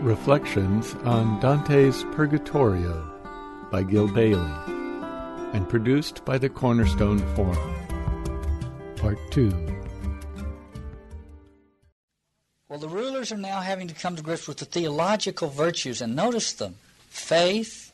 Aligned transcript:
Reflections 0.00 0.94
on 1.02 1.40
Dante's 1.40 2.04
Purgatorio 2.12 3.02
by 3.72 3.82
Gil 3.82 4.06
Bailie 4.06 4.38
and 5.52 5.68
produced 5.68 6.24
by 6.24 6.38
the 6.38 6.48
Cornerstone 6.48 7.18
Forum. 7.34 7.74
Part 8.94 9.18
2. 9.32 9.50
Well, 12.68 12.78
the 12.78 12.88
rulers 12.88 13.32
are 13.32 13.36
now 13.36 13.60
having 13.60 13.88
to 13.88 13.94
come 13.94 14.14
to 14.14 14.22
grips 14.22 14.46
with 14.46 14.58
the 14.58 14.66
theological 14.66 15.48
virtues, 15.48 16.00
and 16.00 16.14
notice 16.14 16.52
them 16.52 16.76
faith, 17.08 17.92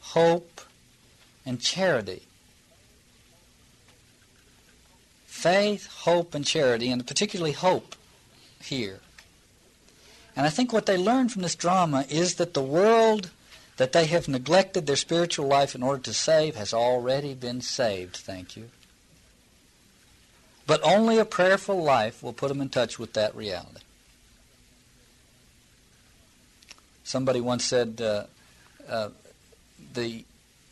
hope, 0.00 0.60
and 1.46 1.60
charity. 1.60 2.22
Faith, 5.26 5.86
hope, 6.00 6.34
and 6.34 6.44
charity, 6.44 6.90
and 6.90 7.06
particularly 7.06 7.52
hope 7.52 7.94
here. 8.60 8.98
And 10.38 10.46
I 10.46 10.50
think 10.50 10.72
what 10.72 10.86
they 10.86 10.96
learn 10.96 11.28
from 11.28 11.42
this 11.42 11.56
drama 11.56 12.04
is 12.08 12.36
that 12.36 12.54
the 12.54 12.62
world 12.62 13.30
that 13.76 13.90
they 13.90 14.06
have 14.06 14.28
neglected 14.28 14.86
their 14.86 14.94
spiritual 14.94 15.48
life 15.48 15.74
in 15.74 15.82
order 15.82 16.00
to 16.04 16.14
save 16.14 16.54
has 16.54 16.72
already 16.72 17.34
been 17.34 17.60
saved, 17.60 18.14
thank 18.16 18.56
you. 18.56 18.70
But 20.64 20.80
only 20.84 21.18
a 21.18 21.24
prayerful 21.24 21.82
life 21.82 22.22
will 22.22 22.32
put 22.32 22.48
them 22.50 22.60
in 22.60 22.68
touch 22.68 23.00
with 23.00 23.14
that 23.14 23.34
reality. 23.34 23.80
Somebody 27.02 27.40
once 27.40 27.64
said 27.64 28.00
uh, 28.00 28.24
uh, 28.88 29.08
the 29.92 30.24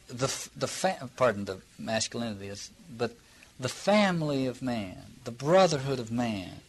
the 0.07 0.49
the 0.57 0.69
fa- 0.69 1.11
pardon 1.17 1.47
the 1.47 1.59
masculinity 1.77 2.47
is, 2.47 2.71
but 2.97 3.17
the 3.59 3.69
family 3.69 4.47
of 4.47 4.63
man, 4.63 4.97
the 5.25 5.33
brotherhood 5.33 5.99
of 5.99 6.13
man, 6.13 6.61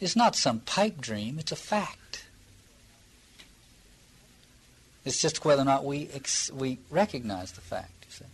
is 0.00 0.16
not 0.16 0.36
some 0.36 0.60
pipe 0.60 1.00
dream, 1.00 1.38
it's 1.38 1.52
a 1.52 1.56
fact. 1.56 2.24
It's 5.04 5.20
just 5.20 5.44
whether 5.44 5.62
or 5.62 5.64
not 5.64 5.84
we, 5.84 6.08
ex- 6.12 6.50
we 6.52 6.78
recognize 6.90 7.52
the 7.52 7.60
fact, 7.60 8.04
you 8.06 8.12
see. 8.12 8.24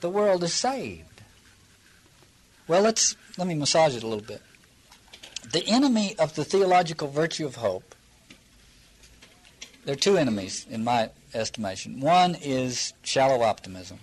The 0.00 0.08
world 0.08 0.42
is 0.42 0.54
saved. 0.54 1.22
Well, 2.66 2.82
let's, 2.82 3.16
let 3.36 3.46
me 3.46 3.54
massage 3.54 3.94
it 3.94 4.02
a 4.02 4.06
little 4.06 4.24
bit. 4.24 4.40
The 5.52 5.66
enemy 5.66 6.16
of 6.18 6.34
the 6.34 6.44
theological 6.44 7.08
virtue 7.08 7.44
of 7.44 7.56
hope, 7.56 7.94
there 9.84 9.92
are 9.92 9.96
two 9.96 10.16
enemies 10.16 10.66
in 10.70 10.82
my 10.82 11.10
estimation. 11.34 12.00
One 12.00 12.34
is 12.36 12.94
shallow 13.02 13.42
optimism, 13.42 13.98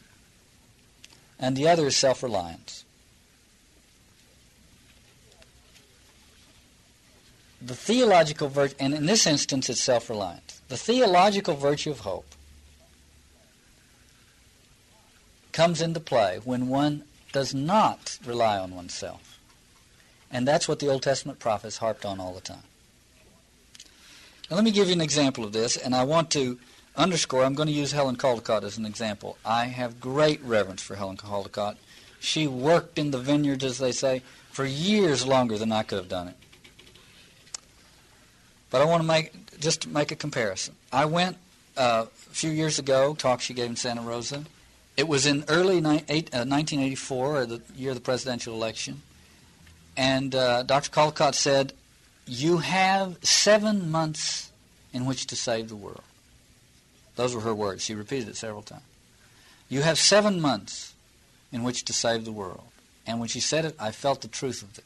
and 1.39 1.57
the 1.57 1.67
other 1.67 1.87
is 1.87 1.97
self 1.97 2.21
reliance. 2.21 2.85
The 7.63 7.75
theological 7.75 8.49
virtue, 8.49 8.75
and 8.79 8.93
in 8.93 9.05
this 9.05 9.27
instance 9.27 9.69
it's 9.69 9.81
self 9.81 10.09
reliance, 10.09 10.61
the 10.67 10.77
theological 10.77 11.55
virtue 11.55 11.91
of 11.91 11.99
hope 11.99 12.25
comes 15.51 15.81
into 15.81 15.99
play 15.99 16.39
when 16.43 16.69
one 16.69 17.03
does 17.31 17.53
not 17.53 18.17
rely 18.25 18.57
on 18.57 18.75
oneself. 18.75 19.39
And 20.31 20.47
that's 20.47 20.67
what 20.67 20.79
the 20.79 20.87
Old 20.87 21.03
Testament 21.03 21.39
prophets 21.39 21.77
harped 21.77 22.05
on 22.05 22.19
all 22.19 22.33
the 22.33 22.41
time. 22.41 22.63
Now, 24.49 24.55
let 24.55 24.65
me 24.65 24.71
give 24.71 24.87
you 24.87 24.93
an 24.93 25.01
example 25.01 25.43
of 25.43 25.53
this, 25.53 25.77
and 25.77 25.93
I 25.93 26.03
want 26.03 26.29
to 26.31 26.59
underscore, 26.95 27.43
I'm 27.43 27.53
going 27.53 27.67
to 27.67 27.73
use 27.73 27.91
Helen 27.91 28.15
Caldicott 28.15 28.63
as 28.63 28.77
an 28.77 28.85
example. 28.85 29.37
I 29.45 29.65
have 29.65 30.01
great 30.01 30.41
reverence 30.41 30.81
for 30.81 30.95
Helen 30.95 31.17
Caldicott. 31.17 31.77
She 32.19 32.47
worked 32.47 32.97
in 32.97 33.11
the 33.11 33.17
vineyards, 33.17 33.63
as 33.63 33.77
they 33.77 33.91
say, 33.91 34.23
for 34.51 34.65
years 34.65 35.25
longer 35.25 35.57
than 35.57 35.71
I 35.71 35.83
could 35.83 35.97
have 35.97 36.09
done 36.09 36.27
it. 36.29 36.35
But 38.71 38.81
I 38.81 38.85
want 38.85 39.03
to 39.03 39.07
make 39.07 39.59
just 39.59 39.87
make 39.87 40.11
a 40.11 40.15
comparison. 40.15 40.75
I 40.91 41.05
went 41.05 41.37
uh, 41.77 42.05
a 42.07 42.33
few 42.33 42.49
years 42.49 42.79
ago, 42.79 43.13
talk 43.13 43.41
she 43.41 43.53
gave 43.53 43.69
in 43.69 43.75
Santa 43.75 44.01
Rosa. 44.01 44.45
It 44.97 45.07
was 45.07 45.25
in 45.25 45.43
early 45.47 45.79
ni- 45.79 46.03
eight, 46.09 46.33
uh, 46.33 46.43
1984, 46.43 47.45
the 47.45 47.61
year 47.75 47.91
of 47.91 47.95
the 47.95 48.01
presidential 48.01 48.53
election, 48.55 49.01
and 49.95 50.33
uh, 50.33 50.63
Dr. 50.63 50.89
Caldicott 50.89 51.35
said, 51.35 51.73
"You 52.25 52.57
have 52.57 53.17
seven 53.21 53.91
months 53.91 54.51
in 54.93 55.05
which 55.05 55.27
to 55.27 55.35
save 55.35 55.69
the 55.69 55.75
world." 55.75 56.03
Those 57.15 57.35
were 57.35 57.41
her 57.41 57.53
words. 57.53 57.83
She 57.83 57.93
repeated 57.93 58.29
it 58.29 58.37
several 58.37 58.61
times. 58.61 58.83
You 59.69 59.81
have 59.81 59.99
seven 59.99 60.41
months 60.41 60.93
in 61.51 61.63
which 61.63 61.85
to 61.85 61.93
save 61.93 62.25
the 62.25 62.31
world. 62.31 62.63
And 63.05 63.19
when 63.19 63.29
she 63.29 63.39
said 63.39 63.65
it, 63.65 63.75
I 63.79 63.91
felt 63.91 64.21
the 64.21 64.27
truth 64.27 64.61
of 64.61 64.77
it. 64.77 64.83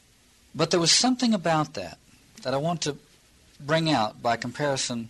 But 0.54 0.70
there 0.70 0.80
was 0.80 0.90
something 0.90 1.34
about 1.34 1.74
that 1.74 1.98
that 2.42 2.54
I 2.54 2.56
want 2.56 2.82
to 2.82 2.96
bring 3.60 3.90
out 3.90 4.22
by 4.22 4.36
comparison 4.36 5.08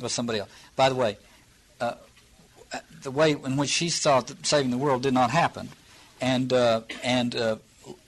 with 0.00 0.12
somebody 0.12 0.40
else. 0.40 0.50
By 0.76 0.88
the 0.88 0.94
way, 0.94 1.18
uh, 1.80 1.94
the 3.02 3.10
way 3.10 3.32
in 3.32 3.56
which 3.56 3.70
she 3.70 3.90
thought 3.90 4.26
that 4.28 4.44
saving 4.46 4.70
the 4.70 4.78
world 4.78 5.02
did 5.02 5.14
not 5.14 5.30
happen, 5.30 5.68
and 6.20 6.52
uh, 6.52 6.82
and 7.02 7.34
uh, 7.34 7.56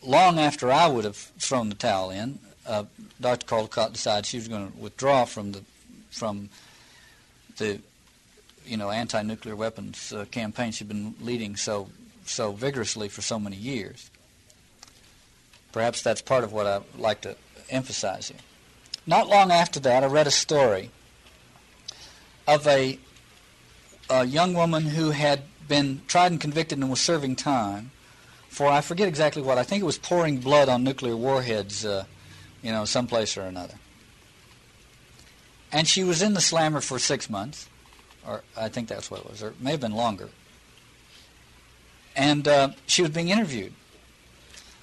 long 0.03 0.38
after 0.38 0.71
I 0.71 0.88
would 0.88 1.04
have 1.04 1.16
thrown 1.16 1.69
the 1.69 1.75
towel 1.75 2.10
in, 2.10 2.38
uh, 2.66 2.84
Dr. 3.21 3.47
Caldicott 3.47 3.93
decided 3.93 4.26
she 4.26 4.37
was 4.37 4.48
going 4.48 4.71
to 4.71 4.78
withdraw 4.78 5.25
from 5.25 5.53
the 5.53 5.62
from 6.10 6.48
the 7.56 7.81
you 8.66 8.77
know 8.77 8.91
anti-nuclear 8.91 9.56
weapons 9.56 10.12
uh, 10.12 10.25
campaign 10.31 10.72
she'd 10.72 10.88
been 10.88 11.15
leading 11.21 11.56
so 11.56 11.88
so 12.25 12.53
vigorously 12.53 13.09
for 13.09 13.22
so 13.22 13.38
many 13.38 13.56
years. 13.56 14.10
Perhaps 15.72 16.03
that's 16.03 16.21
part 16.21 16.44
of 16.44 16.53
what 16.53 16.66
I 16.66 16.81
like 16.98 17.21
to 17.22 17.37
emphasize 17.71 18.28
here. 18.28 18.38
Not 19.10 19.26
long 19.26 19.50
after 19.50 19.81
that, 19.81 20.04
I 20.04 20.06
read 20.06 20.28
a 20.28 20.31
story 20.31 20.93
of 22.47 22.65
a, 22.69 22.97
a 24.09 24.25
young 24.25 24.54
woman 24.54 24.84
who 24.84 25.10
had 25.10 25.43
been 25.66 26.03
tried 26.06 26.31
and 26.31 26.41
convicted 26.41 26.78
and 26.78 26.88
was 26.88 27.00
serving 27.00 27.34
time 27.34 27.91
for, 28.48 28.69
I 28.69 28.81
forget 28.81 29.09
exactly 29.09 29.43
what, 29.43 29.59
I 29.59 29.65
think 29.65 29.82
it 29.82 29.84
was 29.84 29.98
pouring 29.98 30.38
blood 30.38 30.69
on 30.69 30.84
nuclear 30.84 31.16
warheads, 31.16 31.84
uh, 31.84 32.04
you 32.62 32.71
know, 32.71 32.84
someplace 32.84 33.37
or 33.37 33.43
another. 33.43 33.75
And 35.72 35.88
she 35.88 36.04
was 36.04 36.22
in 36.22 36.34
the 36.34 36.41
slammer 36.41 36.81
for 36.81 37.00
six 37.00 37.28
months, 37.28 37.69
or 38.25 38.44
I 38.56 38.69
think 38.69 38.87
that's 38.87 39.10
what 39.10 39.22
it 39.22 39.28
was, 39.28 39.42
or 39.42 39.48
it 39.48 39.60
may 39.60 39.72
have 39.72 39.81
been 39.81 39.97
longer. 39.97 40.28
And 42.15 42.47
uh, 42.47 42.69
she 42.87 43.03
was 43.03 43.10
being 43.10 43.31
interviewed. 43.31 43.72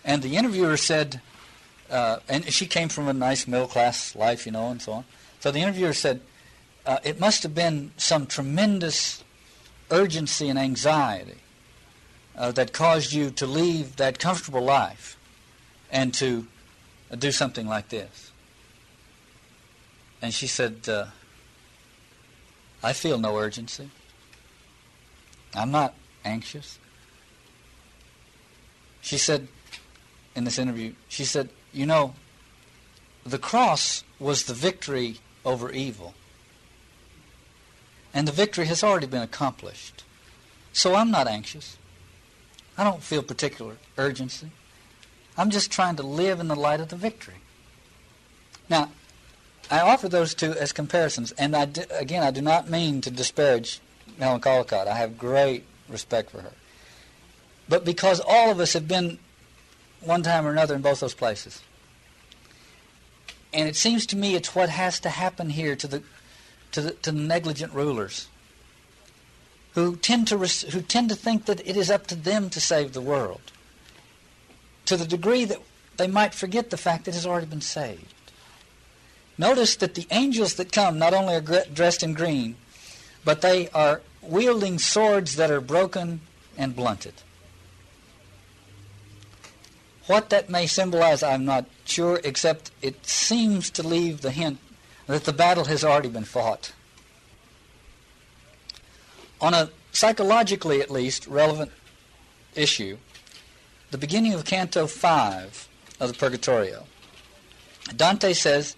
And 0.04 0.22
the 0.22 0.36
interviewer 0.36 0.76
said, 0.76 1.22
uh, 1.90 2.20
and 2.28 2.52
she 2.52 2.66
came 2.66 2.90
from 2.90 3.08
a 3.08 3.14
nice 3.14 3.48
middle 3.48 3.68
class 3.68 4.16
life, 4.16 4.46
you 4.46 4.52
know, 4.52 4.70
and 4.70 4.82
so 4.82 4.92
on. 4.94 5.06
So 5.40 5.52
the 5.52 5.60
interviewer 5.60 5.94
said, 5.94 6.22
uh, 6.86 7.00
it 7.04 7.20
must 7.20 7.44
have 7.44 7.54
been 7.54 7.92
some 7.98 8.26
tremendous 8.26 9.24
urgency 9.92 10.50
and 10.50 10.58
anxiety 10.58 11.38
uh, 12.36 12.52
that 12.54 12.74
caused 12.74 13.14
you 13.14 13.30
to 13.32 13.46
leave 13.46 13.96
that 13.98 14.20
comfortable 14.20 14.62
life 14.62 15.18
and 15.92 16.14
to 16.16 16.48
do 17.18 17.32
something 17.32 17.68
like 17.68 17.90
this. 17.90 18.32
And 20.22 20.34
she 20.34 20.48
said, 20.48 20.88
uh, 20.88 21.08
I 22.84 22.94
feel 22.94 23.18
no 23.18 23.38
urgency. 23.38 23.90
I'm 25.54 25.72
not 25.72 25.94
anxious. 26.26 26.80
She 29.02 29.18
said, 29.18 29.48
in 30.36 30.44
this 30.44 30.60
interview, 30.60 30.94
she 31.08 31.24
said, 31.24 31.50
you 31.78 31.86
know, 31.86 32.16
the 33.26 33.38
cross 33.38 34.04
was 34.20 34.46
the 34.46 34.54
victory 34.54 35.18
over 35.46 35.72
evil. 35.72 36.14
And 38.14 38.28
the 38.28 38.32
victory 38.32 38.66
has 38.66 38.84
already 38.84 39.06
been 39.06 39.22
accomplished. 39.22 40.04
So 40.74 40.96
I'm 40.96 41.12
not 41.12 41.28
anxious. 41.28 41.78
I 42.78 42.84
don't 42.84 43.04
feel 43.04 43.22
particular 43.22 43.78
urgency. 43.98 44.50
I'm 45.38 45.52
just 45.52 45.72
trying 45.72 45.96
to 45.98 46.04
live 46.04 46.40
in 46.40 46.48
the 46.48 46.56
light 46.56 46.80
of 46.80 46.90
the 46.90 46.96
victory. 46.96 47.36
Now, 48.70 48.90
I 49.70 49.82
offer 49.82 50.10
those 50.10 50.34
two 50.34 50.54
as 50.54 50.72
comparisons, 50.72 51.32
and 51.34 51.56
I 51.56 51.66
do, 51.66 51.84
again, 51.92 52.24
I 52.24 52.32
do 52.32 52.42
not 52.42 52.70
mean 52.70 53.02
to 53.02 53.12
disparage 53.12 53.82
Helen 54.20 54.42
Caldicott. 54.42 54.88
I 54.88 54.96
have 54.96 55.18
great 55.18 55.64
respect 55.88 56.32
for 56.32 56.42
her. 56.42 56.54
But 57.70 57.86
because 57.86 58.20
all 58.26 58.50
of 58.50 58.60
us 58.60 58.74
have 58.74 58.88
been 58.88 59.20
one 60.02 60.24
time 60.24 60.46
or 60.46 60.52
another 60.52 60.76
in 60.76 60.82
both 60.82 61.00
those 61.00 61.14
places. 61.14 61.62
And 63.54 63.68
it 63.68 63.76
seems 63.76 64.06
to 64.08 64.18
me 64.18 64.36
it's 64.36 64.56
what 64.56 64.70
has 64.70 65.00
to 65.02 65.10
happen 65.10 65.50
here 65.50 65.76
to 65.76 65.88
the, 65.88 66.04
to 66.72 66.82
the, 66.82 66.92
to 66.92 67.12
the 67.12 67.20
negligent 67.20 67.74
rulers 67.74 68.28
who 69.74 69.96
tend, 69.96 70.28
to 70.28 70.38
res- 70.38 70.74
who 70.74 70.82
tend 70.82 71.10
to 71.10 71.16
think 71.16 71.46
that 71.46 71.66
it 71.68 71.78
is 71.78 71.90
up 71.90 72.08
to 72.08 72.16
them 72.16 72.50
to 72.50 72.60
save 72.60 72.94
the 72.94 73.02
world 73.02 73.52
to 74.88 74.98
the 74.98 75.06
degree 75.06 75.46
that 75.46 75.62
they 75.98 76.08
might 76.08 76.34
forget 76.34 76.70
the 76.70 76.78
fact 76.78 77.06
that 77.06 77.12
it 77.12 77.16
has 77.16 77.26
already 77.26 77.46
been 77.46 77.62
saved. 77.62 78.14
Notice 79.38 79.76
that 79.76 79.94
the 79.94 80.08
angels 80.10 80.56
that 80.56 80.72
come 80.72 80.98
not 80.98 81.14
only 81.14 81.36
are 81.36 81.66
dressed 81.74 82.02
in 82.02 82.14
green, 82.14 82.56
but 83.24 83.42
they 83.42 83.70
are 83.70 84.02
wielding 84.22 84.80
swords 84.80 85.36
that 85.36 85.52
are 85.52 85.62
broken 85.62 86.22
and 86.58 86.76
blunted. 86.76 87.14
What 90.08 90.30
that 90.30 90.50
may 90.50 90.68
symbolize, 90.68 91.22
I'm 91.22 91.46
not 91.46 91.66
sure, 91.86 92.20
except 92.24 92.72
it 92.82 93.06
seems 93.06 93.70
to 93.72 93.84
leave 93.84 94.22
the 94.22 94.32
hint 94.32 94.60
that 95.06 95.26
the 95.26 95.34
battle 95.34 95.66
has 95.66 95.84
already 95.84 96.10
been 96.10 96.24
fought. 96.24 96.72
On 99.40 99.54
a 99.54 99.70
psychologically, 99.92 100.82
at 100.82 100.90
least, 100.90 101.28
relevant 101.28 101.72
issue, 102.56 102.98
the 103.92 103.98
beginning 103.98 104.34
of 104.34 104.46
Canto 104.46 104.88
5 104.88 105.68
of 106.00 106.12
the 106.12 106.18
Purgatorio, 106.18 106.86
Dante 107.96 108.34
says, 108.34 108.76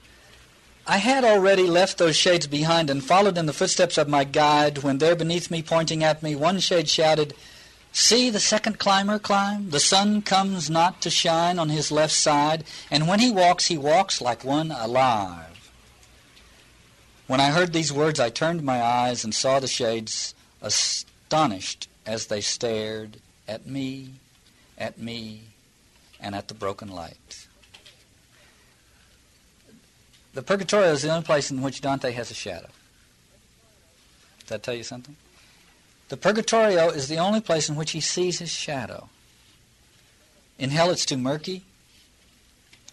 I 0.85 0.97
had 0.97 1.23
already 1.23 1.67
left 1.67 1.99
those 1.99 2.15
shades 2.15 2.47
behind 2.47 2.89
and 2.89 3.03
followed 3.03 3.37
in 3.37 3.45
the 3.45 3.53
footsteps 3.53 3.97
of 3.97 4.07
my 4.07 4.23
guide 4.23 4.79
when 4.79 4.97
there 4.97 5.15
beneath 5.15 5.51
me, 5.51 5.61
pointing 5.61 6.03
at 6.03 6.23
me, 6.23 6.35
one 6.35 6.59
shade 6.59 6.89
shouted, 6.89 7.35
See 7.91 8.29
the 8.29 8.39
second 8.39 8.79
climber 8.79 9.19
climb? 9.19 9.71
The 9.71 9.79
sun 9.79 10.21
comes 10.21 10.69
not 10.69 11.01
to 11.01 11.09
shine 11.09 11.57
on 11.59 11.69
his 11.69 11.91
left 11.91 12.13
side, 12.13 12.63
and 12.91 13.07
when 13.07 13.19
he 13.19 13.31
walks, 13.31 13.67
he 13.67 13.77
walks 13.77 14.21
like 14.21 14.43
one 14.43 14.71
alive. 14.71 15.71
When 17.27 17.39
I 17.39 17.51
heard 17.51 17.73
these 17.73 17.93
words, 17.93 18.19
I 18.19 18.29
turned 18.29 18.63
my 18.63 18.81
eyes 18.81 19.23
and 19.23 19.33
saw 19.33 19.59
the 19.59 19.67
shades 19.67 20.33
astonished 20.61 21.87
as 22.05 22.27
they 22.27 22.41
stared 22.41 23.17
at 23.47 23.67
me, 23.67 24.13
at 24.77 24.97
me, 24.97 25.41
and 26.19 26.35
at 26.35 26.47
the 26.47 26.53
broken 26.53 26.89
light. 26.89 27.47
The 30.33 30.41
Purgatorio 30.41 30.91
is 30.91 31.01
the 31.01 31.09
only 31.09 31.25
place 31.25 31.51
in 31.51 31.61
which 31.61 31.81
Dante 31.81 32.11
has 32.11 32.31
a 32.31 32.35
shadow. 32.35 32.69
Does 34.39 34.49
that 34.49 34.63
tell 34.63 34.75
you 34.75 34.83
something? 34.83 35.15
The 36.09 36.17
Purgatorio 36.17 36.89
is 36.89 37.07
the 37.07 37.17
only 37.17 37.39
place 37.39 37.69
in 37.69 37.75
which 37.75 37.91
he 37.91 38.01
sees 38.01 38.39
his 38.39 38.49
shadow. 38.49 39.09
In 40.57 40.71
hell, 40.71 40.89
it's 40.89 41.05
too 41.05 41.17
murky. 41.17 41.63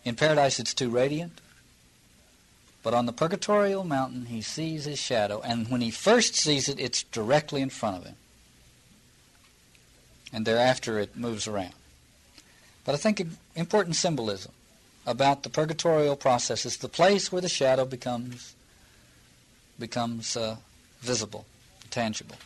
In 0.04 0.14
paradise, 0.14 0.60
it's 0.60 0.74
too 0.74 0.90
radiant. 0.90 1.40
But 2.82 2.94
on 2.94 3.06
the 3.06 3.12
Purgatorial 3.12 3.84
mountain, 3.84 4.26
he 4.26 4.42
sees 4.42 4.84
his 4.84 4.98
shadow, 4.98 5.40
and 5.40 5.68
when 5.68 5.80
he 5.80 5.90
first 5.90 6.36
sees 6.36 6.68
it, 6.68 6.78
it's 6.78 7.02
directly 7.02 7.62
in 7.62 7.70
front 7.70 7.96
of 7.96 8.04
him. 8.04 8.14
And 10.32 10.46
thereafter, 10.46 10.98
it 10.98 11.16
moves 11.16 11.48
around. 11.48 11.74
But 12.84 12.94
I 12.94 12.98
think 12.98 13.18
an 13.18 13.36
important 13.56 13.96
symbolism 13.96 14.52
about 15.06 15.42
the 15.42 15.48
purgatorial 15.48 16.16
process 16.16 16.66
is 16.66 16.76
the 16.76 16.88
place 16.88 17.32
where 17.32 17.42
the 17.42 17.48
shadow 17.48 17.84
becomes 17.84 18.54
becomes 19.78 20.36
uh, 20.36 20.56
visible, 21.00 21.44
tangible. 21.90 22.36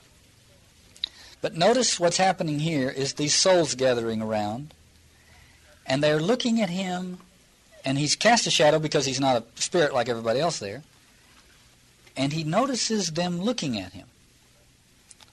But 1.41 1.57
notice 1.57 1.99
what's 1.99 2.19
happening 2.19 2.59
here 2.59 2.91
is 2.91 3.15
these 3.15 3.35
souls 3.35 3.75
gathering 3.75 4.21
around, 4.21 4.75
and 5.87 6.03
they're 6.03 6.21
looking 6.21 6.61
at 6.61 6.69
him, 6.69 7.19
and 7.85 7.97
he's 7.97 8.15
cast 8.15 8.47
a 8.47 8.51
shadow 8.51 8.79
because 8.79 9.07
he's 9.07 9.21
not 9.21 9.43
a 9.43 9.61
spirit 9.61 9.95
like 9.95 10.09
everybody 10.09 10.39
else 10.39 10.59
there, 10.59 10.83
and 12.17 12.33
he 12.33 12.45
notices 12.45 13.13
them 13.13 13.41
looking 13.41 13.79
at 13.79 13.93
him. 13.93 14.07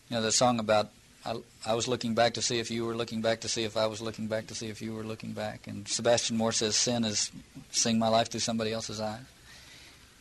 You 0.10 0.16
know 0.16 0.22
the 0.22 0.32
song 0.32 0.60
about 0.60 0.92
I, 1.26 1.42
I 1.66 1.74
was 1.74 1.90
looking 1.90 2.16
back 2.16 2.36
to 2.36 2.42
see 2.42 2.60
if 2.60 2.72
you 2.72 2.86
were 2.86 2.96
looking 2.96 3.22
back 3.22 3.42
to 3.42 3.50
see 3.50 3.66
if 3.66 3.76
I 3.76 3.88
was 3.88 4.00
looking 4.00 4.28
back 4.28 4.48
to 4.48 4.56
see 4.56 4.70
if 4.70 4.82
you 4.82 4.94
were 4.94 5.04
looking 5.04 5.34
back, 5.34 5.68
and 5.68 5.86
Sebastian 5.90 6.38
Moore 6.38 6.54
says 6.54 6.78
sin 6.78 7.04
is 7.04 7.34
seeing 7.72 8.00
my 8.00 8.08
life 8.08 8.30
through 8.30 8.40
somebody 8.40 8.72
else's 8.72 9.02
eyes. 9.02 9.26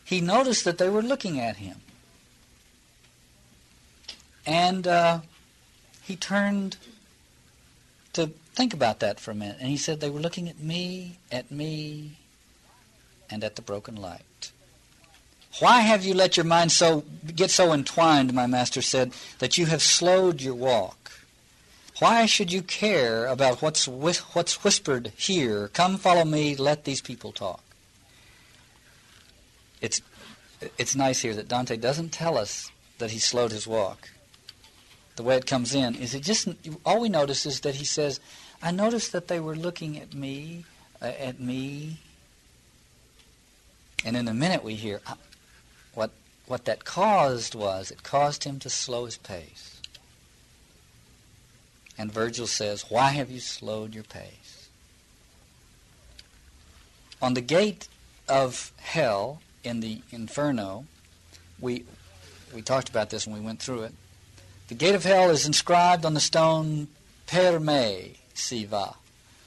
He 0.03 0.19
noticed 0.19 0.65
that 0.65 0.77
they 0.79 0.89
were 0.89 1.01
looking 1.01 1.39
at 1.39 1.55
him, 1.55 1.77
and. 4.45 4.85
Uh, 4.85 5.19
he 6.07 6.15
turned 6.15 6.77
to 8.13 8.27
think 8.55 8.73
about 8.73 9.01
that 9.01 9.19
for 9.19 9.31
a 9.31 9.35
minute, 9.35 9.57
and 9.59 9.67
he 9.67 9.75
said 9.75 9.99
they 9.99 10.09
were 10.09 10.21
looking 10.21 10.47
at 10.47 10.57
me, 10.57 11.17
at 11.29 11.51
me, 11.51 12.17
and 13.29 13.43
at 13.43 13.57
the 13.57 13.61
broken 13.61 13.97
light. 13.97 14.51
Why 15.59 15.81
have 15.81 16.05
you 16.05 16.13
let 16.13 16.37
your 16.37 16.45
mind 16.45 16.71
so 16.71 17.03
get 17.35 17.51
so 17.51 17.73
entwined, 17.73 18.33
my 18.33 18.47
master 18.47 18.81
said, 18.81 19.11
that 19.39 19.57
you 19.57 19.65
have 19.65 19.81
slowed 19.81 20.41
your 20.41 20.55
walk? 20.55 21.11
Why 21.99 22.25
should 22.25 22.53
you 22.53 22.61
care 22.61 23.25
about 23.25 23.61
what's 23.61 23.85
what's 23.85 24.63
whispered 24.63 25.11
here? 25.17 25.67
Come 25.69 25.97
follow 25.97 26.23
me, 26.23 26.55
let 26.55 26.85
these 26.85 27.01
people 27.01 27.33
talk. 27.33 27.63
It's 29.81 30.01
it's 30.77 30.95
nice 30.95 31.19
here 31.21 31.33
that 31.33 31.49
Dante 31.49 31.75
doesn't 31.75 32.13
tell 32.13 32.37
us 32.37 32.71
that 32.99 33.11
he 33.11 33.19
slowed 33.19 33.51
his 33.51 33.67
walk 33.67 34.09
the 35.17 35.23
way 35.23 35.35
it 35.35 35.45
comes 35.45 35.75
in, 35.75 35.95
is 35.95 36.13
it 36.13 36.21
just 36.21 36.47
all 36.85 37.01
we 37.01 37.09
notice 37.09 37.45
is 37.45 37.61
that 37.61 37.75
he 37.75 37.85
says, 37.85 38.19
"I 38.61 38.71
noticed 38.71 39.11
that 39.11 39.27
they 39.27 39.39
were 39.39 39.55
looking 39.55 39.99
at 39.99 40.13
me, 40.13 40.63
uh, 41.01 41.05
at 41.05 41.39
me," 41.39 41.97
and 44.05 44.15
in 44.15 44.27
a 44.27 44.33
minute 44.33 44.63
we 44.63 44.75
hear 44.75 45.01
uh, 45.07 45.15
what 45.95 46.11
what 46.45 46.65
that 46.65 46.85
caused 46.85 47.55
was 47.55 47.91
it 47.91 48.03
caused 48.03 48.43
him 48.43 48.59
to 48.59 48.69
slow 48.69 49.05
his 49.05 49.17
pace. 49.17 49.81
And 51.97 52.11
Virgil 52.11 52.45
says, 52.45 52.85
"Why 52.89 53.09
have 53.09 53.31
you 53.31 53.39
slowed 53.39 53.95
your 53.95 54.03
pace?" 54.03 54.69
On 57.23 57.33
the 57.33 57.41
gate 57.41 57.87
of 58.29 58.71
hell 58.77 59.41
in 59.63 59.79
the 59.79 60.03
inferno, 60.11 60.85
we 61.59 61.85
we 62.53 62.61
talked 62.61 62.87
about 62.87 63.09
this 63.09 63.25
when 63.25 63.39
we 63.39 63.43
went 63.43 63.59
through 63.59 63.81
it. 63.83 63.93
The 64.67 64.75
gate 64.75 64.95
of 64.95 65.03
hell 65.03 65.29
is 65.29 65.45
inscribed 65.45 66.05
on 66.05 66.13
the 66.13 66.19
stone 66.19 66.87
Per 67.27 67.59
me 67.59 68.19
siva. 68.33 68.95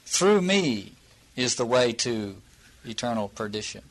Through 0.05 0.43
me 0.43 0.93
is 1.35 1.55
the 1.55 1.65
way 1.65 1.93
to 1.95 2.37
eternal 2.85 3.29
perdition. 3.29 3.83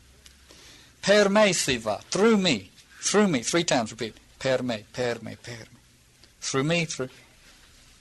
Per 1.01 1.27
me 1.27 1.53
siva. 1.53 2.01
Through 2.11 2.37
me. 2.37 2.69
Through 3.01 3.29
me. 3.29 3.41
Three 3.41 3.63
times 3.63 3.91
repeat. 3.91 4.15
Per 4.37 4.61
me, 4.61 4.85
per 4.93 5.17
me, 5.21 5.35
per 5.41 5.51
me. 5.51 5.79
Through 6.39 6.63
me, 6.63 6.85
through. 6.85 7.09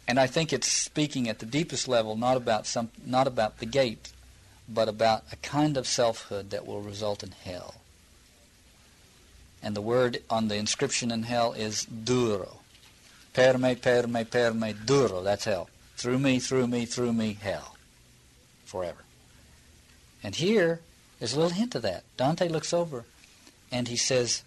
And 0.06 0.20
I 0.20 0.26
think 0.26 0.52
it's 0.52 0.70
speaking 0.70 1.28
at 1.28 1.38
the 1.38 1.46
deepest 1.46 1.88
level, 1.88 2.16
not 2.16 2.36
about 2.36 2.66
some, 2.66 2.90
not 3.04 3.26
about 3.26 3.58
the 3.58 3.66
gate, 3.66 4.12
but 4.68 4.88
about 4.88 5.24
a 5.32 5.36
kind 5.36 5.76
of 5.76 5.86
selfhood 5.86 6.50
that 6.50 6.66
will 6.66 6.80
result 6.80 7.22
in 7.22 7.32
hell. 7.32 7.76
And 9.62 9.74
the 9.74 9.80
word 9.80 10.22
on 10.30 10.48
the 10.48 10.56
inscription 10.56 11.10
in 11.10 11.24
hell 11.24 11.52
is 11.52 11.84
duro. 11.84 12.57
Per 13.32 13.58
me, 13.58 13.74
per 13.76 14.06
me, 14.06 14.24
per 14.24 14.52
me, 14.52 14.74
duro, 14.84 15.22
that's 15.22 15.44
hell. 15.44 15.68
Through 15.96 16.18
me, 16.18 16.38
through 16.38 16.66
me, 16.66 16.86
through 16.86 17.12
me, 17.12 17.36
hell. 17.40 17.76
Forever. 18.64 19.04
And 20.22 20.34
here 20.34 20.80
is 21.20 21.32
a 21.34 21.36
little 21.36 21.56
hint 21.56 21.74
of 21.74 21.82
that. 21.82 22.04
Dante 22.16 22.48
looks 22.48 22.72
over 22.72 23.04
and 23.70 23.88
he 23.88 23.96
says, 23.96 24.42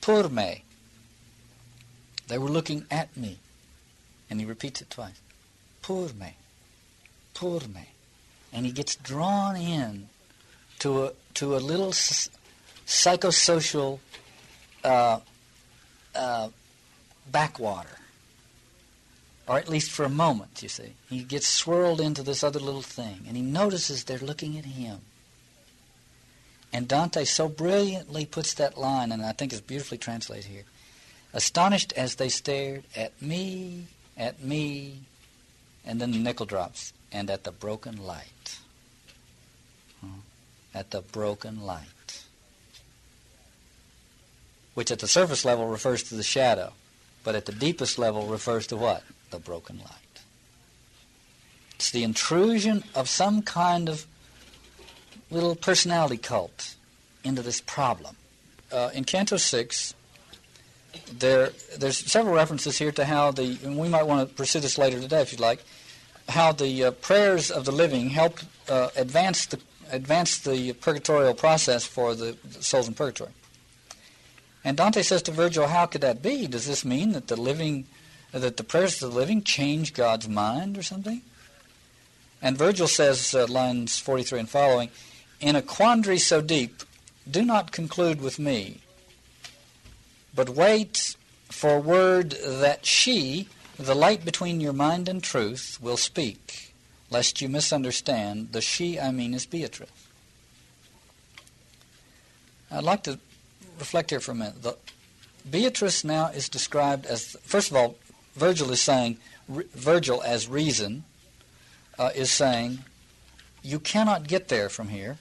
Pur 0.00 0.28
me. 0.28 0.64
They 2.28 2.38
were 2.38 2.48
looking 2.48 2.86
at 2.90 3.16
me. 3.16 3.38
And 4.30 4.40
he 4.40 4.46
repeats 4.46 4.80
it 4.82 4.90
twice. 4.90 5.20
Pur 5.82 6.08
me. 6.18 6.34
Pur 7.34 7.60
me. 7.74 7.88
And 8.52 8.66
he 8.66 8.72
gets 8.72 8.96
drawn 8.96 9.56
in 9.56 10.08
to 10.80 11.04
a, 11.04 11.12
to 11.34 11.56
a 11.56 11.58
little 11.58 11.92
psychosocial 12.86 13.98
uh, 14.84 15.20
uh, 16.14 16.48
backwater 17.30 17.98
or 19.48 19.58
at 19.58 19.68
least 19.68 19.90
for 19.90 20.04
a 20.04 20.10
moment, 20.10 20.62
you 20.62 20.68
see. 20.68 20.92
He 21.08 21.22
gets 21.22 21.46
swirled 21.46 22.00
into 22.00 22.22
this 22.22 22.44
other 22.44 22.60
little 22.60 22.82
thing, 22.82 23.24
and 23.26 23.34
he 23.36 23.42
notices 23.42 24.04
they're 24.04 24.18
looking 24.18 24.58
at 24.58 24.66
him. 24.66 25.00
And 26.70 26.86
Dante 26.86 27.24
so 27.24 27.48
brilliantly 27.48 28.26
puts 28.26 28.52
that 28.54 28.76
line, 28.76 29.10
and 29.10 29.24
I 29.24 29.32
think 29.32 29.52
it's 29.52 29.62
beautifully 29.62 29.96
translated 29.96 30.44
here. 30.44 30.64
Astonished 31.32 31.94
as 31.94 32.16
they 32.16 32.28
stared 32.28 32.84
at 32.94 33.20
me, 33.22 33.86
at 34.18 34.42
me, 34.42 34.98
and 35.84 35.98
then 35.98 36.10
the 36.10 36.18
nickel 36.18 36.44
drops, 36.44 36.92
and 37.10 37.30
at 37.30 37.44
the 37.44 37.52
broken 37.52 37.96
light. 37.96 38.58
At 40.74 40.90
the 40.90 41.00
broken 41.00 41.64
light. 41.64 41.86
Which 44.74 44.90
at 44.90 44.98
the 44.98 45.08
surface 45.08 45.46
level 45.46 45.66
refers 45.66 46.02
to 46.04 46.14
the 46.14 46.22
shadow, 46.22 46.74
but 47.24 47.34
at 47.34 47.46
the 47.46 47.52
deepest 47.52 47.98
level 47.98 48.26
refers 48.26 48.66
to 48.68 48.76
what? 48.76 49.02
The 49.30 49.38
broken 49.38 49.78
light. 49.78 50.22
It's 51.74 51.90
the 51.90 52.02
intrusion 52.02 52.84
of 52.94 53.08
some 53.08 53.42
kind 53.42 53.88
of 53.88 54.06
little 55.30 55.54
personality 55.54 56.16
cult 56.16 56.74
into 57.22 57.42
this 57.42 57.60
problem. 57.60 58.16
Uh, 58.72 58.90
in 58.94 59.04
Canto 59.04 59.36
6, 59.36 59.94
there, 61.12 61.50
there's 61.78 61.98
several 61.98 62.34
references 62.34 62.78
here 62.78 62.92
to 62.92 63.04
how 63.04 63.30
the, 63.30 63.58
and 63.62 63.78
we 63.78 63.88
might 63.88 64.04
want 64.04 64.28
to 64.28 64.34
pursue 64.34 64.60
this 64.60 64.78
later 64.78 65.00
today 65.00 65.22
if 65.22 65.32
you'd 65.32 65.40
like, 65.40 65.62
how 66.28 66.52
the 66.52 66.84
uh, 66.84 66.90
prayers 66.90 67.50
of 67.50 67.64
the 67.64 67.72
living 67.72 68.10
help 68.10 68.40
uh, 68.68 68.88
advance 68.96 69.46
the 69.46 69.58
advance 69.90 70.38
the 70.40 70.72
purgatorial 70.74 71.32
process 71.32 71.84
for 71.84 72.14
the, 72.14 72.36
the 72.44 72.62
souls 72.62 72.88
in 72.88 72.94
purgatory. 72.94 73.30
And 74.64 74.76
Dante 74.76 75.02
says 75.02 75.22
to 75.22 75.30
Virgil, 75.30 75.66
how 75.66 75.86
could 75.86 76.02
that 76.02 76.22
be? 76.22 76.46
Does 76.46 76.66
this 76.66 76.84
mean 76.84 77.12
that 77.12 77.28
the 77.28 77.40
living 77.40 77.86
that 78.32 78.56
the 78.56 78.64
prayers 78.64 79.02
of 79.02 79.10
the 79.10 79.16
living 79.16 79.42
change 79.42 79.94
God's 79.94 80.28
mind 80.28 80.76
or 80.76 80.82
something? 80.82 81.22
And 82.40 82.56
Virgil 82.56 82.86
says, 82.86 83.34
uh, 83.34 83.46
lines 83.46 83.98
43 83.98 84.40
and 84.40 84.48
following, 84.48 84.90
in 85.40 85.56
a 85.56 85.62
quandary 85.62 86.18
so 86.18 86.40
deep, 86.40 86.82
do 87.28 87.44
not 87.44 87.72
conclude 87.72 88.20
with 88.20 88.38
me, 88.38 88.80
but 90.34 90.50
wait 90.50 91.16
for 91.50 91.80
word 91.80 92.32
that 92.42 92.86
she, 92.86 93.48
the 93.78 93.94
light 93.94 94.24
between 94.24 94.60
your 94.60 94.72
mind 94.72 95.08
and 95.08 95.22
truth, 95.22 95.78
will 95.80 95.96
speak, 95.96 96.74
lest 97.10 97.40
you 97.40 97.48
misunderstand. 97.48 98.52
The 98.52 98.60
she 98.60 99.00
I 99.00 99.10
mean 99.10 99.34
is 99.34 99.46
Beatrice. 99.46 99.90
I'd 102.70 102.84
like 102.84 103.02
to 103.04 103.18
reflect 103.78 104.10
here 104.10 104.20
for 104.20 104.32
a 104.32 104.34
minute. 104.34 104.62
The, 104.62 104.76
Beatrice 105.50 106.04
now 106.04 106.26
is 106.26 106.48
described 106.48 107.06
as, 107.06 107.36
first 107.42 107.70
of 107.70 107.76
all, 107.76 107.96
Virgil 108.38 108.70
is 108.70 108.80
saying, 108.80 109.18
Virgil 109.48 110.22
as 110.22 110.48
reason 110.48 111.04
uh, 111.98 112.10
is 112.14 112.30
saying, 112.30 112.78
you 113.62 113.80
cannot 113.80 114.28
get 114.28 114.48
there 114.48 114.68
from 114.68 114.88
here. 114.88 115.18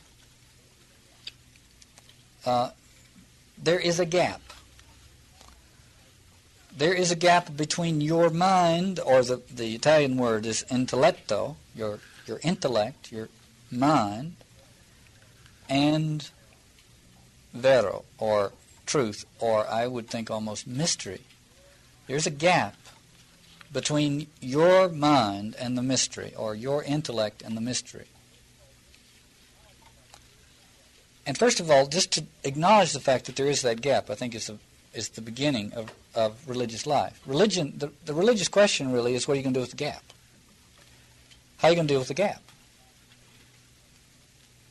Uh, 2.46 2.70
there 3.62 3.80
is 3.80 4.00
a 4.00 4.06
gap. 4.06 4.42
There 6.78 6.94
is 6.94 7.12
a 7.12 7.16
gap 7.16 7.58
between 7.58 8.02
your 8.02 8.30
mind, 8.30 9.00
or 9.00 9.24
the, 9.24 9.42
the 9.54 9.74
Italian 9.74 10.18
word 10.18 10.46
is 10.46 10.64
intelletto, 10.70 11.56
your, 11.76 12.00
your 12.28 12.40
intellect, 12.44 13.12
your 13.12 13.30
mind, 13.72 14.36
and 15.68 16.30
vero, 17.52 18.06
or 18.20 18.52
truth, 18.86 19.26
or 19.40 19.66
I 19.68 19.88
would 19.88 20.08
think 20.08 20.30
almost 20.30 20.68
mystery. 20.68 21.22
There's 22.06 22.28
a 22.28 22.32
gap 22.32 22.76
between 23.72 24.28
your 24.40 24.90
mind 24.90 25.56
and 25.60 25.78
the 25.78 25.82
mystery, 25.82 26.34
or 26.38 26.56
your 26.56 26.84
intellect 26.84 27.42
and 27.42 27.58
the 27.58 27.62
mystery. 27.62 28.08
And 31.26 31.38
first 31.38 31.60
of 31.60 31.70
all, 31.70 31.88
just 31.88 32.12
to 32.14 32.24
acknowledge 32.46 32.94
the 32.94 33.02
fact 33.02 33.26
that 33.26 33.36
there 33.36 33.48
is 33.48 33.62
that 33.64 33.82
gap, 33.82 34.10
I 34.10 34.16
think 34.16 34.34
is, 34.34 34.50
a, 34.50 34.58
is 34.94 35.10
the 35.10 35.22
beginning 35.22 35.74
of, 35.74 35.94
of 36.16 36.48
religious 36.48 36.88
life. 36.88 37.20
Religion, 37.26 37.74
the, 37.78 37.92
the 38.06 38.14
religious 38.14 38.48
question 38.48 38.94
really 38.94 39.14
is 39.14 39.28
what 39.28 39.34
are 39.34 39.38
you 39.38 39.44
going 39.44 39.54
to 39.54 39.58
do 39.58 39.62
with 39.62 39.72
the 39.72 39.78
gap? 39.78 40.04
How 41.58 41.68
are 41.68 41.72
you 41.72 41.76
going 41.76 41.88
to 41.88 41.94
deal 41.94 42.00
with 42.00 42.08
the 42.08 42.14
gap? 42.14 42.42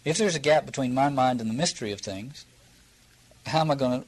If 0.07 0.17
there's 0.17 0.35
a 0.35 0.41
gap 0.41 0.65
between 0.65 0.95
my 0.95 1.11
mind 1.11 1.41
and 1.43 1.51
the 1.51 1.55
mystery 1.55 1.93
of 1.93 2.01
things, 2.01 2.47
how 3.45 3.61
am 3.61 3.71
I 3.71 3.75
going 3.75 4.01
to 4.01 4.07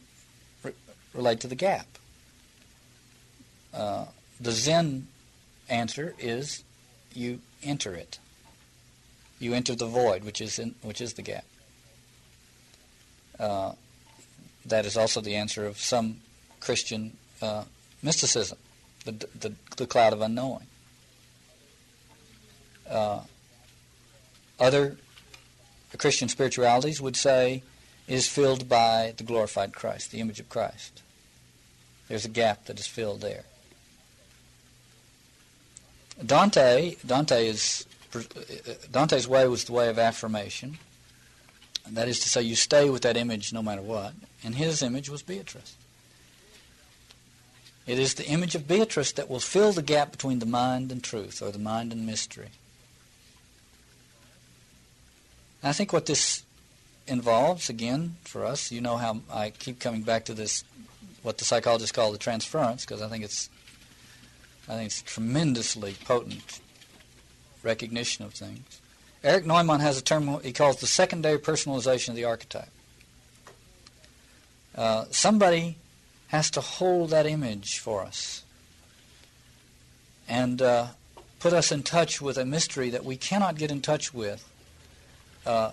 re- 0.62 0.74
relate 1.12 1.40
to 1.40 1.48
the 1.48 1.54
gap? 1.54 1.86
Uh, 3.74 4.06
the 4.40 4.52
Zen 4.52 5.08
answer 5.68 6.14
is 6.18 6.64
you 7.12 7.40
enter 7.62 7.94
it. 7.94 8.18
You 9.38 9.54
enter 9.54 9.74
the 9.74 9.86
void, 9.86 10.24
which 10.24 10.40
is 10.40 10.58
in, 10.58 10.74
which 10.82 11.00
is 11.00 11.14
the 11.14 11.22
gap. 11.22 11.44
Uh, 13.38 13.72
that 14.66 14.84
is 14.84 14.96
also 14.96 15.20
the 15.20 15.36
answer 15.36 15.66
of 15.66 15.78
some 15.78 16.20
Christian 16.60 17.16
uh, 17.40 17.64
mysticism, 18.02 18.58
the, 19.04 19.12
the, 19.12 19.52
the, 19.76 19.86
cloud 19.86 20.12
of 20.12 20.20
unknowing. 20.20 20.66
Uh, 22.88 23.20
other 24.58 24.96
Christian 25.96 26.28
spiritualities 26.28 27.00
would 27.00 27.16
say 27.16 27.62
is 28.08 28.28
filled 28.28 28.68
by 28.68 29.14
the 29.16 29.22
glorified 29.22 29.72
Christ, 29.72 30.10
the 30.10 30.20
image 30.20 30.40
of 30.40 30.48
Christ. 30.48 31.02
There's 32.08 32.24
a 32.24 32.30
gap 32.30 32.66
that 32.66 32.80
is 32.80 32.86
filled 32.86 33.20
there. 33.20 33.44
Dante, 36.24 36.96
Dante 37.06 37.46
is 37.46 37.86
Dante's 38.90 39.28
way 39.28 39.46
was 39.48 39.64
the 39.64 39.72
way 39.72 39.88
of 39.88 39.98
affirmation. 39.98 40.78
That 41.90 42.08
is 42.08 42.20
to 42.20 42.28
say, 42.28 42.42
you 42.42 42.54
stay 42.54 42.90
with 42.90 43.02
that 43.02 43.16
image 43.16 43.52
no 43.52 43.62
matter 43.62 43.82
what. 43.82 44.12
And 44.44 44.54
his 44.54 44.82
image 44.82 45.08
was 45.08 45.22
Beatrice. 45.22 45.76
It 47.86 47.98
is 47.98 48.14
the 48.14 48.26
image 48.26 48.54
of 48.54 48.68
Beatrice 48.68 49.12
that 49.12 49.30
will 49.30 49.40
fill 49.40 49.72
the 49.72 49.82
gap 49.82 50.12
between 50.12 50.40
the 50.40 50.46
mind 50.46 50.92
and 50.92 51.02
truth, 51.02 51.40
or 51.40 51.50
the 51.50 51.58
mind 51.58 51.92
and 51.92 52.06
mystery. 52.06 52.48
I 55.62 55.72
think 55.72 55.92
what 55.92 56.06
this 56.06 56.42
involves, 57.06 57.70
again, 57.70 58.16
for 58.22 58.44
us, 58.44 58.70
you 58.70 58.82
know 58.82 58.98
how 58.98 59.20
I 59.32 59.50
keep 59.50 59.80
coming 59.80 60.02
back 60.02 60.26
to 60.26 60.34
this, 60.34 60.64
what 61.22 61.38
the 61.38 61.46
psychologists 61.46 61.92
call 61.92 62.12
the 62.12 62.18
transference, 62.18 62.84
because 62.84 63.00
I 63.00 63.08
think 63.08 63.24
it's, 63.24 63.48
I 64.68 64.74
think 64.74 64.86
it's 64.86 65.02
tremendously 65.02 65.96
potent 66.04 66.60
recognition 67.62 68.24
of 68.24 68.34
things. 68.34 68.80
Erich 69.24 69.46
Neumann 69.46 69.80
has 69.80 69.98
a 69.98 70.02
term 70.02 70.40
he 70.42 70.52
calls 70.52 70.76
the 70.76 70.86
secondary 70.86 71.38
personalization 71.38 72.10
of 72.10 72.14
the 72.14 72.24
archetype. 72.24 72.70
Uh, 74.74 75.06
somebody 75.10 75.76
has 76.28 76.50
to 76.50 76.60
hold 76.60 77.10
that 77.10 77.26
image 77.26 77.78
for 77.78 78.02
us 78.02 78.44
and 80.28 80.60
uh, 80.62 80.88
put 81.40 81.52
us 81.52 81.72
in 81.72 81.82
touch 81.82 82.20
with 82.20 82.36
a 82.36 82.44
mystery 82.44 82.90
that 82.90 83.04
we 83.04 83.16
cannot 83.16 83.56
get 83.56 83.70
in 83.70 83.80
touch 83.80 84.12
with 84.12 84.48
uh, 85.46 85.72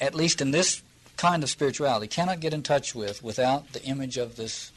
at 0.00 0.14
least 0.14 0.40
in 0.40 0.50
this 0.50 0.82
kind 1.16 1.42
of 1.42 1.50
spirituality, 1.50 2.08
cannot 2.08 2.40
get 2.40 2.52
in 2.52 2.62
touch 2.62 2.94
with 2.94 3.22
without 3.22 3.72
the 3.72 3.82
image 3.84 4.16
of 4.16 4.36
this, 4.36 4.72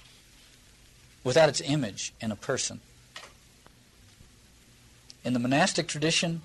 without 1.24 1.50
its 1.50 1.62
image 1.62 2.14
in 2.22 2.32
a 2.32 2.36
person. 2.36 2.80
In 5.24 5.34
the 5.34 5.40
monastic 5.40 5.88
tradition, 5.88 6.42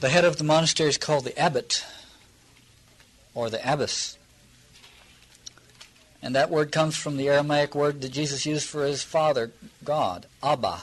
the 0.00 0.08
head 0.08 0.24
of 0.24 0.36
the 0.36 0.44
monastery 0.44 0.88
is 0.88 0.98
called 0.98 1.24
the 1.24 1.38
abbot 1.38 1.84
or 3.34 3.50
the 3.50 3.60
abbess. 3.72 4.18
And 6.22 6.34
that 6.34 6.50
word 6.50 6.72
comes 6.72 6.96
from 6.96 7.16
the 7.16 7.28
Aramaic 7.28 7.74
word 7.74 8.00
that 8.00 8.10
Jesus 8.10 8.46
used 8.46 8.66
for 8.68 8.84
his 8.84 9.02
father, 9.02 9.52
God, 9.84 10.26
Abba. 10.42 10.82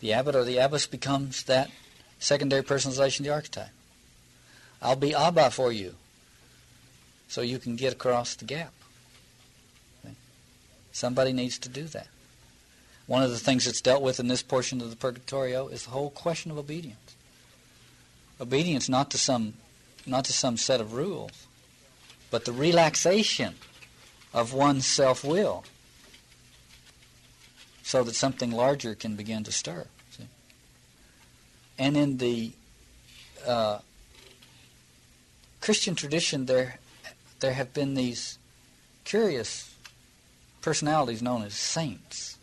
The 0.00 0.12
abbot 0.12 0.34
or 0.34 0.44
the 0.44 0.58
abbess 0.58 0.86
becomes 0.86 1.42
that 1.44 1.70
secondary 2.18 2.62
personalization 2.62 3.20
of 3.20 3.26
the 3.26 3.32
archetype. 3.32 3.68
I'll 4.80 4.96
be 4.96 5.14
Abba 5.14 5.50
for 5.50 5.72
you 5.72 5.94
so 7.28 7.40
you 7.40 7.58
can 7.58 7.76
get 7.76 7.92
across 7.92 8.34
the 8.34 8.44
gap. 8.44 8.72
Somebody 10.92 11.32
needs 11.32 11.58
to 11.58 11.68
do 11.68 11.84
that. 11.84 12.08
One 13.06 13.22
of 13.22 13.30
the 13.30 13.38
things 13.38 13.64
that's 13.64 13.80
dealt 13.80 14.02
with 14.02 14.18
in 14.18 14.28
this 14.28 14.42
portion 14.42 14.80
of 14.80 14.90
the 14.90 14.96
Purgatorio 14.96 15.68
is 15.68 15.84
the 15.84 15.90
whole 15.90 16.10
question 16.10 16.50
of 16.50 16.58
obedience. 16.58 17.14
Obedience 18.40 18.88
not 18.88 19.10
to 19.12 19.18
some 19.18 19.54
not 20.06 20.24
to 20.26 20.32
some 20.32 20.56
set 20.56 20.80
of 20.80 20.92
rules, 20.92 21.46
but 22.30 22.44
the 22.44 22.52
relaxation 22.52 23.54
of 24.32 24.52
one's 24.52 24.86
self-will 24.86 25.64
so 27.82 28.02
that 28.02 28.14
something 28.14 28.50
larger 28.50 28.94
can 28.94 29.16
begin 29.16 29.44
to 29.44 29.52
stir. 29.52 29.86
See? 30.10 30.26
And 31.78 31.96
in 31.96 32.18
the 32.18 32.52
uh, 33.46 33.78
Christian 35.60 35.94
tradition, 35.94 36.46
there, 36.46 36.78
there 37.40 37.52
have 37.52 37.72
been 37.72 37.94
these 37.94 38.38
curious 39.04 39.74
personalities 40.60 41.22
known 41.22 41.42
as 41.42 41.54
saints. 41.54 42.35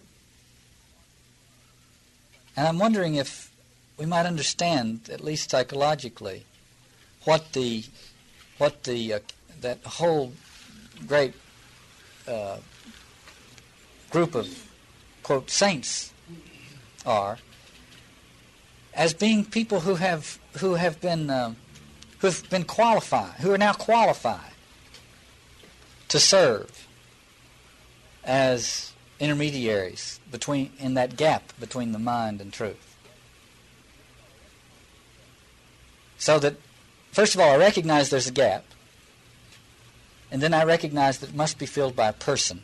And 2.56 2.68
I'm 2.68 2.80
wondering 2.80 3.16
if 3.16 3.52
we 3.98 4.06
might 4.06 4.26
understand, 4.26 5.10
at 5.12 5.22
least 5.22 5.50
psychologically, 5.50 6.46
what 7.26 7.54
the 7.54 7.84
what 8.58 8.84
the 8.84 9.14
uh, 9.14 9.20
that 9.62 9.80
whole 9.84 10.34
great 11.08 11.34
uh, 12.28 12.58
group 14.10 14.36
of 14.36 14.48
quote 15.24 15.50
saints 15.50 16.14
are 17.06 17.38
as 18.94 19.14
being 19.14 19.44
people 19.44 19.82
who 19.82 19.96
have 19.96 20.40
who 20.60 20.76
have 20.76 21.02
been 21.02 21.30
um, 21.30 21.56
who've 22.20 22.50
been 22.50 22.64
qualified, 22.64 23.34
who 23.40 23.52
are 23.52 23.58
now 23.58 23.74
qualified 23.74 24.52
to 26.08 26.20
serve 26.20 26.88
as 28.24 28.93
intermediaries 29.20 30.20
between 30.32 30.72
in 30.80 30.96
that 30.96 31.16
gap 31.16 31.54
between 31.60 31.92
the 31.92 32.00
mind 32.00 32.42
and 32.42 32.52
truth. 32.52 32.98
So 36.18 36.40
that 36.40 36.56
first 37.12 37.36
of 37.36 37.42
all 37.42 37.52
I 37.52 37.58
recognize 37.58 38.10
there's 38.10 38.28
a 38.28 38.32
gap, 38.32 38.66
and 40.32 40.42
then 40.42 40.54
I 40.54 40.64
recognize 40.64 41.20
that 41.20 41.30
it 41.30 41.36
must 41.36 41.60
be 41.60 41.66
filled 41.66 41.96
by 41.96 42.10
a 42.10 42.14
person. 42.14 42.62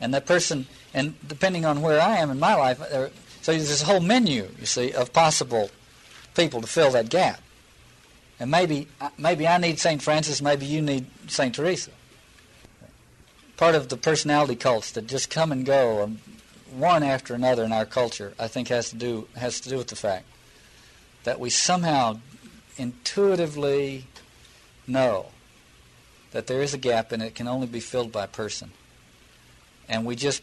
And 0.00 0.14
that 0.14 0.24
person, 0.24 0.66
and 0.94 1.14
depending 1.28 1.66
on 1.66 1.82
where 1.82 2.00
I 2.00 2.16
am 2.16 2.30
in 2.30 2.38
my 2.38 2.54
life, 2.54 2.80
uh, 2.80 3.08
so 3.42 3.52
there's 3.52 3.68
this 3.68 3.82
whole 3.82 4.00
menu, 4.00 4.48
you 4.58 4.66
see, 4.66 4.92
of 4.92 5.12
possible 5.12 5.70
people 6.34 6.60
to 6.62 6.66
fill 6.66 6.90
that 6.92 7.10
gap. 7.10 7.40
And 8.40 8.50
maybe, 8.50 8.88
maybe 9.18 9.46
I 9.46 9.58
need 9.58 9.78
St. 9.78 10.02
Francis, 10.02 10.40
maybe 10.40 10.64
you 10.64 10.80
need 10.80 11.06
St. 11.28 11.54
Teresa. 11.54 11.90
Part 13.58 13.74
of 13.74 13.90
the 13.90 13.98
personality 13.98 14.56
cults 14.56 14.92
that 14.92 15.06
just 15.06 15.28
come 15.28 15.52
and 15.52 15.66
go, 15.66 16.02
um, 16.02 16.20
one 16.72 17.02
after 17.02 17.34
another 17.34 17.64
in 17.64 17.72
our 17.72 17.84
culture, 17.84 18.32
I 18.38 18.48
think 18.48 18.68
has 18.68 18.88
to 18.90 18.96
do 18.96 19.28
has 19.36 19.60
to 19.60 19.68
do 19.68 19.76
with 19.76 19.88
the 19.88 19.96
fact 19.96 20.24
that 21.24 21.38
we 21.38 21.50
somehow 21.50 22.20
intuitively 22.76 24.06
know 24.86 25.26
that 26.30 26.46
there 26.46 26.62
is 26.62 26.72
a 26.72 26.78
gap 26.78 27.12
and 27.12 27.22
it 27.22 27.34
can 27.34 27.46
only 27.46 27.66
be 27.66 27.80
filled 27.80 28.12
by 28.12 28.24
a 28.24 28.28
person. 28.28 28.70
And 29.88 30.06
we 30.06 30.16
just 30.16 30.42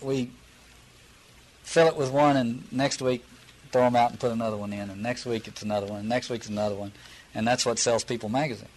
we 0.00 0.30
fill 1.62 1.86
it 1.86 1.96
with 1.96 2.10
one 2.10 2.36
and 2.36 2.72
next 2.72 3.00
week 3.00 3.24
throw 3.74 3.82
them 3.82 3.96
out 3.96 4.12
and 4.12 4.20
put 4.20 4.30
another 4.30 4.56
one 4.56 4.72
in 4.72 4.88
and 4.88 5.02
next 5.02 5.26
week 5.26 5.48
it's 5.48 5.62
another 5.62 5.88
one 5.88 5.98
and 5.98 6.08
next 6.08 6.30
week's 6.30 6.48
another 6.48 6.76
one 6.76 6.92
and 7.34 7.44
that's 7.44 7.66
what 7.66 7.76
sells 7.76 8.04
people 8.04 8.28
magazine. 8.28 8.68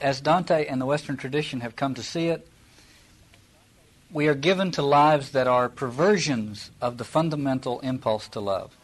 As 0.00 0.20
Dante 0.20 0.66
and 0.66 0.80
the 0.80 0.86
Western 0.86 1.16
tradition 1.16 1.60
have 1.60 1.76
come 1.76 1.94
to 1.94 2.02
see 2.02 2.26
it, 2.26 2.48
we 4.10 4.26
are 4.26 4.34
given 4.34 4.72
to 4.72 4.82
lives 4.82 5.30
that 5.30 5.46
are 5.46 5.68
perversions 5.68 6.72
of 6.80 6.98
the 6.98 7.04
fundamental 7.04 7.78
impulse 7.78 8.26
to 8.30 8.40
love. 8.40 8.76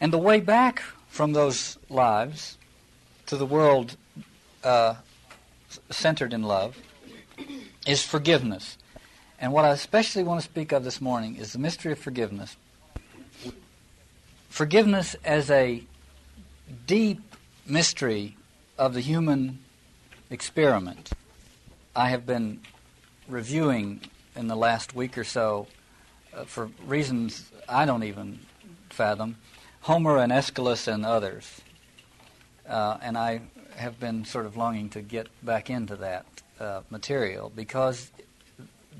And 0.00 0.12
the 0.12 0.18
way 0.18 0.40
back 0.40 0.82
from 1.06 1.34
those 1.34 1.78
lives 1.88 2.58
to 3.26 3.36
the 3.36 3.46
world 3.46 3.96
uh, 4.64 4.96
centered 5.88 6.32
in 6.32 6.42
love 6.42 6.76
is 7.86 8.02
forgiveness. 8.02 8.76
And 9.40 9.54
what 9.54 9.64
I 9.64 9.70
especially 9.70 10.22
want 10.22 10.40
to 10.42 10.44
speak 10.44 10.70
of 10.70 10.84
this 10.84 11.00
morning 11.00 11.36
is 11.36 11.54
the 11.54 11.58
mystery 11.58 11.92
of 11.92 11.98
forgiveness. 11.98 12.56
Forgiveness 14.50 15.16
as 15.24 15.50
a 15.50 15.82
deep 16.86 17.22
mystery 17.66 18.36
of 18.76 18.92
the 18.92 19.00
human 19.00 19.60
experiment. 20.28 21.10
I 21.96 22.10
have 22.10 22.26
been 22.26 22.60
reviewing 23.28 24.02
in 24.36 24.46
the 24.46 24.56
last 24.56 24.94
week 24.94 25.16
or 25.16 25.24
so, 25.24 25.68
uh, 26.34 26.44
for 26.44 26.70
reasons 26.86 27.50
I 27.66 27.86
don't 27.86 28.04
even 28.04 28.40
fathom, 28.90 29.36
Homer 29.82 30.18
and 30.18 30.30
Aeschylus 30.30 30.86
and 30.86 31.06
others. 31.06 31.62
Uh, 32.68 32.98
and 33.00 33.16
I 33.16 33.40
have 33.76 33.98
been 33.98 34.26
sort 34.26 34.44
of 34.44 34.58
longing 34.58 34.90
to 34.90 35.00
get 35.00 35.28
back 35.42 35.70
into 35.70 35.96
that 35.96 36.26
uh, 36.60 36.82
material 36.90 37.50
because 37.54 38.10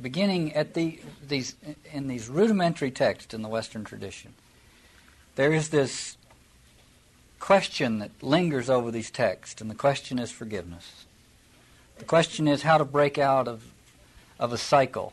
beginning 0.02 0.54
at 0.54 0.74
the, 0.74 0.98
these 1.26 1.54
in 1.92 2.08
these 2.08 2.28
rudimentary 2.28 2.90
texts 2.90 3.34
in 3.34 3.42
the 3.42 3.48
Western 3.48 3.84
tradition, 3.84 4.34
there 5.36 5.52
is 5.52 5.68
this 5.70 6.16
question 7.38 7.98
that 7.98 8.10
lingers 8.22 8.68
over 8.68 8.90
these 8.90 9.10
texts, 9.10 9.60
and 9.60 9.70
the 9.70 9.74
question 9.74 10.18
is 10.18 10.30
forgiveness. 10.30 11.06
The 11.98 12.04
question 12.04 12.48
is 12.48 12.62
how 12.62 12.78
to 12.78 12.84
break 12.84 13.18
out 13.18 13.48
of 13.48 13.64
of 14.38 14.52
a 14.52 14.58
cycle, 14.58 15.12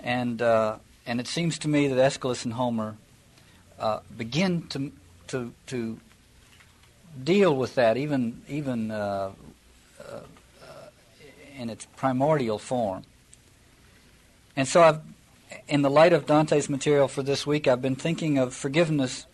and 0.00 0.40
uh, 0.42 0.76
and 1.06 1.20
it 1.20 1.26
seems 1.26 1.58
to 1.60 1.68
me 1.68 1.88
that 1.88 1.98
Aeschylus 1.98 2.44
and 2.44 2.54
Homer 2.54 2.96
uh, 3.78 4.00
begin 4.16 4.66
to 4.68 4.92
to 5.28 5.52
to 5.66 5.98
deal 7.22 7.56
with 7.56 7.74
that 7.76 7.96
even 7.96 8.42
even 8.48 8.90
uh, 8.90 9.30
uh, 10.00 10.20
in 11.56 11.70
its 11.70 11.86
primordial 11.96 12.58
form. 12.58 13.04
And 14.56 14.68
so 14.68 14.82
I've 14.82 15.00
in 15.68 15.82
the 15.82 15.90
light 15.90 16.12
of 16.12 16.26
Dante's 16.26 16.68
material 16.68 17.08
for 17.08 17.22
this 17.22 17.46
week, 17.46 17.68
I've 17.68 17.82
been 17.82 17.96
thinking 17.96 18.38
of 18.38 18.54
forgiveness 18.54 19.26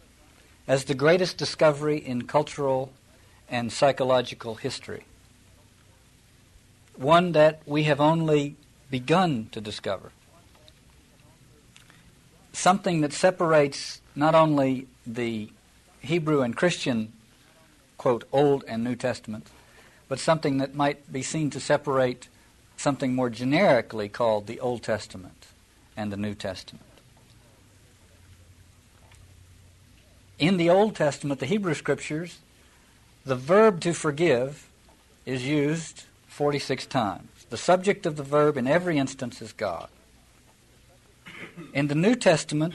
as 0.68 0.84
the 0.84 0.94
greatest 0.94 1.36
discovery 1.36 1.98
in 1.98 2.22
cultural 2.26 2.92
and 3.48 3.72
psychological 3.72 4.56
history. 4.56 5.04
One 6.96 7.32
that 7.32 7.62
we 7.66 7.84
have 7.84 8.00
only 8.00 8.56
begun 8.90 9.48
to 9.52 9.60
discover 9.60 10.12
something 12.52 13.00
that 13.00 13.12
separates 13.12 14.00
not 14.14 14.34
only 14.34 14.86
the 15.06 15.48
Hebrew 16.00 16.42
and 16.42 16.56
Christian, 16.56 17.12
quote, 17.96 18.24
Old 18.32 18.64
and 18.68 18.84
New 18.84 18.96
Testament, 18.96 19.46
but 20.08 20.18
something 20.18 20.58
that 20.58 20.74
might 20.74 21.10
be 21.12 21.22
seen 21.22 21.50
to 21.50 21.60
separate 21.60 22.28
something 22.80 23.14
more 23.14 23.28
generically 23.28 24.08
called 24.08 24.46
the 24.46 24.58
Old 24.58 24.82
Testament 24.82 25.48
and 25.96 26.10
the 26.10 26.16
New 26.16 26.34
Testament. 26.34 26.84
In 30.38 30.56
the 30.56 30.70
Old 30.70 30.96
Testament, 30.96 31.40
the 31.40 31.46
Hebrew 31.46 31.74
Scriptures, 31.74 32.38
the 33.26 33.36
verb 33.36 33.82
to 33.82 33.92
forgive 33.92 34.70
is 35.26 35.46
used 35.46 36.04
46 36.28 36.86
times. 36.86 37.28
The 37.50 37.58
subject 37.58 38.06
of 38.06 38.16
the 38.16 38.22
verb 38.22 38.56
in 38.56 38.66
every 38.66 38.96
instance 38.96 39.42
is 39.42 39.52
God. 39.52 39.90
In 41.74 41.88
the 41.88 41.94
New 41.94 42.14
Testament, 42.14 42.74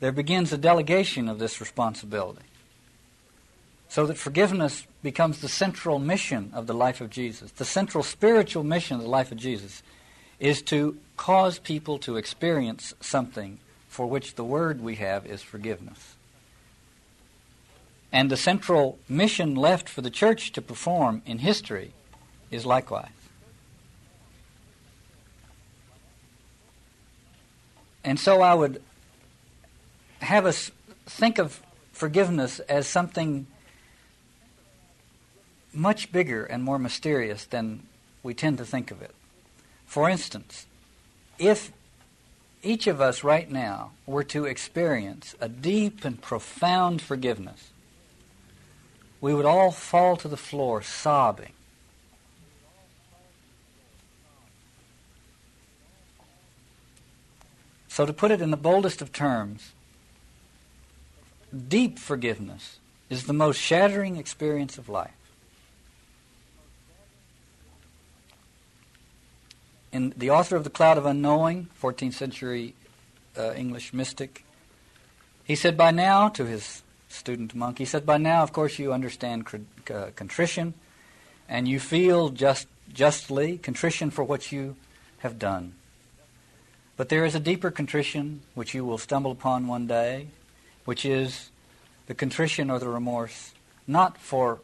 there 0.00 0.10
begins 0.10 0.52
a 0.52 0.58
delegation 0.58 1.28
of 1.28 1.38
this 1.38 1.60
responsibility 1.60 2.47
so 3.88 4.06
that 4.06 4.18
forgiveness 4.18 4.86
becomes 5.02 5.40
the 5.40 5.48
central 5.48 5.98
mission 5.98 6.50
of 6.54 6.66
the 6.66 6.74
life 6.74 7.00
of 7.00 7.10
Jesus. 7.10 7.50
The 7.52 7.64
central 7.64 8.04
spiritual 8.04 8.62
mission 8.62 8.96
of 8.96 9.02
the 9.02 9.08
life 9.08 9.32
of 9.32 9.38
Jesus 9.38 9.82
is 10.38 10.62
to 10.62 10.98
cause 11.16 11.58
people 11.58 11.98
to 11.98 12.16
experience 12.16 12.94
something 13.00 13.58
for 13.88 14.06
which 14.06 14.34
the 14.34 14.44
word 14.44 14.80
we 14.80 14.96
have 14.96 15.26
is 15.26 15.42
forgiveness. 15.42 16.16
And 18.12 18.30
the 18.30 18.36
central 18.36 18.98
mission 19.08 19.54
left 19.54 19.88
for 19.88 20.00
the 20.00 20.10
church 20.10 20.52
to 20.52 20.62
perform 20.62 21.22
in 21.26 21.38
history 21.38 21.92
is 22.50 22.64
likewise. 22.64 23.08
And 28.04 28.18
so 28.18 28.40
I 28.40 28.54
would 28.54 28.82
have 30.20 30.46
us 30.46 30.70
think 31.06 31.38
of 31.38 31.60
forgiveness 31.92 32.60
as 32.60 32.86
something 32.86 33.46
much 35.72 36.12
bigger 36.12 36.44
and 36.44 36.62
more 36.62 36.78
mysterious 36.78 37.44
than 37.44 37.82
we 38.22 38.34
tend 38.34 38.58
to 38.58 38.64
think 38.64 38.90
of 38.90 39.02
it. 39.02 39.14
For 39.86 40.08
instance, 40.08 40.66
if 41.38 41.72
each 42.62 42.86
of 42.86 43.00
us 43.00 43.22
right 43.22 43.50
now 43.50 43.92
were 44.06 44.24
to 44.24 44.44
experience 44.44 45.34
a 45.40 45.48
deep 45.48 46.04
and 46.04 46.20
profound 46.20 47.00
forgiveness, 47.00 47.70
we 49.20 49.34
would 49.34 49.46
all 49.46 49.70
fall 49.70 50.16
to 50.16 50.28
the 50.28 50.36
floor 50.36 50.82
sobbing 50.82 51.52
So, 57.98 58.06
to 58.06 58.12
put 58.12 58.30
it 58.30 58.40
in 58.40 58.52
the 58.52 58.56
boldest 58.56 59.02
of 59.02 59.10
terms, 59.10 59.72
deep 61.50 61.98
forgiveness 61.98 62.78
is 63.10 63.24
the 63.24 63.32
most 63.32 63.56
shattering 63.56 64.18
experience 64.18 64.78
of 64.78 64.88
life. 64.88 65.17
In 69.90 70.12
the 70.16 70.30
author 70.30 70.56
of 70.56 70.64
The 70.64 70.70
Cloud 70.70 70.98
of 70.98 71.06
Unknowing, 71.06 71.68
14th 71.80 72.12
century 72.12 72.74
uh, 73.36 73.54
English 73.54 73.94
mystic, 73.94 74.44
he 75.44 75.54
said 75.54 75.78
by 75.78 75.90
now 75.90 76.28
to 76.28 76.44
his 76.44 76.82
student 77.08 77.54
monk, 77.54 77.78
he 77.78 77.86
said, 77.86 78.04
by 78.04 78.18
now, 78.18 78.42
of 78.42 78.52
course, 78.52 78.78
you 78.78 78.92
understand 78.92 79.46
uh, 79.90 80.08
contrition 80.14 80.74
and 81.48 81.66
you 81.66 81.80
feel 81.80 82.28
just 82.28 82.66
justly 82.92 83.56
contrition 83.56 84.10
for 84.10 84.22
what 84.22 84.52
you 84.52 84.76
have 85.18 85.38
done. 85.38 85.72
But 86.98 87.08
there 87.08 87.24
is 87.24 87.34
a 87.34 87.40
deeper 87.40 87.70
contrition 87.70 88.42
which 88.54 88.74
you 88.74 88.84
will 88.84 88.98
stumble 88.98 89.30
upon 89.30 89.66
one 89.66 89.86
day, 89.86 90.26
which 90.84 91.06
is 91.06 91.50
the 92.06 92.14
contrition 92.14 92.70
or 92.70 92.78
the 92.78 92.88
remorse, 92.88 93.54
not 93.86 94.18
for, 94.18 94.60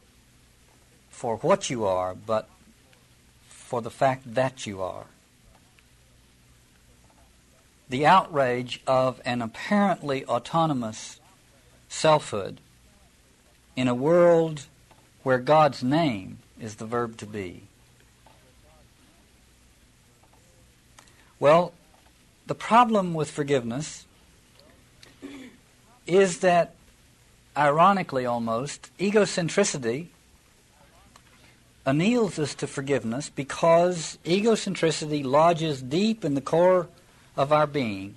for 1.09 1.37
what 1.39 1.71
you 1.71 1.87
are, 1.87 2.15
but 2.15 2.49
for 3.49 3.81
the 3.81 3.91
fact 3.91 4.35
that 4.35 4.67
you 4.67 4.83
are. 4.83 5.07
The 7.89 8.07
outrage 8.07 8.81
of 8.87 9.21
an 9.25 9.43
apparently 9.43 10.25
autonomous 10.25 11.21
selfhood 11.89 12.61
in 13.77 13.89
a 13.89 13.95
world 13.95 14.67
where 15.23 15.39
God's 15.39 15.83
name 15.83 16.39
is 16.61 16.77
the 16.77 16.87
verb 16.87 17.17
to 17.19 17.27
be. 17.27 17.65
Well, 21.39 21.73
the 22.47 22.55
problem 22.55 23.15
with 23.15 23.31
forgiveness 23.31 24.07
is 26.07 26.39
that, 26.41 26.75
ironically 27.57 28.27
almost, 28.27 28.91
egocentricity 28.99 30.09
anneals 31.87 32.39
us 32.39 32.55
to 32.55 32.67
forgiveness 32.67 33.31
because 33.31 34.19
egocentricity 34.25 35.25
lodges 35.25 35.83
deep 35.83 36.25
in 36.25 36.35
the 36.35 36.41
core 36.41 36.89
of 37.37 37.53
our 37.53 37.67
being 37.67 38.15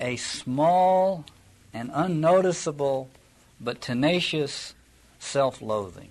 a 0.00 0.16
small 0.16 1.24
and 1.72 1.90
unnoticeable 1.92 3.08
but 3.60 3.80
tenacious 3.80 4.74
self 5.18 5.62
loathing. 5.62 6.10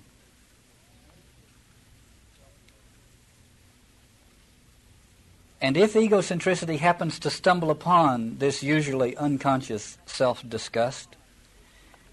And 5.62 5.78
if 5.78 5.94
egocentricity 5.94 6.80
happens 6.80 7.18
to 7.20 7.30
stumble 7.30 7.72
upon 7.72 8.38
this 8.38 8.62
usually 8.62 9.18
unconscious 9.18 9.98
self 10.06 10.48
disgust, 10.48 11.16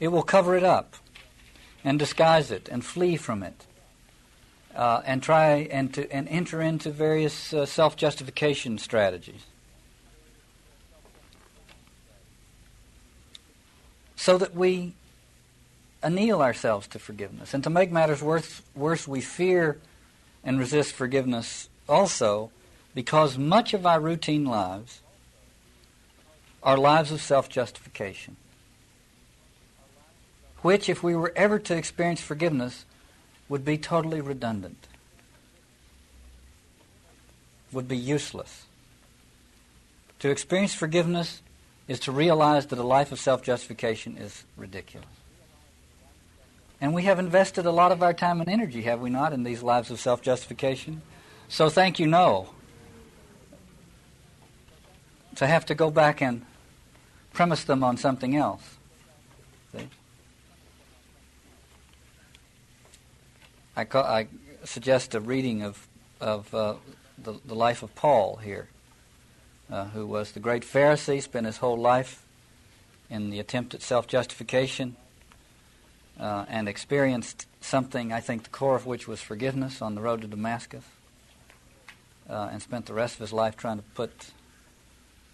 it 0.00 0.08
will 0.08 0.22
cover 0.22 0.56
it 0.56 0.64
up 0.64 0.96
and 1.84 1.98
disguise 1.98 2.50
it 2.50 2.68
and 2.68 2.84
flee 2.84 3.16
from 3.16 3.42
it 3.42 3.66
uh, 4.74 5.02
and 5.04 5.22
try 5.22 5.68
and, 5.70 5.92
to, 5.94 6.10
and 6.12 6.28
enter 6.28 6.60
into 6.60 6.90
various 6.90 7.52
uh, 7.52 7.66
self 7.66 7.96
justification 7.96 8.78
strategies. 8.78 9.44
So 14.16 14.38
that 14.38 14.54
we 14.54 14.94
anneal 16.02 16.40
ourselves 16.40 16.86
to 16.88 16.98
forgiveness. 16.98 17.54
And 17.54 17.64
to 17.64 17.70
make 17.70 17.90
matters 17.90 18.22
worse, 18.22 18.62
worse 18.74 19.06
we 19.06 19.20
fear 19.20 19.78
and 20.44 20.58
resist 20.58 20.92
forgiveness 20.92 21.68
also 21.88 22.50
because 22.94 23.38
much 23.38 23.74
of 23.74 23.86
our 23.86 24.00
routine 24.00 24.44
lives 24.44 25.00
are 26.62 26.76
lives 26.76 27.10
of 27.10 27.20
self 27.20 27.48
justification, 27.48 28.36
which, 30.58 30.88
if 30.88 31.02
we 31.02 31.14
were 31.14 31.32
ever 31.34 31.58
to 31.58 31.76
experience 31.76 32.20
forgiveness, 32.20 32.84
would 33.52 33.66
be 33.66 33.76
totally 33.76 34.22
redundant, 34.22 34.88
would 37.70 37.86
be 37.86 37.98
useless. 37.98 38.64
To 40.20 40.30
experience 40.30 40.74
forgiveness 40.74 41.42
is 41.86 42.00
to 42.00 42.12
realize 42.12 42.64
that 42.68 42.78
a 42.78 42.82
life 42.82 43.12
of 43.12 43.20
self 43.20 43.42
justification 43.42 44.16
is 44.16 44.44
ridiculous. 44.56 45.06
And 46.80 46.94
we 46.94 47.02
have 47.02 47.18
invested 47.18 47.66
a 47.66 47.70
lot 47.70 47.92
of 47.92 48.02
our 48.02 48.14
time 48.14 48.40
and 48.40 48.48
energy, 48.48 48.80
have 48.84 49.02
we 49.02 49.10
not, 49.10 49.34
in 49.34 49.42
these 49.42 49.62
lives 49.62 49.90
of 49.90 50.00
self 50.00 50.22
justification? 50.22 51.02
So 51.48 51.68
thank 51.68 51.98
you, 51.98 52.06
no. 52.06 52.48
To 55.36 55.46
have 55.46 55.66
to 55.66 55.74
go 55.74 55.90
back 55.90 56.22
and 56.22 56.46
premise 57.34 57.64
them 57.64 57.84
on 57.84 57.98
something 57.98 58.34
else. 58.34 58.62
See? 59.76 59.88
I, 63.74 63.84
call, 63.84 64.04
I 64.04 64.26
suggest 64.64 65.14
a 65.14 65.20
reading 65.20 65.62
of, 65.62 65.88
of 66.20 66.54
uh, 66.54 66.74
the, 67.16 67.34
the 67.44 67.54
life 67.54 67.82
of 67.82 67.94
Paul 67.94 68.36
here, 68.36 68.68
uh, 69.70 69.86
who 69.86 70.06
was 70.06 70.32
the 70.32 70.40
great 70.40 70.62
Pharisee, 70.62 71.22
spent 71.22 71.46
his 71.46 71.58
whole 71.58 71.78
life 71.78 72.24
in 73.08 73.30
the 73.30 73.40
attempt 73.40 73.74
at 73.74 73.82
self 73.82 74.06
justification 74.06 74.96
uh, 76.20 76.44
and 76.48 76.68
experienced 76.68 77.46
something, 77.60 78.12
I 78.12 78.20
think, 78.20 78.44
the 78.44 78.50
core 78.50 78.76
of 78.76 78.84
which 78.84 79.08
was 79.08 79.20
forgiveness 79.20 79.80
on 79.80 79.94
the 79.94 80.02
road 80.02 80.20
to 80.20 80.26
Damascus, 80.26 80.84
uh, 82.28 82.50
and 82.52 82.60
spent 82.60 82.86
the 82.86 82.94
rest 82.94 83.14
of 83.14 83.20
his 83.20 83.32
life 83.32 83.56
trying 83.56 83.78
to 83.78 83.84
put 83.94 84.32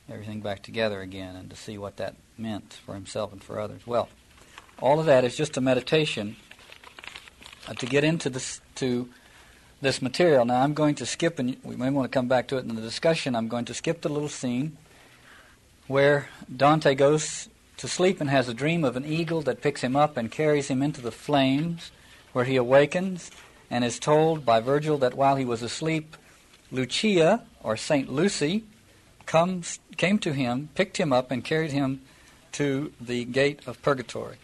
everything 0.08 0.40
back 0.40 0.62
together 0.62 1.00
again 1.00 1.34
and 1.34 1.50
to 1.50 1.56
see 1.56 1.76
what 1.76 1.96
that 1.96 2.14
meant 2.38 2.72
for 2.72 2.94
himself 2.94 3.32
and 3.32 3.42
for 3.42 3.58
others. 3.58 3.84
Well, 3.84 4.08
all 4.80 5.00
of 5.00 5.06
that 5.06 5.24
is 5.24 5.36
just 5.36 5.56
a 5.56 5.60
meditation 5.60 6.36
uh, 7.68 7.74
to 7.74 7.86
get 7.86 8.02
into 8.02 8.30
this 8.30 8.60
to 8.76 9.08
this 9.80 10.02
material. 10.02 10.44
Now, 10.44 10.62
I'm 10.62 10.74
going 10.74 10.96
to 10.96 11.06
skip, 11.06 11.38
and 11.38 11.56
we 11.62 11.76
may 11.76 11.90
want 11.90 12.10
to 12.10 12.16
come 12.16 12.26
back 12.26 12.48
to 12.48 12.56
it 12.56 12.64
in 12.64 12.74
the 12.74 12.82
discussion. 12.82 13.36
I'm 13.36 13.48
going 13.48 13.66
to 13.66 13.74
skip 13.74 14.00
the 14.00 14.08
little 14.08 14.28
scene 14.28 14.76
where 15.86 16.28
Dante 16.54 16.94
goes 16.94 17.48
to 17.76 17.86
sleep 17.86 18.20
and 18.20 18.28
has 18.28 18.48
a 18.48 18.54
dream 18.54 18.84
of 18.84 18.96
an 18.96 19.04
eagle 19.04 19.40
that 19.42 19.62
picks 19.62 19.82
him 19.82 19.94
up 19.94 20.16
and 20.16 20.32
carries 20.32 20.68
him 20.68 20.82
into 20.82 21.00
the 21.00 21.12
flames, 21.12 21.92
where 22.32 22.44
he 22.44 22.56
awakens 22.56 23.30
and 23.70 23.84
is 23.84 23.98
told 23.98 24.44
by 24.44 24.60
Virgil 24.60 24.98
that 24.98 25.14
while 25.14 25.36
he 25.36 25.44
was 25.44 25.62
asleep, 25.62 26.16
Lucia, 26.72 27.44
or 27.62 27.76
Saint 27.76 28.10
Lucy, 28.10 28.64
comes, 29.26 29.78
came 29.96 30.18
to 30.18 30.32
him, 30.32 30.70
picked 30.74 30.96
him 30.96 31.12
up, 31.12 31.30
and 31.30 31.44
carried 31.44 31.70
him 31.70 32.00
to 32.52 32.92
the 33.00 33.24
gate 33.24 33.60
of 33.66 33.80
purgatory. 33.82 34.38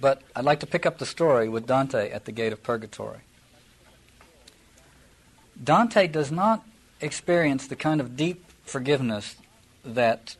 But 0.00 0.22
I'd 0.36 0.44
like 0.44 0.60
to 0.60 0.66
pick 0.66 0.86
up 0.86 0.98
the 0.98 1.06
story 1.06 1.48
with 1.48 1.66
Dante 1.66 2.10
at 2.10 2.24
the 2.24 2.32
gate 2.32 2.52
of 2.52 2.62
purgatory. 2.62 3.20
Dante 5.62 6.06
does 6.06 6.30
not 6.30 6.64
experience 7.00 7.66
the 7.66 7.76
kind 7.76 8.00
of 8.00 8.16
deep 8.16 8.44
forgiveness 8.64 9.36
that 9.84 10.36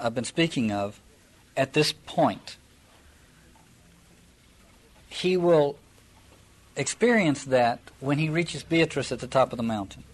I've 0.00 0.14
been 0.14 0.24
speaking 0.24 0.72
of 0.72 1.00
at 1.56 1.72
this 1.74 1.92
point, 1.92 2.56
he 5.08 5.36
will 5.36 5.76
experience 6.76 7.44
that 7.44 7.80
when 8.00 8.18
he 8.18 8.28
reaches 8.28 8.62
Beatrice 8.62 9.12
at 9.12 9.18
the 9.18 9.26
top 9.26 9.52
of 9.52 9.58
the 9.58 9.62
mountain. 9.62 10.04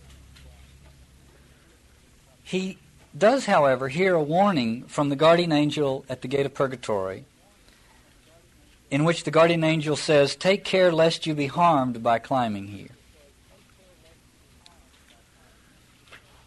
He 2.42 2.78
does, 3.16 3.46
however, 3.46 3.88
hear 3.88 4.14
a 4.14 4.22
warning 4.22 4.84
from 4.84 5.08
the 5.08 5.16
guardian 5.16 5.52
angel 5.52 6.04
at 6.08 6.22
the 6.22 6.28
gate 6.28 6.46
of 6.46 6.54
purgatory, 6.54 7.24
in 8.90 9.04
which 9.04 9.24
the 9.24 9.30
guardian 9.30 9.64
angel 9.64 9.96
says, 9.96 10.34
Take 10.34 10.64
care 10.64 10.92
lest 10.92 11.26
you 11.26 11.34
be 11.34 11.46
harmed 11.46 12.02
by 12.02 12.18
climbing 12.18 12.68
here. 12.68 12.88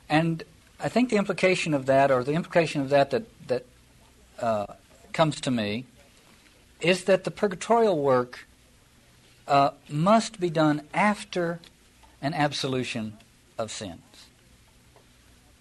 And 0.10 0.44
I 0.80 0.90
think 0.90 1.10
the 1.10 1.18
implication 1.18 1.74
of 1.74 1.86
that, 1.86 2.12
or 2.12 2.24
the 2.24 2.34
implication 2.34 2.82
of 2.82 2.90
that 2.90 3.12
that, 3.12 3.24
that 3.48 3.66
uh, 4.40 4.66
comes 5.14 5.40
to 5.42 5.52
me, 5.52 5.86
is 6.82 7.06
that 7.06 7.24
the 7.24 7.32
purgatorial 7.32 8.02
work 8.02 8.46
uh, 9.48 9.72
must 9.90 10.40
be 10.40 10.50
done 10.50 10.82
after 10.94 11.60
an 12.22 12.34
absolution 12.34 13.18
of 13.58 13.72
sins. 13.72 14.02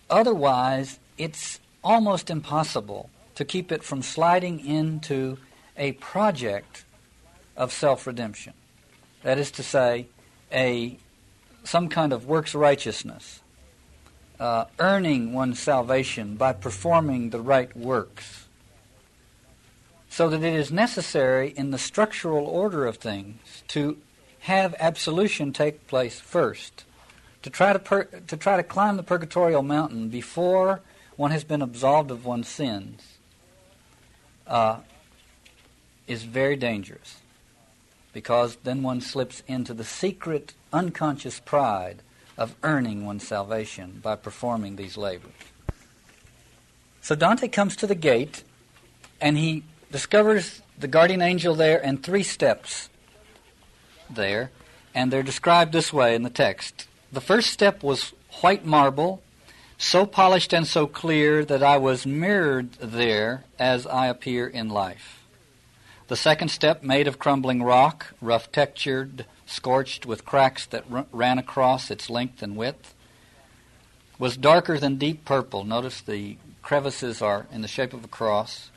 Otherwise, 0.08 0.98
it's 1.18 1.60
almost 1.84 2.30
impossible 2.30 3.10
to 3.34 3.44
keep 3.44 3.70
it 3.70 3.82
from 3.82 4.02
sliding 4.02 4.64
into 4.64 5.38
a 5.80 5.92
project 5.92 6.84
of 7.56 7.72
self 7.72 8.06
redemption. 8.06 8.52
That 9.24 9.38
is 9.38 9.50
to 9.52 9.64
say, 9.64 10.06
a 10.52 10.96
some 11.64 11.88
kind 11.88 12.12
of 12.12 12.26
works 12.26 12.54
righteousness 12.54 13.40
uh, 14.40 14.64
earning 14.78 15.32
one's 15.34 15.60
salvation 15.60 16.36
by 16.36 16.52
performing 16.52 17.30
the 17.30 17.40
right 17.40 17.76
works. 17.76 18.46
So 20.08 20.28
that 20.30 20.42
it 20.42 20.54
is 20.54 20.72
necessary 20.72 21.50
in 21.50 21.70
the 21.70 21.78
structural 21.78 22.46
order 22.46 22.86
of 22.86 22.96
things 22.96 23.62
to 23.68 23.98
have 24.40 24.74
absolution 24.80 25.52
take 25.52 25.86
place 25.86 26.18
first. 26.18 26.84
To 27.42 27.50
try 27.50 27.72
to, 27.74 28.08
to 28.26 28.36
try 28.36 28.56
to 28.56 28.62
climb 28.62 28.96
the 28.96 29.02
purgatorial 29.02 29.62
mountain 29.62 30.08
before 30.08 30.80
one 31.16 31.30
has 31.30 31.44
been 31.44 31.62
absolved 31.62 32.10
of 32.10 32.24
one's 32.24 32.48
sins 32.48 33.18
uh, 34.46 34.80
is 36.10 36.24
very 36.24 36.56
dangerous 36.56 37.20
because 38.12 38.56
then 38.64 38.82
one 38.82 39.00
slips 39.00 39.44
into 39.46 39.72
the 39.72 39.84
secret 39.84 40.54
unconscious 40.72 41.38
pride 41.38 42.02
of 42.36 42.56
earning 42.64 43.06
one's 43.06 43.26
salvation 43.26 44.00
by 44.02 44.16
performing 44.16 44.74
these 44.74 44.96
labors. 44.96 45.30
So 47.00 47.14
Dante 47.14 47.46
comes 47.46 47.76
to 47.76 47.86
the 47.86 47.94
gate 47.94 48.42
and 49.20 49.38
he 49.38 49.62
discovers 49.92 50.62
the 50.76 50.88
guardian 50.88 51.22
angel 51.22 51.54
there 51.54 51.84
and 51.84 52.02
three 52.02 52.24
steps 52.24 52.88
there, 54.08 54.50
and 54.92 55.12
they're 55.12 55.22
described 55.22 55.72
this 55.72 55.92
way 55.92 56.16
in 56.16 56.24
the 56.24 56.30
text. 56.30 56.88
The 57.12 57.20
first 57.20 57.50
step 57.50 57.84
was 57.84 58.12
white 58.40 58.64
marble, 58.64 59.22
so 59.78 60.06
polished 60.06 60.52
and 60.52 60.66
so 60.66 60.88
clear 60.88 61.44
that 61.44 61.62
I 61.62 61.76
was 61.76 62.04
mirrored 62.04 62.72
there 62.72 63.44
as 63.58 63.86
I 63.86 64.08
appear 64.08 64.48
in 64.48 64.68
life. 64.68 65.19
The 66.10 66.16
second 66.16 66.48
step, 66.48 66.82
made 66.82 67.06
of 67.06 67.20
crumbling 67.20 67.62
rock, 67.62 68.14
rough 68.20 68.50
textured, 68.50 69.26
scorched 69.46 70.06
with 70.06 70.24
cracks 70.24 70.66
that 70.66 70.82
r- 70.90 71.06
ran 71.12 71.38
across 71.38 71.88
its 71.88 72.10
length 72.10 72.42
and 72.42 72.56
width, 72.56 72.96
was 74.18 74.36
darker 74.36 74.76
than 74.76 74.96
deep 74.96 75.24
purple. 75.24 75.62
Notice 75.62 76.00
the 76.00 76.36
crevices 76.62 77.22
are 77.22 77.46
in 77.52 77.62
the 77.62 77.68
shape 77.68 77.92
of 77.92 78.02
a 78.02 78.08
cross. 78.08 78.72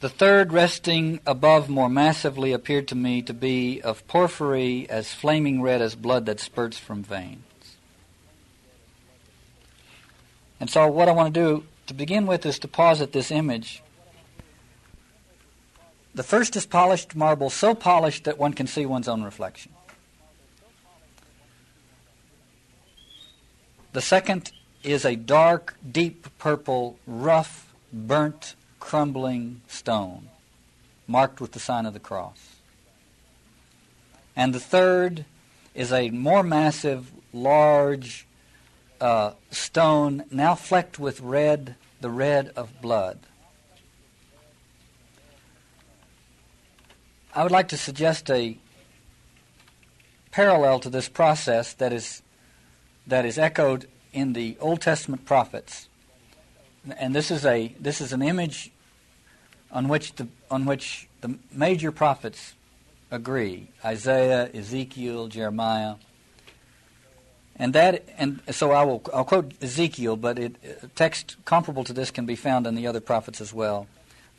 The 0.00 0.08
third, 0.08 0.52
resting 0.52 1.20
above 1.24 1.68
more 1.68 1.88
massively, 1.88 2.52
appeared 2.52 2.88
to 2.88 2.96
me 2.96 3.22
to 3.22 3.32
be 3.32 3.80
of 3.80 4.04
porphyry 4.08 4.90
as 4.90 5.14
flaming 5.14 5.62
red 5.62 5.80
as 5.80 5.94
blood 5.94 6.26
that 6.26 6.40
spurts 6.40 6.80
from 6.80 7.04
veins. 7.04 7.76
And 10.58 10.68
so, 10.68 10.88
what 10.88 11.08
I 11.08 11.12
want 11.12 11.32
to 11.32 11.40
do 11.40 11.66
to 11.86 11.94
begin 11.94 12.26
with 12.26 12.44
is 12.44 12.58
to 12.58 12.66
pause 12.66 13.00
at 13.00 13.12
this 13.12 13.30
image 13.30 13.81
the 16.14 16.22
first 16.22 16.56
is 16.56 16.66
polished 16.66 17.14
marble, 17.16 17.50
so 17.50 17.74
polished 17.74 18.24
that 18.24 18.38
one 18.38 18.52
can 18.52 18.66
see 18.66 18.84
one's 18.86 19.08
own 19.08 19.22
reflection. 19.22 19.72
The 23.92 24.00
second 24.00 24.52
is 24.82 25.04
a 25.04 25.16
dark, 25.16 25.76
deep 25.90 26.26
purple, 26.38 26.98
rough, 27.06 27.72
burnt, 27.92 28.54
crumbling 28.80 29.60
stone, 29.68 30.28
marked 31.06 31.40
with 31.40 31.52
the 31.52 31.60
sign 31.60 31.86
of 31.86 31.92
the 31.92 32.00
cross. 32.00 32.56
And 34.34 34.54
the 34.54 34.60
third 34.60 35.24
is 35.74 35.92
a 35.92 36.10
more 36.10 36.42
massive, 36.42 37.12
large 37.32 38.26
uh, 39.00 39.32
stone, 39.50 40.24
now 40.30 40.54
flecked 40.54 40.98
with 40.98 41.20
red, 41.20 41.74
the 42.00 42.10
red 42.10 42.52
of 42.56 42.80
blood. 42.80 43.18
I 47.34 47.42
would 47.42 47.52
like 47.52 47.68
to 47.68 47.78
suggest 47.78 48.30
a 48.30 48.58
parallel 50.32 50.80
to 50.80 50.90
this 50.90 51.08
process 51.08 51.72
that 51.74 51.92
is 51.92 52.22
that 53.06 53.24
is 53.24 53.38
echoed 53.38 53.88
in 54.12 54.34
the 54.34 54.56
Old 54.60 54.82
Testament 54.82 55.24
prophets. 55.24 55.88
And 56.98 57.14
this 57.14 57.30
is 57.30 57.46
a 57.46 57.74
this 57.80 58.02
is 58.02 58.12
an 58.12 58.20
image 58.20 58.70
on 59.70 59.88
which 59.88 60.14
the 60.16 60.28
on 60.50 60.66
which 60.66 61.08
the 61.22 61.38
major 61.50 61.90
prophets 61.90 62.52
agree. 63.10 63.68
Isaiah, 63.82 64.50
Ezekiel, 64.52 65.28
Jeremiah. 65.28 65.94
And 67.56 67.72
that 67.72 68.04
and 68.18 68.40
so 68.50 68.72
I 68.72 68.84
will 68.84 69.02
I'll 69.12 69.24
quote 69.24 69.54
Ezekiel, 69.62 70.16
but 70.16 70.38
it, 70.38 70.94
text 70.94 71.36
comparable 71.46 71.84
to 71.84 71.94
this 71.94 72.10
can 72.10 72.26
be 72.26 72.36
found 72.36 72.66
in 72.66 72.74
the 72.74 72.86
other 72.86 73.00
prophets 73.00 73.40
as 73.40 73.54
well. 73.54 73.86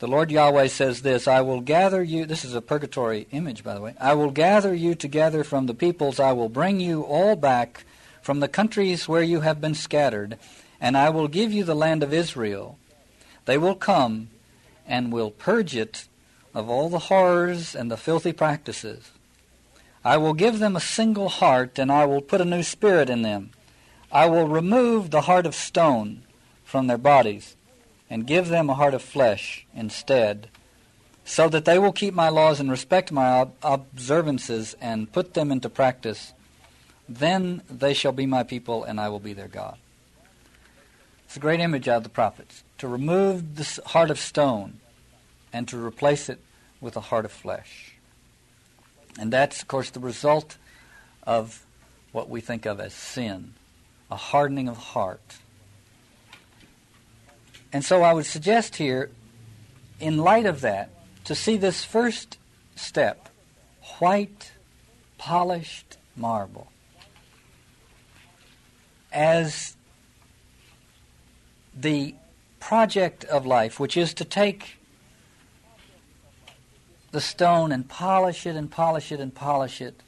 The 0.00 0.08
Lord 0.08 0.32
Yahweh 0.32 0.66
says 0.68 1.02
this 1.02 1.28
I 1.28 1.40
will 1.40 1.60
gather 1.60 2.02
you, 2.02 2.26
this 2.26 2.44
is 2.44 2.54
a 2.54 2.60
purgatory 2.60 3.28
image, 3.30 3.62
by 3.62 3.74
the 3.74 3.80
way. 3.80 3.94
I 4.00 4.14
will 4.14 4.32
gather 4.32 4.74
you 4.74 4.94
together 4.94 5.44
from 5.44 5.66
the 5.66 5.74
peoples. 5.74 6.18
I 6.18 6.32
will 6.32 6.48
bring 6.48 6.80
you 6.80 7.02
all 7.02 7.36
back 7.36 7.84
from 8.20 8.40
the 8.40 8.48
countries 8.48 9.06
where 9.06 9.22
you 9.22 9.40
have 9.40 9.60
been 9.60 9.74
scattered, 9.74 10.36
and 10.80 10.96
I 10.96 11.10
will 11.10 11.28
give 11.28 11.52
you 11.52 11.62
the 11.62 11.76
land 11.76 12.02
of 12.02 12.12
Israel. 12.12 12.76
They 13.44 13.56
will 13.56 13.76
come 13.76 14.30
and 14.86 15.12
will 15.12 15.30
purge 15.30 15.76
it 15.76 16.08
of 16.54 16.68
all 16.68 16.88
the 16.88 16.98
horrors 16.98 17.74
and 17.74 17.90
the 17.90 17.96
filthy 17.96 18.32
practices. 18.32 19.12
I 20.04 20.16
will 20.16 20.34
give 20.34 20.58
them 20.58 20.74
a 20.74 20.80
single 20.80 21.28
heart, 21.28 21.78
and 21.78 21.92
I 21.92 22.04
will 22.04 22.20
put 22.20 22.40
a 22.40 22.44
new 22.44 22.64
spirit 22.64 23.08
in 23.08 23.22
them. 23.22 23.50
I 24.10 24.26
will 24.26 24.48
remove 24.48 25.10
the 25.10 25.22
heart 25.22 25.46
of 25.46 25.54
stone 25.54 26.22
from 26.64 26.88
their 26.88 26.98
bodies 26.98 27.56
and 28.14 28.28
give 28.28 28.46
them 28.46 28.70
a 28.70 28.74
heart 28.74 28.94
of 28.94 29.02
flesh 29.02 29.66
instead, 29.74 30.46
so 31.24 31.48
that 31.48 31.64
they 31.64 31.80
will 31.80 31.90
keep 31.90 32.14
my 32.14 32.28
laws 32.28 32.60
and 32.60 32.70
respect 32.70 33.10
my 33.10 33.26
ob- 33.26 33.54
observances 33.60 34.76
and 34.80 35.10
put 35.10 35.34
them 35.34 35.50
into 35.50 35.68
practice. 35.68 36.32
Then 37.08 37.62
they 37.68 37.92
shall 37.92 38.12
be 38.12 38.24
my 38.24 38.44
people, 38.44 38.84
and 38.84 39.00
I 39.00 39.08
will 39.08 39.18
be 39.18 39.32
their 39.32 39.48
God. 39.48 39.78
It's 41.24 41.36
a 41.36 41.40
great 41.40 41.58
image 41.58 41.88
out 41.88 41.96
of 41.96 42.02
the 42.04 42.08
prophets 42.08 42.62
to 42.78 42.86
remove 42.86 43.56
the 43.56 43.82
heart 43.86 44.12
of 44.12 44.20
stone 44.20 44.78
and 45.52 45.66
to 45.66 45.84
replace 45.84 46.28
it 46.28 46.38
with 46.80 46.96
a 46.96 47.00
heart 47.00 47.24
of 47.24 47.32
flesh. 47.32 47.96
And 49.18 49.32
that's, 49.32 49.60
of 49.60 49.66
course, 49.66 49.90
the 49.90 49.98
result 49.98 50.56
of 51.24 51.66
what 52.12 52.28
we 52.28 52.40
think 52.40 52.64
of 52.64 52.78
as 52.78 52.94
sin, 52.94 53.54
a 54.08 54.16
hardening 54.16 54.68
of 54.68 54.76
heart. 54.76 55.38
And 57.74 57.84
so 57.84 58.02
I 58.02 58.12
would 58.12 58.24
suggest 58.24 58.76
here, 58.76 59.10
in 59.98 60.16
light 60.16 60.46
of 60.46 60.60
that, 60.60 60.90
to 61.24 61.34
see 61.34 61.56
this 61.56 61.84
first 61.84 62.38
step 62.76 63.28
white, 63.98 64.52
polished 65.18 65.96
marble 66.14 66.68
as 69.12 69.76
the 71.74 72.14
project 72.60 73.24
of 73.24 73.44
life, 73.44 73.80
which 73.80 73.96
is 73.96 74.14
to 74.14 74.24
take 74.24 74.76
the 77.10 77.20
stone 77.20 77.72
and 77.72 77.88
polish 77.88 78.46
it 78.46 78.54
and 78.54 78.70
polish 78.70 79.10
it 79.10 79.18
and 79.18 79.34
polish 79.34 79.80
it, 79.80 80.00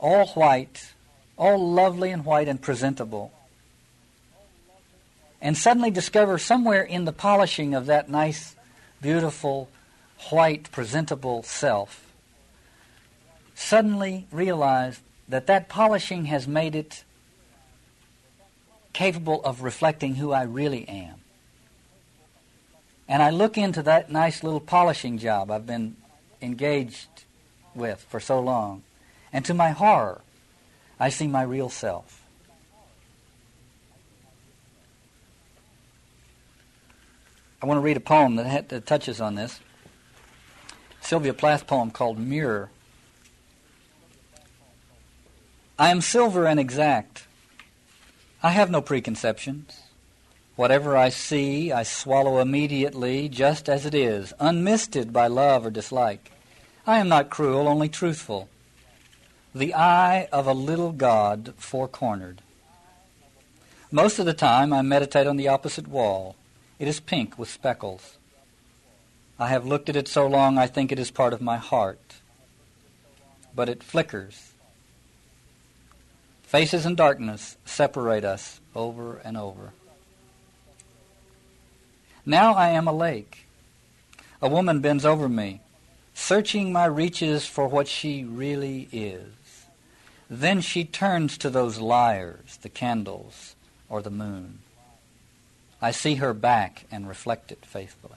all 0.00 0.26
white, 0.30 0.92
all 1.38 1.70
lovely 1.70 2.10
and 2.10 2.24
white 2.24 2.48
and 2.48 2.60
presentable 2.60 3.32
and 5.42 5.58
suddenly 5.58 5.90
discover 5.90 6.38
somewhere 6.38 6.84
in 6.84 7.04
the 7.04 7.12
polishing 7.12 7.74
of 7.74 7.86
that 7.86 8.08
nice, 8.08 8.54
beautiful, 9.02 9.68
white, 10.30 10.70
presentable 10.70 11.42
self, 11.42 12.06
suddenly 13.56 14.26
realize 14.30 15.00
that 15.28 15.48
that 15.48 15.68
polishing 15.68 16.26
has 16.26 16.46
made 16.46 16.76
it 16.76 17.02
capable 18.92 19.42
of 19.42 19.62
reflecting 19.62 20.14
who 20.14 20.32
I 20.32 20.44
really 20.44 20.88
am. 20.88 21.16
And 23.08 23.20
I 23.20 23.30
look 23.30 23.58
into 23.58 23.82
that 23.82 24.10
nice 24.10 24.44
little 24.44 24.60
polishing 24.60 25.18
job 25.18 25.50
I've 25.50 25.66
been 25.66 25.96
engaged 26.40 27.08
with 27.74 28.06
for 28.08 28.20
so 28.20 28.38
long, 28.38 28.84
and 29.32 29.44
to 29.46 29.54
my 29.54 29.70
horror, 29.70 30.20
I 31.00 31.08
see 31.08 31.26
my 31.26 31.42
real 31.42 31.68
self. 31.68 32.21
I 37.62 37.66
want 37.66 37.78
to 37.78 37.82
read 37.82 37.96
a 37.96 38.00
poem 38.00 38.34
that, 38.36 38.46
ha- 38.46 38.64
that 38.68 38.86
touches 38.86 39.20
on 39.20 39.36
this. 39.36 39.60
Sylvia 41.00 41.32
Plath 41.32 41.66
poem 41.68 41.92
called 41.92 42.18
Mirror. 42.18 42.70
I 45.78 45.90
am 45.90 46.00
silver 46.00 46.46
and 46.46 46.58
exact. 46.58 47.26
I 48.42 48.50
have 48.50 48.70
no 48.70 48.82
preconceptions. 48.82 49.78
Whatever 50.56 50.96
I 50.96 51.08
see, 51.08 51.70
I 51.70 51.84
swallow 51.84 52.40
immediately, 52.40 53.28
just 53.28 53.68
as 53.68 53.86
it 53.86 53.94
is, 53.94 54.32
unmisted 54.40 55.12
by 55.12 55.28
love 55.28 55.64
or 55.64 55.70
dislike. 55.70 56.32
I 56.84 56.98
am 56.98 57.08
not 57.08 57.30
cruel, 57.30 57.68
only 57.68 57.88
truthful. 57.88 58.48
The 59.54 59.74
eye 59.74 60.28
of 60.32 60.48
a 60.48 60.52
little 60.52 60.92
God 60.92 61.54
four 61.56 61.86
cornered. 61.86 62.42
Most 63.92 64.18
of 64.18 64.26
the 64.26 64.34
time, 64.34 64.72
I 64.72 64.82
meditate 64.82 65.26
on 65.28 65.36
the 65.36 65.48
opposite 65.48 65.86
wall. 65.86 66.36
It 66.82 66.88
is 66.88 66.98
pink 66.98 67.38
with 67.38 67.48
speckles. 67.48 68.16
I 69.38 69.46
have 69.50 69.64
looked 69.64 69.88
at 69.88 69.94
it 69.94 70.08
so 70.08 70.26
long 70.26 70.58
I 70.58 70.66
think 70.66 70.90
it 70.90 70.98
is 70.98 71.12
part 71.12 71.32
of 71.32 71.40
my 71.40 71.56
heart. 71.56 72.16
But 73.54 73.68
it 73.68 73.84
flickers. 73.84 74.50
Faces 76.42 76.84
and 76.84 76.96
darkness 76.96 77.56
separate 77.64 78.24
us 78.24 78.60
over 78.74 79.18
and 79.18 79.36
over. 79.36 79.74
Now 82.26 82.54
I 82.54 82.70
am 82.70 82.88
a 82.88 82.92
lake. 82.92 83.46
A 84.42 84.48
woman 84.48 84.80
bends 84.80 85.04
over 85.04 85.28
me, 85.28 85.60
searching 86.14 86.72
my 86.72 86.86
reaches 86.86 87.46
for 87.46 87.68
what 87.68 87.86
she 87.86 88.24
really 88.24 88.88
is. 88.90 89.66
Then 90.28 90.60
she 90.60 90.82
turns 90.82 91.38
to 91.38 91.48
those 91.48 91.78
liars, 91.78 92.58
the 92.60 92.68
candles, 92.68 93.54
or 93.88 94.02
the 94.02 94.10
moon. 94.10 94.62
I 95.82 95.90
see 95.90 96.14
her 96.14 96.32
back 96.32 96.86
and 96.92 97.08
reflect 97.08 97.50
it 97.50 97.66
faithfully. 97.66 98.16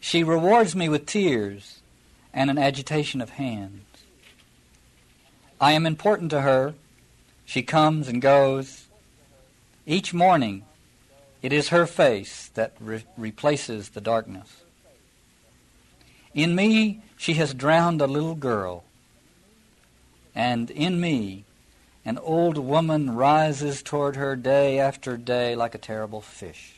She 0.00 0.24
rewards 0.24 0.74
me 0.74 0.88
with 0.88 1.06
tears 1.06 1.78
and 2.32 2.50
an 2.50 2.58
agitation 2.58 3.20
of 3.20 3.30
hands. 3.30 3.84
I 5.60 5.72
am 5.72 5.86
important 5.86 6.30
to 6.30 6.40
her. 6.40 6.74
She 7.46 7.62
comes 7.62 8.08
and 8.08 8.20
goes. 8.20 8.86
Each 9.86 10.12
morning, 10.12 10.64
it 11.42 11.52
is 11.52 11.68
her 11.68 11.86
face 11.86 12.50
that 12.54 12.72
re- 12.80 13.04
replaces 13.16 13.90
the 13.90 14.00
darkness. 14.00 14.62
In 16.34 16.56
me, 16.56 17.02
she 17.16 17.34
has 17.34 17.54
drowned 17.54 18.00
a 18.00 18.08
little 18.08 18.34
girl. 18.34 18.82
And 20.34 20.70
in 20.70 21.00
me, 21.00 21.44
an 22.04 22.18
old 22.18 22.58
woman 22.58 23.14
rises 23.14 23.82
toward 23.82 24.16
her 24.16 24.36
day 24.36 24.78
after 24.78 25.16
day 25.16 25.56
like 25.56 25.74
a 25.74 25.78
terrible 25.78 26.20
fish. 26.20 26.74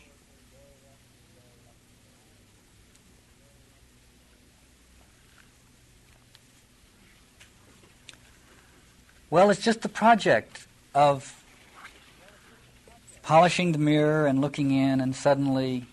Well, 9.28 9.50
it's 9.50 9.62
just 9.62 9.82
the 9.82 9.88
project 9.88 10.66
of 10.94 11.42
polishing 13.22 13.72
the 13.72 13.78
mirror 13.78 14.26
and 14.26 14.40
looking 14.40 14.70
in 14.70 15.00
and 15.00 15.16
suddenly 15.16 15.86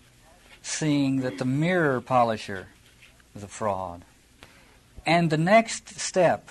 seeing 0.62 1.20
that 1.20 1.38
the 1.38 1.44
mirror 1.44 2.00
polisher 2.00 2.68
is 3.34 3.42
a 3.42 3.48
fraud. 3.48 4.04
And 5.04 5.30
the 5.30 5.36
next 5.36 5.98
step 5.98 6.50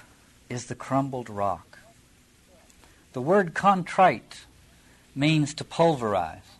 is 0.50 0.66
the 0.66 0.76
crumbled 0.76 1.30
rock. 1.30 1.73
The 3.14 3.22
word 3.22 3.54
contrite 3.54 4.46
means 5.16 5.54
to 5.56 5.64
pulverize, 5.64 6.58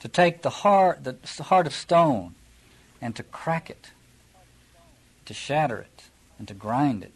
to 0.00 0.08
take 0.08 0.40
the 0.40 0.50
heart, 0.50 1.04
the 1.04 1.42
heart 1.44 1.66
of 1.66 1.74
stone 1.74 2.34
and 3.00 3.14
to 3.14 3.22
crack 3.22 3.68
it, 3.68 3.90
to 5.26 5.34
shatter 5.34 5.78
it, 5.78 6.04
and 6.38 6.48
to 6.48 6.54
grind 6.54 7.04
it. 7.04 7.12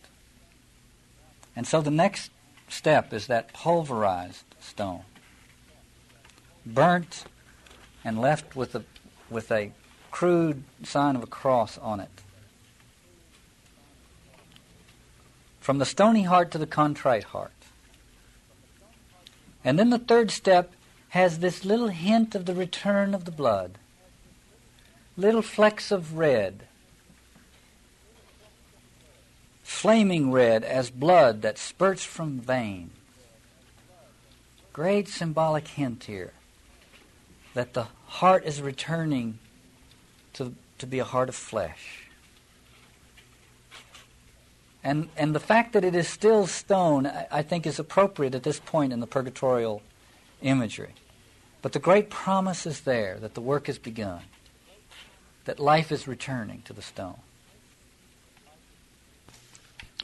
And 1.57 1.67
so 1.67 1.81
the 1.81 1.91
next 1.91 2.31
step 2.69 3.13
is 3.13 3.27
that 3.29 3.55
pulverized 3.55 4.45
stone, 4.61 5.05
burnt 6.67 7.25
and 8.05 8.21
left 8.21 8.55
with 8.55 8.75
a, 8.75 8.85
with 9.31 9.51
a 9.51 9.73
crude 10.11 10.63
sign 10.83 11.17
of 11.17 11.23
a 11.23 11.27
cross 11.27 11.79
on 11.79 12.01
it. 12.01 12.23
from 15.63 15.79
the 15.79 15.87
stony 15.87 16.25
heart 16.25 16.51
to 16.51 16.59
the 16.59 16.67
contrite 16.67 17.23
heart. 17.23 17.53
And 19.64 19.79
then 19.79 19.90
the 19.90 19.98
third 19.98 20.31
step 20.31 20.72
has 21.11 21.38
this 21.38 21.64
little 21.64 21.88
hint 21.88 22.35
of 22.35 22.46
the 22.46 22.55
return 22.55 23.14
of 23.14 23.25
the 23.25 23.31
blood. 23.31 23.79
Little 25.16 25.42
flecks 25.42 25.90
of 25.90 26.16
red. 26.16 26.66
Flaming 29.62 30.33
red 30.33 30.64
as 30.64 30.90
blood 30.90 31.42
that 31.42 31.59
spurts 31.59 32.05
from 32.05 32.40
veins. 32.40 32.92
Great 34.72 35.07
symbolic 35.07 35.68
hint 35.68 36.05
here 36.05 36.33
that 37.55 37.75
the 37.75 37.88
heart 38.07 38.44
is 38.44 38.62
returning 38.62 39.38
to, 40.33 40.55
to 40.79 40.87
be 40.87 40.98
a 40.98 41.05
heart 41.05 41.29
of 41.29 41.35
flesh. 41.35 42.02
And, 44.85 45.09
and 45.16 45.35
the 45.35 45.40
fact 45.40 45.75
that 45.75 45.85
it 45.85 45.95
is 45.95 46.09
still 46.09 46.47
stone, 46.47 47.07
I, 47.07 47.27
I 47.31 47.42
think, 47.42 47.66
is 47.66 47.79
appropriate 47.79 48.35
at 48.35 48.42
this 48.42 48.59
point 48.59 48.92
in 48.92 49.01
the 49.01 49.07
purgatorial 49.07 49.83
imagery. 50.40 50.95
But 51.62 51.73
the 51.73 51.79
great 51.79 52.11
promise 52.11 52.66
is 52.66 52.81
there 52.81 53.18
that 53.21 53.35
the 53.35 53.40
work 53.40 53.68
has 53.68 53.79
begun, 53.79 54.23
that 55.45 55.61
life 55.61 55.92
is 55.92 56.09
returning 56.09 56.62
to 56.62 56.73
the 56.73 56.83
stone. 56.83 57.18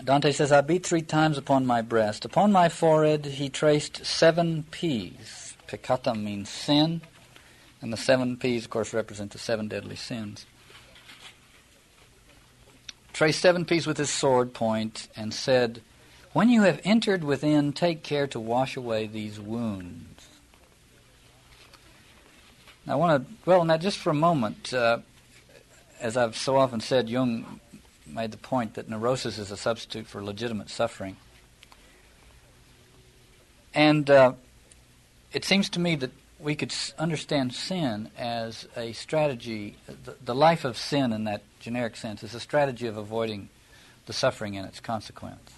Dante 0.04 0.30
says, 0.30 0.52
I 0.52 0.60
beat 0.60 0.86
three 0.86 1.02
times 1.02 1.36
upon 1.36 1.66
my 1.66 1.82
breast. 1.82 2.24
Upon 2.24 2.52
my 2.52 2.68
forehead 2.68 3.26
he 3.26 3.48
traced 3.48 4.06
seven 4.06 4.64
P's. 4.70 5.56
Peccata 5.66 6.14
means 6.14 6.48
sin, 6.48 7.00
and 7.82 7.92
the 7.92 7.96
seven 7.96 8.36
P's, 8.36 8.64
of 8.64 8.70
course, 8.70 8.94
represent 8.94 9.32
the 9.32 9.38
seven 9.38 9.66
deadly 9.66 9.96
sins. 9.96 10.46
Traced 13.18 13.40
seven 13.40 13.64
P's 13.64 13.84
with 13.84 13.96
his 13.96 14.10
sword 14.10 14.54
point 14.54 15.08
and 15.16 15.34
said, 15.34 15.82
When 16.34 16.48
you 16.48 16.62
have 16.62 16.80
entered 16.84 17.24
within, 17.24 17.72
take 17.72 18.04
care 18.04 18.28
to 18.28 18.38
wash 18.38 18.76
away 18.76 19.08
these 19.08 19.40
wounds. 19.40 20.28
Now, 22.86 22.92
I 22.92 22.94
want 22.94 23.26
to 23.26 23.34
dwell 23.42 23.60
on 23.60 23.66
that 23.66 23.80
just 23.80 23.98
for 23.98 24.10
a 24.10 24.14
moment. 24.14 24.72
Uh, 24.72 24.98
as 25.98 26.16
I've 26.16 26.36
so 26.36 26.58
often 26.58 26.78
said, 26.78 27.08
Jung 27.08 27.58
made 28.06 28.30
the 28.30 28.36
point 28.36 28.74
that 28.74 28.88
neurosis 28.88 29.36
is 29.36 29.50
a 29.50 29.56
substitute 29.56 30.06
for 30.06 30.22
legitimate 30.22 30.70
suffering. 30.70 31.16
And 33.74 34.08
uh, 34.08 34.34
it 35.32 35.44
seems 35.44 35.68
to 35.70 35.80
me 35.80 35.96
that 35.96 36.12
we 36.38 36.54
could 36.54 36.72
understand 37.00 37.52
sin 37.52 38.10
as 38.16 38.68
a 38.76 38.92
strategy, 38.92 39.76
the, 40.04 40.14
the, 40.24 40.36
life 40.36 40.64
of 40.64 40.78
sin 40.78 41.12
in 41.12 41.24
that 41.24 41.42
generic 41.60 41.96
sense 41.96 42.22
is 42.22 42.34
a 42.34 42.40
strategy 42.40 42.86
of 42.86 42.96
avoiding 42.96 43.48
the 44.06 44.12
suffering 44.12 44.56
and 44.56 44.66
its 44.66 44.80
consequence. 44.80 45.52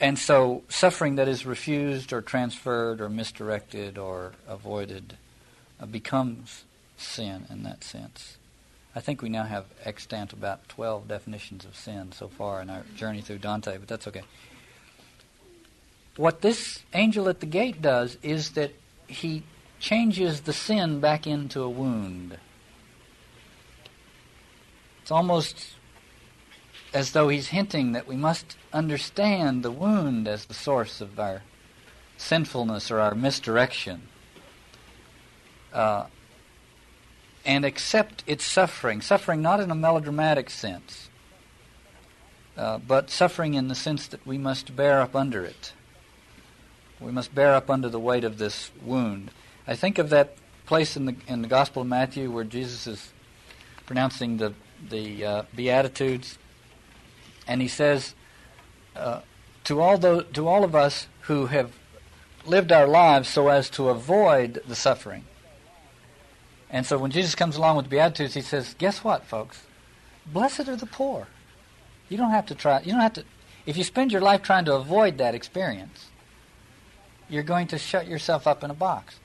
And 0.00 0.18
so, 0.18 0.62
suffering 0.68 1.16
that 1.16 1.26
is 1.26 1.44
refused 1.44 2.12
or 2.12 2.22
transferred 2.22 3.00
or 3.00 3.08
misdirected 3.08 3.98
or 3.98 4.32
avoided 4.46 5.16
uh, 5.80 5.86
becomes 5.86 6.64
sin 6.96 7.46
in 7.50 7.64
that 7.64 7.82
sense. 7.82 8.38
I 8.94 9.00
think 9.00 9.22
we 9.22 9.28
now 9.28 9.44
have 9.44 9.64
extant 9.84 10.32
about 10.32 10.68
12 10.68 11.08
definitions 11.08 11.64
of 11.64 11.76
sin 11.76 12.12
so 12.12 12.28
far 12.28 12.62
in 12.62 12.70
our 12.70 12.82
journey 12.96 13.20
through 13.20 13.38
Dante, 13.38 13.76
but 13.78 13.88
that's 13.88 14.06
okay. 14.06 14.22
What 16.16 16.40
this 16.42 16.80
angel 16.94 17.28
at 17.28 17.40
the 17.40 17.46
gate 17.46 17.82
does 17.82 18.18
is 18.22 18.50
that 18.50 18.72
he 19.06 19.42
changes 19.78 20.42
the 20.42 20.52
sin 20.52 21.00
back 21.00 21.26
into 21.26 21.62
a 21.62 21.70
wound. 21.70 22.38
It's 25.02 25.10
almost 25.10 25.74
as 26.92 27.12
though 27.12 27.28
he's 27.28 27.48
hinting 27.48 27.92
that 27.92 28.06
we 28.06 28.16
must 28.16 28.56
understand 28.72 29.62
the 29.62 29.70
wound 29.70 30.26
as 30.26 30.46
the 30.46 30.54
source 30.54 31.00
of 31.00 31.18
our 31.18 31.42
sinfulness 32.16 32.90
or 32.90 32.98
our 33.00 33.14
misdirection. 33.14 34.08
Uh, 35.72 36.06
and 37.44 37.64
accept 37.64 38.22
its 38.26 38.44
suffering. 38.44 39.00
Suffering 39.00 39.40
not 39.40 39.60
in 39.60 39.70
a 39.70 39.74
melodramatic 39.74 40.50
sense, 40.50 41.08
uh, 42.56 42.78
but 42.78 43.10
suffering 43.10 43.54
in 43.54 43.68
the 43.68 43.74
sense 43.74 44.06
that 44.08 44.26
we 44.26 44.36
must 44.36 44.76
bear 44.76 45.00
up 45.00 45.16
under 45.16 45.44
it. 45.44 45.72
We 47.00 47.12
must 47.12 47.34
bear 47.34 47.54
up 47.54 47.70
under 47.70 47.88
the 47.88 48.00
weight 48.00 48.24
of 48.24 48.36
this 48.36 48.70
wound. 48.82 49.30
I 49.68 49.76
think 49.76 49.98
of 49.98 50.08
that 50.08 50.34
place 50.64 50.96
in 50.96 51.04
the 51.04 51.14
in 51.26 51.42
the 51.42 51.48
Gospel 51.48 51.82
of 51.82 51.88
Matthew 51.88 52.30
where 52.30 52.42
Jesus 52.42 52.86
is 52.86 53.12
pronouncing 53.84 54.38
the 54.38 54.54
the 54.88 55.24
uh, 55.24 55.42
Beatitudes, 55.54 56.38
and 57.46 57.60
he 57.60 57.68
says 57.68 58.14
uh, 58.96 59.20
to 59.64 59.80
all 59.80 59.98
those, 59.98 60.24
to 60.32 60.48
all 60.48 60.64
of 60.64 60.74
us 60.74 61.06
who 61.22 61.46
have 61.46 61.72
lived 62.46 62.72
our 62.72 62.88
lives 62.88 63.28
so 63.28 63.48
as 63.48 63.68
to 63.70 63.90
avoid 63.90 64.62
the 64.66 64.74
suffering. 64.74 65.26
And 66.70 66.86
so 66.86 66.96
when 66.96 67.10
Jesus 67.10 67.34
comes 67.34 67.56
along 67.56 67.76
with 67.76 67.84
the 67.84 67.90
Beatitudes, 67.90 68.32
he 68.32 68.40
says, 68.40 68.74
"Guess 68.78 69.04
what, 69.04 69.26
folks? 69.26 69.64
Blessed 70.24 70.66
are 70.68 70.76
the 70.76 70.86
poor. 70.86 71.26
You 72.08 72.16
don't 72.16 72.30
have 72.30 72.46
to 72.46 72.54
try. 72.54 72.80
You 72.80 72.92
don't 72.92 73.02
have 73.02 73.12
to. 73.14 73.24
If 73.66 73.76
you 73.76 73.84
spend 73.84 74.12
your 74.12 74.22
life 74.22 74.40
trying 74.40 74.64
to 74.64 74.74
avoid 74.74 75.18
that 75.18 75.34
experience, 75.34 76.06
you're 77.28 77.42
going 77.42 77.66
to 77.66 77.76
shut 77.76 78.06
yourself 78.06 78.46
up 78.46 78.64
in 78.64 78.70
a 78.70 78.74
box. 78.74 79.20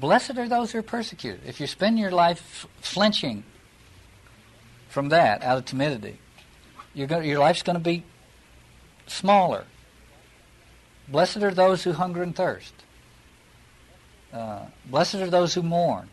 Blessed 0.00 0.36
are 0.38 0.48
those 0.48 0.72
who 0.72 0.78
are 0.78 0.82
persecuted. 0.82 1.40
If 1.46 1.60
you 1.60 1.66
spend 1.66 1.98
your 1.98 2.10
life 2.10 2.66
flinching 2.80 3.44
from 4.88 5.10
that 5.10 5.42
out 5.42 5.58
of 5.58 5.64
timidity, 5.64 6.18
going, 6.96 7.28
your 7.28 7.38
life's 7.38 7.62
going 7.62 7.78
to 7.78 7.82
be 7.82 8.04
smaller. 9.06 9.64
Blessed 11.08 11.38
are 11.38 11.52
those 11.52 11.84
who 11.84 11.92
hunger 11.92 12.22
and 12.22 12.34
thirst. 12.34 12.72
Uh, 14.32 14.66
blessed 14.86 15.16
are 15.16 15.30
those 15.30 15.54
who 15.54 15.62
mourn. 15.62 16.08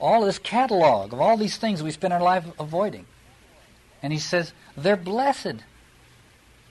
All 0.00 0.24
this 0.24 0.38
catalog 0.38 1.12
of 1.12 1.20
all 1.20 1.36
these 1.36 1.56
things 1.56 1.82
we 1.82 1.90
spend 1.90 2.14
our 2.14 2.22
life 2.22 2.44
avoiding. 2.58 3.04
And 4.02 4.12
he 4.12 4.18
says, 4.18 4.52
they're 4.76 4.96
blessed. 4.96 5.56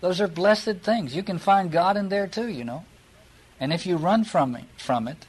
Those 0.01 0.21
are 0.21 0.27
blessed 0.27 0.77
things. 0.81 1.15
You 1.15 1.23
can 1.23 1.37
find 1.37 1.71
God 1.71 1.97
in 1.97 2.09
there 2.09 2.25
too, 2.25 2.47
you 2.47 2.63
know. 2.63 2.85
And 3.59 3.73
if 3.73 3.85
you 3.85 3.97
run 3.97 4.23
from 4.23 4.55
it, 4.55 4.65
from 4.77 5.07
it, 5.07 5.25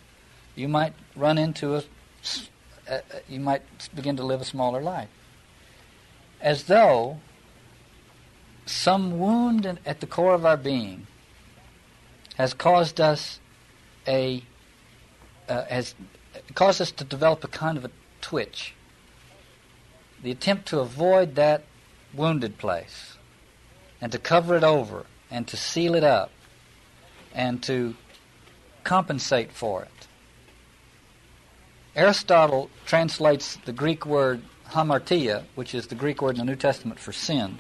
you 0.54 0.68
might 0.68 0.92
run 1.18 1.38
into 1.38 1.76
a, 1.76 1.82
you 3.28 3.40
might 3.40 3.62
begin 3.94 4.16
to 4.16 4.22
live 4.22 4.40
a 4.40 4.44
smaller 4.44 4.80
life. 4.80 5.08
As 6.40 6.64
though 6.64 7.18
some 8.64 9.18
wound 9.18 9.78
at 9.84 10.00
the 10.00 10.06
core 10.06 10.34
of 10.34 10.44
our 10.46 10.56
being 10.56 11.06
has 12.36 12.54
caused 12.54 13.00
us 13.00 13.40
a 14.06 14.42
uh, 15.48 15.64
has 15.64 15.94
caused 16.54 16.80
us 16.80 16.90
to 16.92 17.04
develop 17.04 17.42
a 17.42 17.48
kind 17.48 17.78
of 17.78 17.84
a 17.84 17.90
twitch. 18.20 18.74
The 20.22 20.30
attempt 20.30 20.68
to 20.68 20.80
avoid 20.80 21.34
that 21.36 21.64
wounded 22.14 22.58
place 22.58 23.16
and 24.00 24.12
to 24.12 24.18
cover 24.18 24.56
it 24.56 24.64
over 24.64 25.06
and 25.30 25.46
to 25.48 25.56
seal 25.56 25.94
it 25.94 26.04
up 26.04 26.30
and 27.34 27.62
to 27.64 27.94
compensate 28.84 29.52
for 29.52 29.82
it. 29.82 30.07
Aristotle 31.98 32.70
translates 32.86 33.56
the 33.64 33.72
Greek 33.72 34.06
word 34.06 34.40
hamartia, 34.68 35.42
which 35.56 35.74
is 35.74 35.88
the 35.88 35.96
Greek 35.96 36.22
word 36.22 36.36
in 36.36 36.38
the 36.38 36.44
New 36.44 36.54
Testament 36.54 37.00
for 37.00 37.12
sin. 37.12 37.58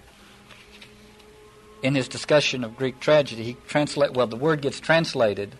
In 1.82 1.96
his 1.96 2.06
discussion 2.06 2.62
of 2.62 2.76
Greek 2.76 3.00
tragedy, 3.00 3.42
he 3.42 3.56
translate 3.66 4.12
well 4.12 4.28
the 4.28 4.36
word 4.36 4.62
gets 4.62 4.78
translated 4.78 5.56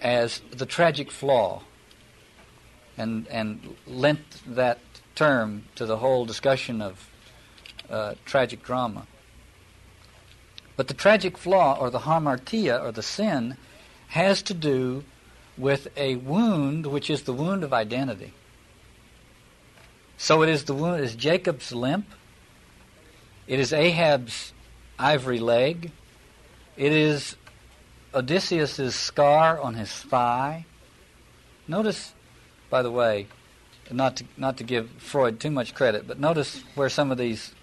as 0.00 0.40
the 0.50 0.66
tragic 0.66 1.12
flaw 1.12 1.62
and 2.98 3.28
and 3.28 3.76
lent 3.86 4.42
that 4.44 4.80
term 5.14 5.62
to 5.76 5.86
the 5.86 5.98
whole 5.98 6.24
discussion 6.26 6.82
of 6.82 7.08
uh, 7.88 8.14
tragic 8.24 8.64
drama. 8.64 9.06
But 10.76 10.88
the 10.88 10.94
tragic 10.94 11.38
flaw, 11.38 11.78
or 11.78 11.90
the 11.90 12.00
hamartia, 12.00 12.82
or 12.82 12.90
the 12.90 13.04
sin, 13.04 13.56
has 14.08 14.42
to 14.42 14.54
do 14.54 15.04
with 15.56 15.88
a 15.96 16.16
wound 16.16 16.86
which 16.86 17.10
is 17.10 17.22
the 17.22 17.32
wound 17.32 17.62
of 17.62 17.72
identity. 17.72 18.32
So 20.16 20.42
it 20.42 20.48
is 20.48 20.64
the 20.64 20.74
wound 20.74 21.02
is 21.02 21.14
Jacob's 21.14 21.72
limp. 21.72 22.06
It 23.46 23.60
is 23.60 23.72
Ahab's 23.72 24.52
ivory 24.98 25.38
leg. 25.38 25.90
It 26.76 26.92
is 26.92 27.36
Odysseus's 28.14 28.94
scar 28.94 29.60
on 29.60 29.74
his 29.74 29.90
thigh. 29.90 30.66
Notice, 31.68 32.14
by 32.70 32.82
the 32.82 32.90
way, 32.90 33.26
not 33.90 34.16
to 34.16 34.24
not 34.36 34.56
to 34.58 34.64
give 34.64 34.90
Freud 34.98 35.40
too 35.40 35.50
much 35.50 35.74
credit, 35.74 36.06
but 36.06 36.18
notice 36.18 36.62
where 36.74 36.88
some 36.88 37.10
of 37.10 37.18
these 37.18 37.54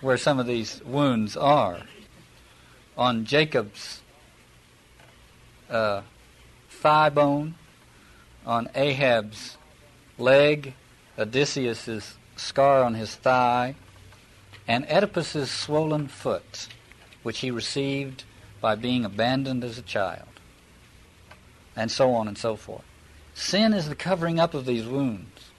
where 0.00 0.16
some 0.16 0.38
of 0.38 0.46
these 0.46 0.82
wounds 0.84 1.36
are. 1.36 1.80
On 2.98 3.24
Jacob's 3.24 4.00
uh, 5.68 6.02
thigh 6.76 7.08
bone, 7.08 7.54
on 8.46 8.68
Ahab's 8.74 9.56
leg, 10.18 10.74
Odysseus's 11.18 12.14
scar 12.36 12.84
on 12.84 12.94
his 12.94 13.14
thigh, 13.14 13.74
and 14.68 14.86
Oedipus's 14.86 15.50
swollen 15.50 16.08
foot, 16.08 16.68
which 17.22 17.40
he 17.40 17.50
received 17.50 18.24
by 18.60 18.74
being 18.74 19.04
abandoned 19.04 19.64
as 19.64 19.78
a 19.78 19.82
child, 19.82 20.28
and 21.74 21.90
so 21.90 22.14
on 22.14 22.28
and 22.28 22.38
so 22.38 22.56
forth. 22.56 22.84
Sin 23.34 23.74
is 23.74 23.88
the 23.88 23.94
covering 23.94 24.40
up 24.40 24.54
of 24.54 24.64
these 24.64 24.86
wounds, 24.86 25.50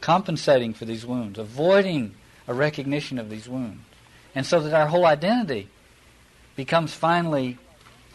compensating 0.00 0.74
for 0.74 0.84
these 0.84 1.06
wounds, 1.06 1.38
avoiding 1.38 2.14
a 2.46 2.54
recognition 2.54 3.18
of 3.18 3.30
these 3.30 3.48
wounds, 3.48 3.82
and 4.34 4.44
so 4.44 4.60
that 4.60 4.74
our 4.74 4.88
whole 4.88 5.06
identity 5.06 5.68
becomes 6.56 6.94
finally 6.94 7.58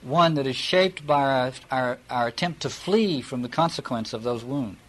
one 0.01 0.35
that 0.35 0.47
is 0.47 0.55
shaped 0.55 1.05
by 1.05 1.23
our, 1.23 1.51
our, 1.71 1.97
our 2.09 2.27
attempt 2.27 2.61
to 2.61 2.69
flee 2.69 3.21
from 3.21 3.41
the 3.41 3.49
consequence 3.49 4.13
of 4.13 4.23
those 4.23 4.43
wounds. 4.43 4.79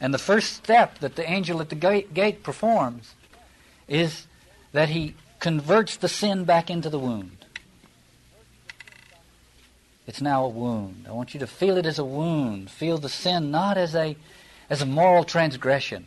And 0.00 0.12
the 0.12 0.18
first 0.18 0.54
step 0.54 0.98
that 0.98 1.14
the 1.14 1.30
angel 1.30 1.60
at 1.60 1.68
the 1.68 1.76
gate, 1.76 2.12
gate 2.12 2.42
performs 2.42 3.14
is 3.86 4.26
that 4.72 4.88
he 4.88 5.14
converts 5.38 5.96
the 5.96 6.08
sin 6.08 6.44
back 6.44 6.70
into 6.70 6.90
the 6.90 6.98
wound. 6.98 7.42
It's 10.06 10.20
now 10.20 10.44
a 10.44 10.48
wound. 10.48 11.06
I 11.08 11.12
want 11.12 11.34
you 11.34 11.40
to 11.40 11.46
feel 11.46 11.76
it 11.76 11.86
as 11.86 11.98
a 11.98 12.04
wound. 12.04 12.70
Feel 12.70 12.98
the 12.98 13.08
sin 13.08 13.50
not 13.50 13.76
as 13.76 13.94
a 13.94 14.16
as 14.68 14.82
a 14.82 14.86
moral 14.86 15.22
transgression, 15.22 16.06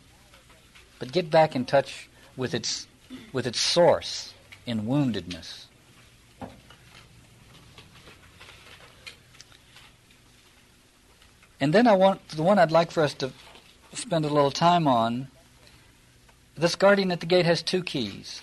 but 0.98 1.12
get 1.12 1.30
back 1.30 1.54
in 1.54 1.64
touch 1.64 2.08
with 2.36 2.52
its 2.52 2.86
with 3.32 3.46
its 3.46 3.60
source 3.60 4.34
in 4.66 4.82
woundedness. 4.82 5.65
And 11.60 11.72
then 11.72 11.86
I 11.86 11.94
want 11.94 12.28
the 12.28 12.42
one 12.42 12.58
I'd 12.58 12.70
like 12.70 12.90
for 12.90 13.02
us 13.02 13.14
to 13.14 13.32
spend 13.92 14.24
a 14.24 14.28
little 14.28 14.50
time 14.50 14.86
on. 14.86 15.28
This 16.56 16.74
guardian 16.74 17.10
at 17.12 17.20
the 17.20 17.26
gate 17.26 17.46
has 17.46 17.62
two 17.62 17.82
keys. 17.82 18.42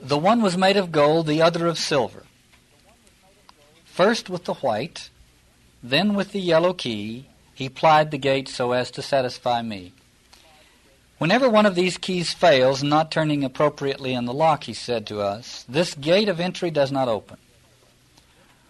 The 0.00 0.18
one 0.18 0.42
was 0.42 0.56
made 0.56 0.76
of 0.76 0.92
gold, 0.92 1.26
the 1.26 1.42
other 1.42 1.66
of 1.66 1.76
silver. 1.76 2.22
First 3.84 4.30
with 4.30 4.44
the 4.44 4.54
white, 4.54 5.10
then 5.82 6.14
with 6.14 6.30
the 6.30 6.40
yellow 6.40 6.72
key, 6.72 7.26
he 7.52 7.68
plied 7.68 8.12
the 8.12 8.18
gate 8.18 8.48
so 8.48 8.70
as 8.70 8.92
to 8.92 9.02
satisfy 9.02 9.60
me. 9.62 9.92
Whenever 11.18 11.48
one 11.48 11.66
of 11.66 11.74
these 11.74 11.98
keys 11.98 12.32
fails, 12.32 12.84
not 12.84 13.10
turning 13.10 13.42
appropriately 13.42 14.14
in 14.14 14.24
the 14.24 14.32
lock, 14.32 14.64
he 14.64 14.72
said 14.72 15.04
to 15.08 15.20
us, 15.20 15.64
this 15.68 15.94
gate 15.94 16.28
of 16.28 16.38
entry 16.38 16.70
does 16.70 16.92
not 16.92 17.08
open. 17.08 17.38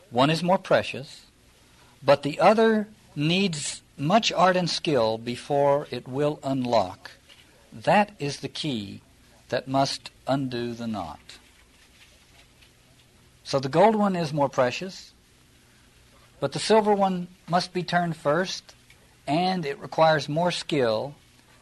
One 0.08 0.30
is 0.30 0.42
more 0.42 0.56
precious, 0.56 1.26
but 2.02 2.22
the 2.22 2.40
other 2.40 2.88
needs 3.14 3.82
much 3.96 4.30
art 4.32 4.56
and 4.56 4.70
skill 4.70 5.18
before 5.18 5.86
it 5.90 6.06
will 6.06 6.38
unlock. 6.42 7.10
That 7.72 8.12
is 8.18 8.38
the 8.38 8.48
key 8.48 9.00
that 9.48 9.68
must 9.68 10.10
undo 10.26 10.74
the 10.74 10.86
knot. 10.86 11.38
So 13.44 13.58
the 13.58 13.68
gold 13.68 13.96
one 13.96 14.14
is 14.14 14.32
more 14.32 14.48
precious, 14.48 15.12
but 16.38 16.52
the 16.52 16.58
silver 16.58 16.94
one 16.94 17.28
must 17.48 17.72
be 17.72 17.82
turned 17.82 18.16
first, 18.16 18.74
and 19.26 19.64
it 19.66 19.78
requires 19.80 20.28
more 20.28 20.50
skill, 20.50 21.14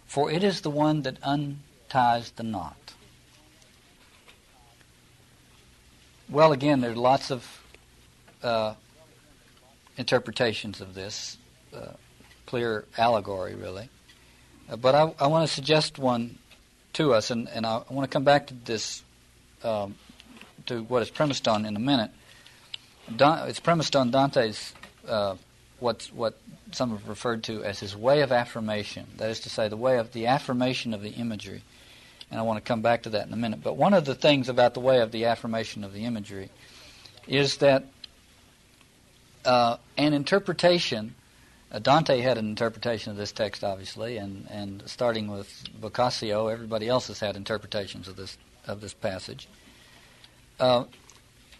for 0.06 0.30
it 0.30 0.42
is 0.42 0.60
the 0.60 0.70
one 0.70 1.02
that 1.02 1.16
unties 1.22 2.32
the 2.36 2.42
knot. 2.42 2.76
Well, 6.28 6.52
again, 6.52 6.80
there's 6.80 6.96
lots 6.96 7.30
of 7.30 7.60
uh, 8.42 8.74
interpretations 9.96 10.80
of 10.80 10.94
this. 10.94 11.36
Uh, 11.74 11.92
clear 12.46 12.84
allegory, 12.96 13.54
really. 13.54 13.88
Uh, 14.70 14.76
but 14.76 14.94
I, 14.94 15.12
I 15.18 15.26
want 15.26 15.46
to 15.46 15.52
suggest 15.52 15.98
one 15.98 16.38
to 16.94 17.12
us, 17.12 17.30
and, 17.30 17.48
and 17.48 17.66
I, 17.66 17.82
want 17.90 18.08
to 18.10 18.12
come 18.12 18.24
back 18.24 18.46
to 18.48 18.54
this, 18.54 19.02
um, 19.62 19.96
to 20.66 20.82
what 20.84 21.02
it's 21.02 21.10
premised 21.10 21.46
on 21.46 21.66
in 21.66 21.76
a 21.76 21.80
minute. 21.80 22.10
It's 23.08 23.60
premised 23.60 23.94
on 23.94 24.10
Dante's, 24.10 24.72
uh, 25.06 25.36
what's, 25.78 26.12
what 26.12 26.38
some 26.72 26.90
have 26.90 27.08
referred 27.08 27.44
to 27.44 27.62
as 27.62 27.78
his 27.78 27.96
way 27.96 28.22
of 28.22 28.32
affirmation. 28.32 29.06
That 29.18 29.30
is 29.30 29.40
to 29.40 29.50
say, 29.50 29.68
the 29.68 29.76
way 29.76 29.98
of 29.98 30.12
the 30.12 30.26
affirmation 30.26 30.94
of 30.94 31.02
the 31.02 31.10
imagery. 31.10 31.62
And 32.30 32.40
I 32.40 32.42
want 32.42 32.56
to 32.56 32.66
come 32.66 32.82
back 32.82 33.04
to 33.04 33.10
that 33.10 33.26
in 33.26 33.32
a 33.32 33.36
minute. 33.36 33.62
But 33.62 33.76
one 33.76 33.94
of 33.94 34.04
the 34.04 34.14
things 34.14 34.48
about 34.48 34.74
the 34.74 34.80
way 34.80 35.00
of 35.00 35.12
the 35.12 35.26
affirmation 35.26 35.84
of 35.84 35.92
the 35.92 36.04
imagery 36.04 36.50
is 37.28 37.58
that 37.58 37.84
uh, 39.46 39.78
an 39.96 40.12
interpretation 40.12 41.14
uh, 41.70 41.80
Dante 41.80 42.20
had 42.20 42.38
an 42.38 42.48
interpretation 42.48 43.10
of 43.10 43.16
this 43.16 43.32
text, 43.32 43.64
obviously, 43.64 44.18
and, 44.18 44.46
and 44.50 44.82
starting 44.86 45.28
with 45.28 45.64
Boccaccio, 45.80 46.46
everybody 46.46 46.88
else 46.88 47.08
has 47.08 47.18
had 47.18 47.36
interpretations 47.36 48.08
of 48.08 48.16
this 48.16 48.38
of 48.66 48.80
this 48.80 48.94
passage. 48.94 49.48
Uh, 50.58 50.84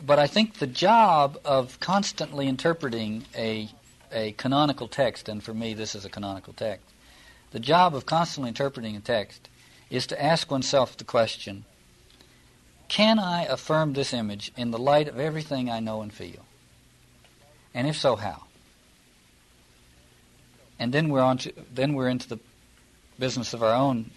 but 0.04 0.18
I 0.18 0.26
think 0.26 0.54
the 0.54 0.66
job 0.66 1.38
of 1.44 1.78
constantly 1.80 2.46
interpreting 2.46 3.24
a 3.34 3.68
a 4.12 4.32
canonical 4.32 4.86
text, 4.86 5.28
and 5.28 5.42
for 5.42 5.52
me 5.52 5.74
this 5.74 5.94
is 5.94 6.04
a 6.04 6.08
canonical 6.08 6.52
text, 6.52 6.86
the 7.50 7.60
job 7.60 7.94
of 7.94 8.06
constantly 8.06 8.48
interpreting 8.48 8.96
a 8.96 9.00
text 9.00 9.48
is 9.90 10.06
to 10.06 10.22
ask 10.22 10.50
oneself 10.50 10.96
the 10.96 11.04
question: 11.04 11.64
Can 12.86 13.18
I 13.18 13.44
affirm 13.44 13.94
this 13.94 14.12
image 14.12 14.52
in 14.56 14.70
the 14.70 14.78
light 14.78 15.08
of 15.08 15.18
everything 15.18 15.68
I 15.68 15.80
know 15.80 16.00
and 16.00 16.12
feel? 16.12 16.44
And 17.76 17.86
if 17.86 17.96
so, 17.96 18.16
how? 18.16 18.46
and 20.78 20.92
then 20.92 21.08
we're 21.08 21.22
on 21.22 21.38
to, 21.38 21.52
then 21.72 21.94
we're 21.94 22.08
into 22.08 22.28
the 22.28 22.38
business 23.18 23.54
of 23.54 23.62
our 23.62 23.74
own 23.74 24.10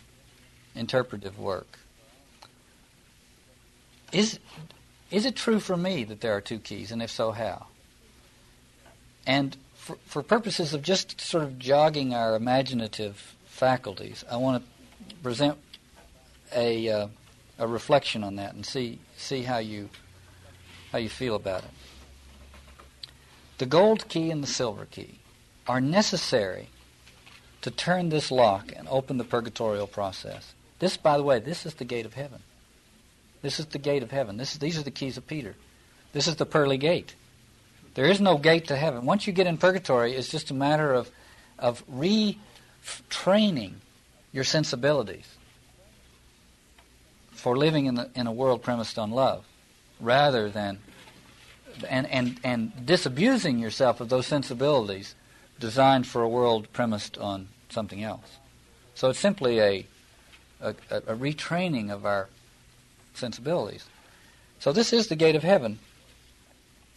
interpretive 0.75 1.39
work. 1.39 1.79
Is 4.11 4.39
is 5.11 5.25
it 5.25 5.35
true 5.35 5.59
for 5.59 5.77
me 5.77 6.03
that 6.03 6.21
there 6.21 6.35
are 6.35 6.41
two 6.41 6.59
keys, 6.59 6.91
and 6.91 7.01
if 7.01 7.09
so, 7.09 7.31
how? 7.31 7.67
And 9.25 9.55
for, 9.75 9.97
for 10.05 10.21
purposes 10.21 10.73
of 10.73 10.83
just 10.83 11.19
sort 11.19 11.43
of 11.43 11.57
jogging 11.57 12.13
our 12.13 12.35
imaginative 12.35 13.35
faculties, 13.45 14.23
I 14.29 14.37
want 14.37 14.63
to 14.63 15.15
present 15.17 15.57
a 16.55 16.89
uh, 16.89 17.07
a 17.57 17.67
reflection 17.67 18.23
on 18.23 18.35
that 18.35 18.53
and 18.53 18.65
see 18.65 18.99
see 19.15 19.43
how 19.43 19.59
you 19.59 19.89
how 20.91 20.97
you 20.97 21.09
feel 21.09 21.35
about 21.35 21.63
it. 21.63 21.71
The 23.59 23.65
gold 23.65 24.07
key 24.07 24.31
and 24.31 24.41
the 24.41 24.47
silver 24.47 24.85
key 24.85 25.19
are 25.67 25.81
necessary 25.81 26.69
to 27.61 27.69
turn 27.69 28.09
this 28.09 28.31
lock 28.31 28.71
and 28.75 28.87
open 28.87 29.17
the 29.17 29.25
purgatorial 29.25 29.85
process. 29.85 30.53
This, 30.79 30.95
by 30.95 31.17
the 31.17 31.23
way, 31.23 31.39
this 31.39 31.65
is 31.65 31.73
the 31.75 31.83
gate 31.83 32.05
of 32.05 32.13
heaven. 32.13 32.41
This 33.41 33.59
is 33.59 33.67
the 33.67 33.77
gate 33.77 34.01
of 34.01 34.11
heaven. 34.11 34.37
This, 34.37 34.55
these 34.55 34.77
are 34.77 34.83
the 34.83 34.91
keys 34.91 35.17
of 35.17 35.27
Peter. 35.27 35.55
This 36.13 36.27
is 36.27 36.37
the 36.37 36.45
pearly 36.45 36.77
gate. 36.77 37.15
There 37.95 38.05
is 38.05 38.21
no 38.21 38.37
gate 38.37 38.67
to 38.67 38.77
heaven. 38.77 39.05
Once 39.05 39.27
you 39.27 39.33
get 39.33 39.45
in 39.45 39.57
purgatory, 39.57 40.13
it's 40.13 40.29
just 40.29 40.51
a 40.51 40.53
matter 40.53 40.93
of, 40.93 41.11
of 41.57 41.83
retraining 41.89 43.73
your 44.31 44.45
sensibilities 44.45 45.35
for 47.31 47.57
living 47.57 47.87
in, 47.87 47.95
the, 47.95 48.09
in 48.15 48.25
a 48.25 48.31
world 48.31 48.63
premised 48.63 48.97
on 48.97 49.11
love 49.11 49.45
rather 49.99 50.49
than 50.49 50.79
and, 51.83 52.07
and, 52.07 52.39
and 52.43 52.85
disabusing 52.85 53.59
yourself 53.59 54.01
of 54.01 54.09
those 54.09 54.27
sensibilities 54.27 55.15
designed 55.59 56.07
for 56.07 56.21
a 56.21 56.29
world 56.29 56.71
premised 56.73 57.17
on 57.17 57.47
something 57.69 58.03
else. 58.03 58.37
So 58.95 59.09
it's 59.09 59.19
simply 59.19 59.59
a, 59.59 59.85
a, 60.61 60.75
a 60.91 61.15
retraining 61.15 61.91
of 61.91 62.05
our 62.05 62.27
sensibilities. 63.13 63.85
So 64.59 64.71
this 64.71 64.91
is 64.93 65.07
the 65.07 65.15
gate 65.15 65.35
of 65.35 65.43
heaven. 65.43 65.79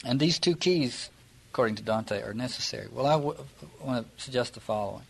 And 0.04 0.18
these 0.18 0.38
two 0.38 0.56
keys, 0.56 1.10
according 1.52 1.76
to 1.76 1.82
Dante, 1.82 2.22
are 2.22 2.34
necessary. 2.34 2.88
Well, 2.92 3.06
I 3.06 3.12
w- 3.12 3.38
want 3.80 4.16
to 4.16 4.22
suggest 4.22 4.54
the 4.54 4.60
following. 4.60 5.04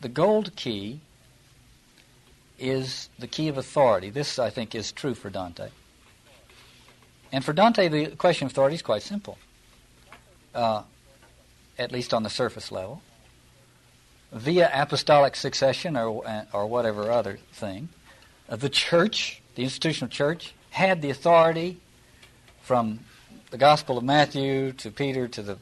The 0.00 0.08
gold 0.10 0.54
key 0.56 1.00
is 2.58 3.08
the 3.18 3.26
key 3.26 3.48
of 3.48 3.56
authority. 3.56 4.10
This, 4.10 4.38
I 4.38 4.50
think, 4.50 4.74
is 4.74 4.92
true 4.92 5.14
for 5.14 5.30
Dante. 5.30 5.68
And 7.34 7.44
for 7.44 7.52
Dante, 7.52 7.88
the 7.88 8.06
question 8.14 8.46
of 8.46 8.52
authority 8.52 8.76
is 8.76 8.82
quite 8.82 9.02
simple. 9.02 9.38
Uh, 10.54 10.84
at 11.76 11.90
least 11.90 12.14
on 12.14 12.22
the 12.22 12.30
surface 12.30 12.70
level, 12.70 13.02
via 14.30 14.70
apostolic 14.72 15.34
succession 15.34 15.96
or, 15.96 16.24
or 16.52 16.66
whatever 16.68 17.10
other 17.10 17.40
thing. 17.52 17.88
Uh, 18.48 18.54
the 18.54 18.68
church, 18.68 19.42
the 19.56 19.64
institutional 19.64 20.08
church, 20.08 20.54
had 20.70 21.02
the 21.02 21.10
authority 21.10 21.80
from 22.62 23.00
the 23.50 23.58
Gospel 23.58 23.98
of 23.98 24.04
Matthew 24.04 24.70
to 24.74 24.92
Peter 24.92 25.26
to 25.26 25.42
the 25.42 25.58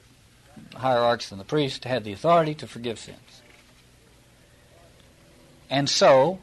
hierarchs 0.74 1.32
and 1.32 1.40
the 1.40 1.44
priests, 1.44 1.82
had 1.86 2.04
the 2.04 2.12
authority 2.12 2.54
to 2.56 2.66
forgive 2.66 2.98
sins. 2.98 3.40
And 5.70 5.88
so, 5.88 6.38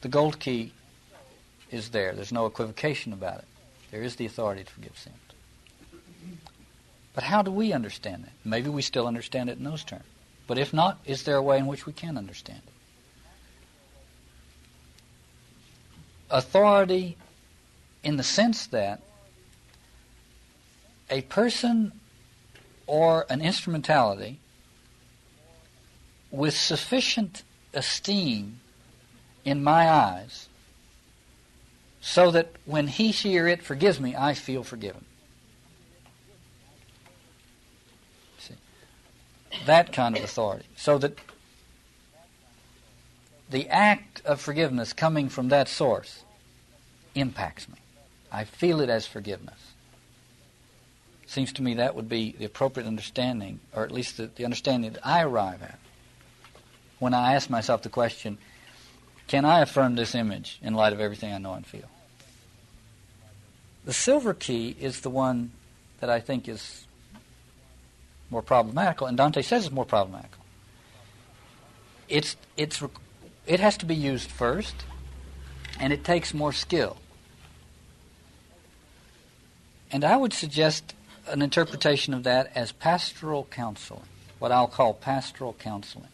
the 0.00 0.08
gold 0.08 0.40
key 0.40 0.72
is 1.70 1.90
there. 1.90 2.14
There's 2.14 2.32
no 2.32 2.46
equivocation 2.46 3.12
about 3.12 3.38
it. 3.38 3.44
There 3.94 4.02
is 4.02 4.16
the 4.16 4.26
authority 4.26 4.64
to 4.64 4.70
forgive 4.72 4.98
sins. 4.98 5.14
But 7.14 7.22
how 7.22 7.42
do 7.42 7.52
we 7.52 7.72
understand 7.72 8.24
that? 8.24 8.32
Maybe 8.44 8.68
we 8.68 8.82
still 8.82 9.06
understand 9.06 9.48
it 9.48 9.56
in 9.56 9.62
those 9.62 9.84
terms. 9.84 10.02
But 10.48 10.58
if 10.58 10.74
not, 10.74 10.98
is 11.04 11.22
there 11.22 11.36
a 11.36 11.42
way 11.42 11.58
in 11.58 11.68
which 11.68 11.86
we 11.86 11.92
can 11.92 12.18
understand 12.18 12.60
it? 12.66 12.72
Authority 16.28 17.16
in 18.02 18.16
the 18.16 18.24
sense 18.24 18.66
that 18.66 19.00
a 21.08 21.20
person 21.22 21.92
or 22.88 23.26
an 23.30 23.40
instrumentality 23.40 24.40
with 26.32 26.56
sufficient 26.56 27.44
esteem 27.72 28.58
in 29.44 29.62
my 29.62 29.88
eyes 29.88 30.48
so 32.06 32.30
that 32.30 32.50
when 32.66 32.86
he, 32.86 33.12
she, 33.12 33.38
or 33.38 33.48
it 33.48 33.62
forgives 33.62 33.98
me, 33.98 34.14
I 34.14 34.34
feel 34.34 34.62
forgiven. 34.62 35.06
See, 38.38 38.54
that 39.64 39.90
kind 39.94 40.14
of 40.14 40.22
authority. 40.22 40.66
So 40.76 40.98
that 40.98 41.18
the 43.48 43.68
act 43.70 44.20
of 44.26 44.38
forgiveness 44.38 44.92
coming 44.92 45.30
from 45.30 45.48
that 45.48 45.66
source 45.66 46.24
impacts 47.14 47.66
me. 47.70 47.76
I 48.30 48.44
feel 48.44 48.82
it 48.82 48.90
as 48.90 49.06
forgiveness. 49.06 49.72
Seems 51.26 51.54
to 51.54 51.62
me 51.62 51.72
that 51.74 51.94
would 51.94 52.10
be 52.10 52.32
the 52.38 52.44
appropriate 52.44 52.86
understanding, 52.86 53.60
or 53.74 53.82
at 53.82 53.90
least 53.90 54.18
the, 54.18 54.26
the 54.26 54.44
understanding 54.44 54.92
that 54.92 55.06
I 55.06 55.22
arrive 55.22 55.62
at 55.62 55.78
when 56.98 57.14
I 57.14 57.34
ask 57.34 57.48
myself 57.48 57.82
the 57.82 57.88
question, 57.88 58.36
can 59.26 59.46
I 59.46 59.60
affirm 59.60 59.94
this 59.94 60.14
image 60.14 60.58
in 60.62 60.74
light 60.74 60.92
of 60.92 61.00
everything 61.00 61.32
I 61.32 61.38
know 61.38 61.54
and 61.54 61.66
feel? 61.66 61.88
The 63.84 63.92
silver 63.92 64.32
key 64.32 64.76
is 64.80 65.00
the 65.00 65.10
one 65.10 65.52
that 66.00 66.08
I 66.08 66.20
think 66.20 66.48
is 66.48 66.86
more 68.30 68.42
problematical, 68.42 69.06
and 69.06 69.16
Dante 69.16 69.42
says 69.42 69.66
it's 69.66 69.74
more 69.74 69.84
problematical. 69.84 70.44
It's, 72.08 72.36
it's, 72.56 72.82
it 73.46 73.60
has 73.60 73.76
to 73.78 73.86
be 73.86 73.94
used 73.94 74.30
first, 74.30 74.74
and 75.78 75.92
it 75.92 76.04
takes 76.04 76.32
more 76.32 76.52
skill. 76.52 76.96
And 79.90 80.04
I 80.04 80.16
would 80.16 80.32
suggest 80.32 80.94
an 81.26 81.42
interpretation 81.42 82.14
of 82.14 82.24
that 82.24 82.50
as 82.54 82.72
pastoral 82.72 83.46
counseling, 83.50 84.02
what 84.38 84.50
I'll 84.50 84.66
call 84.66 84.94
pastoral 84.94 85.54
counseling. 85.54 86.08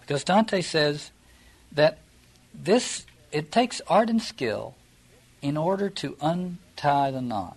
Because 0.00 0.24
Dante 0.24 0.60
says 0.60 1.10
that 1.72 1.98
this 2.52 3.06
it 3.30 3.50
takes 3.50 3.80
art 3.88 4.10
and 4.10 4.20
skill 4.20 4.74
in 5.40 5.56
order 5.56 5.88
to 5.88 6.16
untie 6.82 7.10
the 7.10 7.20
knot. 7.20 7.56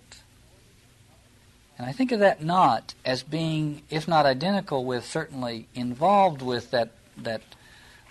And 1.78 1.86
I 1.86 1.92
think 1.92 2.12
of 2.12 2.20
that 2.20 2.42
knot 2.42 2.94
as 3.04 3.22
being, 3.22 3.82
if 3.90 4.08
not 4.08 4.24
identical 4.24 4.84
with, 4.84 5.04
certainly 5.04 5.68
involved 5.74 6.42
with 6.42 6.70
that 6.70 6.90
that 7.18 7.42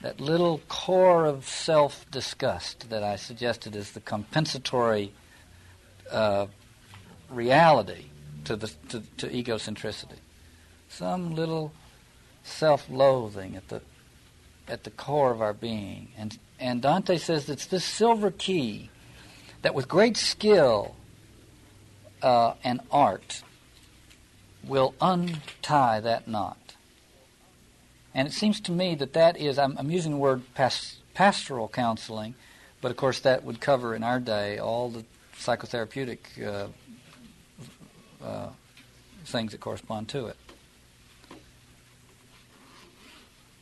that 0.02 0.20
little 0.20 0.62
core 0.68 1.26
of 1.26 1.48
self-disgust 1.48 2.90
that 2.90 3.02
I 3.02 3.16
suggested 3.16 3.76
as 3.76 3.92
the 3.92 4.02
compensatory 4.02 5.14
uh, 6.12 6.48
reality 7.30 8.06
to 8.44 8.56
the 8.56 8.72
to, 8.90 9.02
to 9.18 9.28
egocentricity. 9.28 10.20
Some 10.90 11.34
little 11.34 11.72
self-loathing 12.44 13.56
at 13.56 13.70
the 13.70 13.82
at 14.68 14.84
the 14.84 14.92
core 14.92 15.32
of 15.32 15.42
our 15.42 15.54
being. 15.54 16.10
And, 16.18 16.38
and 16.60 16.82
Dante 16.82 17.18
says 17.18 17.50
it's 17.50 17.68
this 17.68 17.86
silver 17.86 18.32
key 18.32 18.90
that 19.62 19.74
with 19.74 19.88
great 19.88 20.18
skill 20.18 20.96
uh, 22.22 22.54
and 22.64 22.82
art 22.92 23.44
will 24.64 24.96
untie 25.00 26.00
that 26.00 26.28
knot. 26.28 26.76
And 28.14 28.28
it 28.28 28.32
seems 28.32 28.62
to 28.62 28.72
me 28.72 28.96
that 28.96 29.14
that 29.14 29.38
is, 29.38 29.60
I'm, 29.60 29.78
I'm 29.78 29.92
using 29.92 30.14
the 30.14 30.18
word 30.18 30.42
pas- 30.56 30.98
pastoral 31.14 31.68
counseling, 31.68 32.36
but 32.82 32.90
of 32.90 32.98
course 32.98 33.20
that 33.22 33.44
would 33.44 33.60
cover 33.60 33.94
in 33.94 34.04
our 34.04 34.20
day 34.20 34.58
all 34.58 34.90
the 34.90 35.04
psychotherapeutic 35.38 36.20
uh, 36.42 36.68
uh, 38.24 38.50
things 39.26 39.52
that 39.52 39.60
correspond 39.60 40.08
to 40.10 40.28
it. 40.28 40.38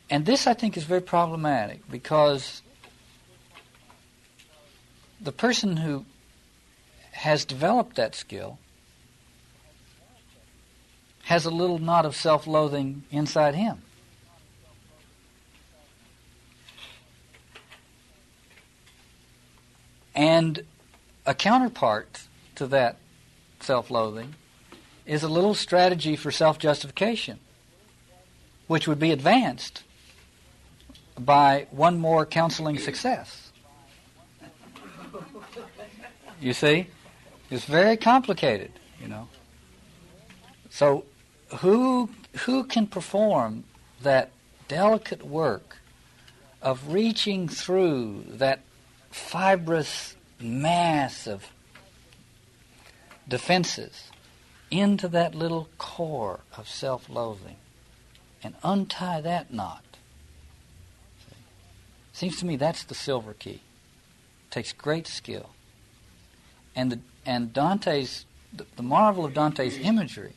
And 0.08 0.24
this, 0.24 0.46
I 0.46 0.54
think, 0.54 0.76
is 0.76 0.84
very 0.84 1.00
problematic 1.00 1.80
because 1.90 2.62
the 5.20 5.32
person 5.32 5.78
who 5.78 6.04
has 7.14 7.44
developed 7.44 7.96
that 7.96 8.14
skill 8.14 8.58
has 11.22 11.46
a 11.46 11.50
little 11.50 11.78
knot 11.78 12.04
of 12.04 12.14
self 12.14 12.46
loathing 12.46 13.04
inside 13.10 13.54
him. 13.54 13.80
And 20.14 20.64
a 21.24 21.34
counterpart 21.34 22.22
to 22.56 22.66
that 22.66 22.96
self 23.60 23.90
loathing 23.90 24.34
is 25.06 25.22
a 25.22 25.28
little 25.28 25.54
strategy 25.54 26.16
for 26.16 26.30
self 26.30 26.58
justification, 26.58 27.38
which 28.66 28.86
would 28.86 28.98
be 28.98 29.12
advanced 29.12 29.84
by 31.18 31.68
one 31.70 31.98
more 31.98 32.26
counseling 32.26 32.78
success. 32.78 33.52
You 36.40 36.52
see? 36.52 36.88
It's 37.54 37.66
very 37.66 37.96
complicated, 37.96 38.72
you 39.00 39.06
know. 39.06 39.28
So 40.70 41.04
who 41.58 42.10
who 42.38 42.64
can 42.64 42.88
perform 42.88 43.62
that 44.02 44.32
delicate 44.66 45.24
work 45.24 45.76
of 46.60 46.92
reaching 46.92 47.46
through 47.46 48.24
that 48.28 48.60
fibrous 49.10 50.16
mass 50.40 51.28
of 51.28 51.44
defenses 53.28 54.10
into 54.70 55.06
that 55.08 55.36
little 55.36 55.68
core 55.78 56.40
of 56.56 56.68
self-loathing 56.68 57.56
and 58.42 58.56
untie 58.64 59.20
that 59.20 59.52
knot 59.52 59.84
Seems 62.12 62.38
to 62.38 62.46
me 62.46 62.54
that's 62.56 62.84
the 62.84 62.94
silver 62.94 63.34
key. 63.34 63.60
It 64.46 64.50
takes 64.50 64.72
great 64.72 65.08
skill. 65.08 65.50
And 66.76 66.92
the, 66.92 67.00
and 67.26 67.52
Dante's 67.52 68.26
the, 68.76 68.82
marvel 68.82 69.24
of 69.24 69.34
Dante's 69.34 69.78
imagery 69.78 70.32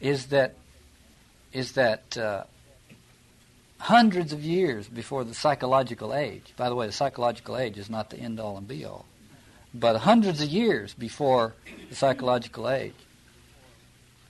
is 0.00 0.26
that 0.26 0.54
is 1.52 1.72
that 1.72 2.16
uh, 2.16 2.44
hundreds 3.78 4.32
of 4.32 4.42
years 4.42 4.88
before 4.88 5.24
the 5.24 5.34
psychological 5.34 6.14
age. 6.14 6.52
By 6.56 6.68
the 6.68 6.74
way, 6.74 6.86
the 6.86 6.92
psychological 6.92 7.56
age 7.56 7.78
is 7.78 7.88
not 7.88 8.10
the 8.10 8.18
end 8.18 8.40
all 8.40 8.56
and 8.56 8.66
be 8.66 8.84
all, 8.84 9.06
but 9.72 9.96
hundreds 9.96 10.42
of 10.42 10.48
years 10.48 10.94
before 10.94 11.54
the 11.88 11.94
psychological 11.94 12.68
age, 12.68 12.94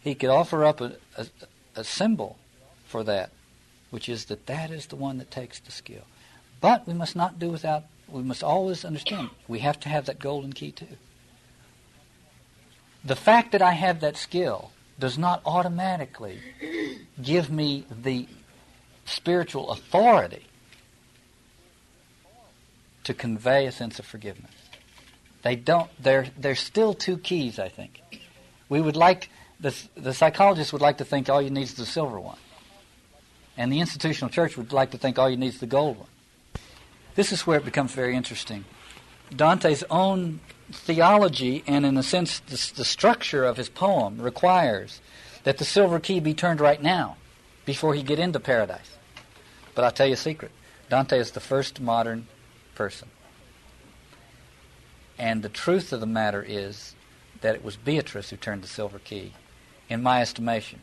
he 0.00 0.14
could 0.14 0.30
offer 0.30 0.64
up 0.64 0.80
a, 0.80 0.96
a, 1.16 1.26
a 1.76 1.84
symbol 1.84 2.36
for 2.86 3.02
that, 3.04 3.30
which 3.90 4.08
is 4.08 4.26
that 4.26 4.46
that 4.46 4.70
is 4.70 4.86
the 4.86 4.96
one 4.96 5.18
that 5.18 5.30
takes 5.30 5.58
the 5.58 5.72
skill. 5.72 6.04
But 6.60 6.86
we 6.86 6.94
must 6.94 7.16
not 7.16 7.38
do 7.38 7.50
without, 7.50 7.84
we 8.08 8.22
must 8.22 8.42
always 8.42 8.84
understand, 8.84 9.30
we 9.48 9.60
have 9.60 9.80
to 9.80 9.88
have 9.88 10.06
that 10.06 10.18
golden 10.18 10.52
key 10.52 10.70
too. 10.70 10.86
The 13.04 13.16
fact 13.16 13.52
that 13.52 13.62
I 13.62 13.72
have 13.72 14.00
that 14.00 14.16
skill 14.16 14.70
does 14.98 15.18
not 15.18 15.42
automatically 15.44 16.40
give 17.22 17.50
me 17.50 17.86
the 17.90 18.26
spiritual 19.04 19.70
authority 19.70 20.46
to 23.04 23.14
convey 23.14 23.66
a 23.66 23.72
sense 23.72 23.98
of 23.98 24.06
forgiveness. 24.06 24.50
They 25.42 25.54
don't, 25.54 25.88
they're, 26.02 26.26
they're 26.36 26.56
still 26.56 26.92
two 26.92 27.18
keys, 27.18 27.58
I 27.58 27.68
think. 27.68 28.00
We 28.68 28.80
would 28.80 28.96
like, 28.96 29.30
the, 29.60 29.72
the 29.94 30.12
psychologist 30.12 30.72
would 30.72 30.82
like 30.82 30.98
to 30.98 31.04
think 31.04 31.28
all 31.28 31.40
you 31.40 31.50
need 31.50 31.62
is 31.62 31.74
the 31.74 31.86
silver 31.86 32.18
one. 32.18 32.38
And 33.56 33.72
the 33.72 33.78
institutional 33.80 34.28
church 34.28 34.56
would 34.56 34.72
like 34.72 34.90
to 34.90 34.98
think 34.98 35.18
all 35.18 35.30
you 35.30 35.36
need 35.36 35.48
is 35.48 35.60
the 35.60 35.66
gold 35.66 35.98
one. 35.98 36.08
This 37.14 37.32
is 37.32 37.46
where 37.46 37.58
it 37.58 37.64
becomes 37.64 37.92
very 37.92 38.16
interesting. 38.16 38.64
Dante's 39.34 39.84
own 39.88 40.40
theology, 40.72 41.62
and 41.66 41.86
in 41.86 41.96
a 41.96 42.02
sense, 42.02 42.40
the, 42.40 42.72
the 42.76 42.84
structure 42.84 43.44
of 43.44 43.56
his 43.56 43.68
poem, 43.68 44.20
requires 44.20 45.00
that 45.44 45.58
the 45.58 45.64
silver 45.64 46.00
key 46.00 46.20
be 46.20 46.34
turned 46.34 46.60
right 46.60 46.82
now 46.82 47.16
before 47.64 47.94
he 47.94 48.02
get 48.02 48.18
into 48.18 48.40
paradise. 48.40 48.96
But 49.74 49.84
I'll 49.84 49.92
tell 49.92 50.06
you 50.06 50.14
a 50.14 50.16
secret 50.16 50.50
Dante 50.88 51.18
is 51.18 51.32
the 51.32 51.40
first 51.40 51.80
modern 51.80 52.26
person. 52.74 53.08
And 55.18 55.42
the 55.42 55.48
truth 55.48 55.92
of 55.92 56.00
the 56.00 56.06
matter 56.06 56.44
is 56.46 56.94
that 57.40 57.54
it 57.54 57.64
was 57.64 57.76
Beatrice 57.76 58.30
who 58.30 58.36
turned 58.36 58.62
the 58.62 58.68
silver 58.68 58.98
key, 58.98 59.32
in 59.88 60.02
my 60.02 60.20
estimation. 60.20 60.80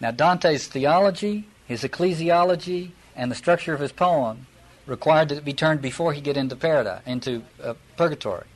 Now, 0.00 0.10
Dante's 0.10 0.66
theology, 0.66 1.48
his 1.66 1.82
ecclesiology, 1.82 2.90
and 3.16 3.30
the 3.30 3.36
structure 3.36 3.74
of 3.74 3.80
his 3.80 3.92
poem 3.92 4.46
required 4.86 5.28
that 5.28 5.38
it 5.38 5.44
be 5.44 5.52
turned 5.52 5.80
before 5.80 6.12
he 6.12 6.20
get 6.20 6.36
into 6.36 6.56
paradise, 6.56 7.02
into 7.06 7.42
uh, 7.62 7.74
purgatory, 7.96 8.46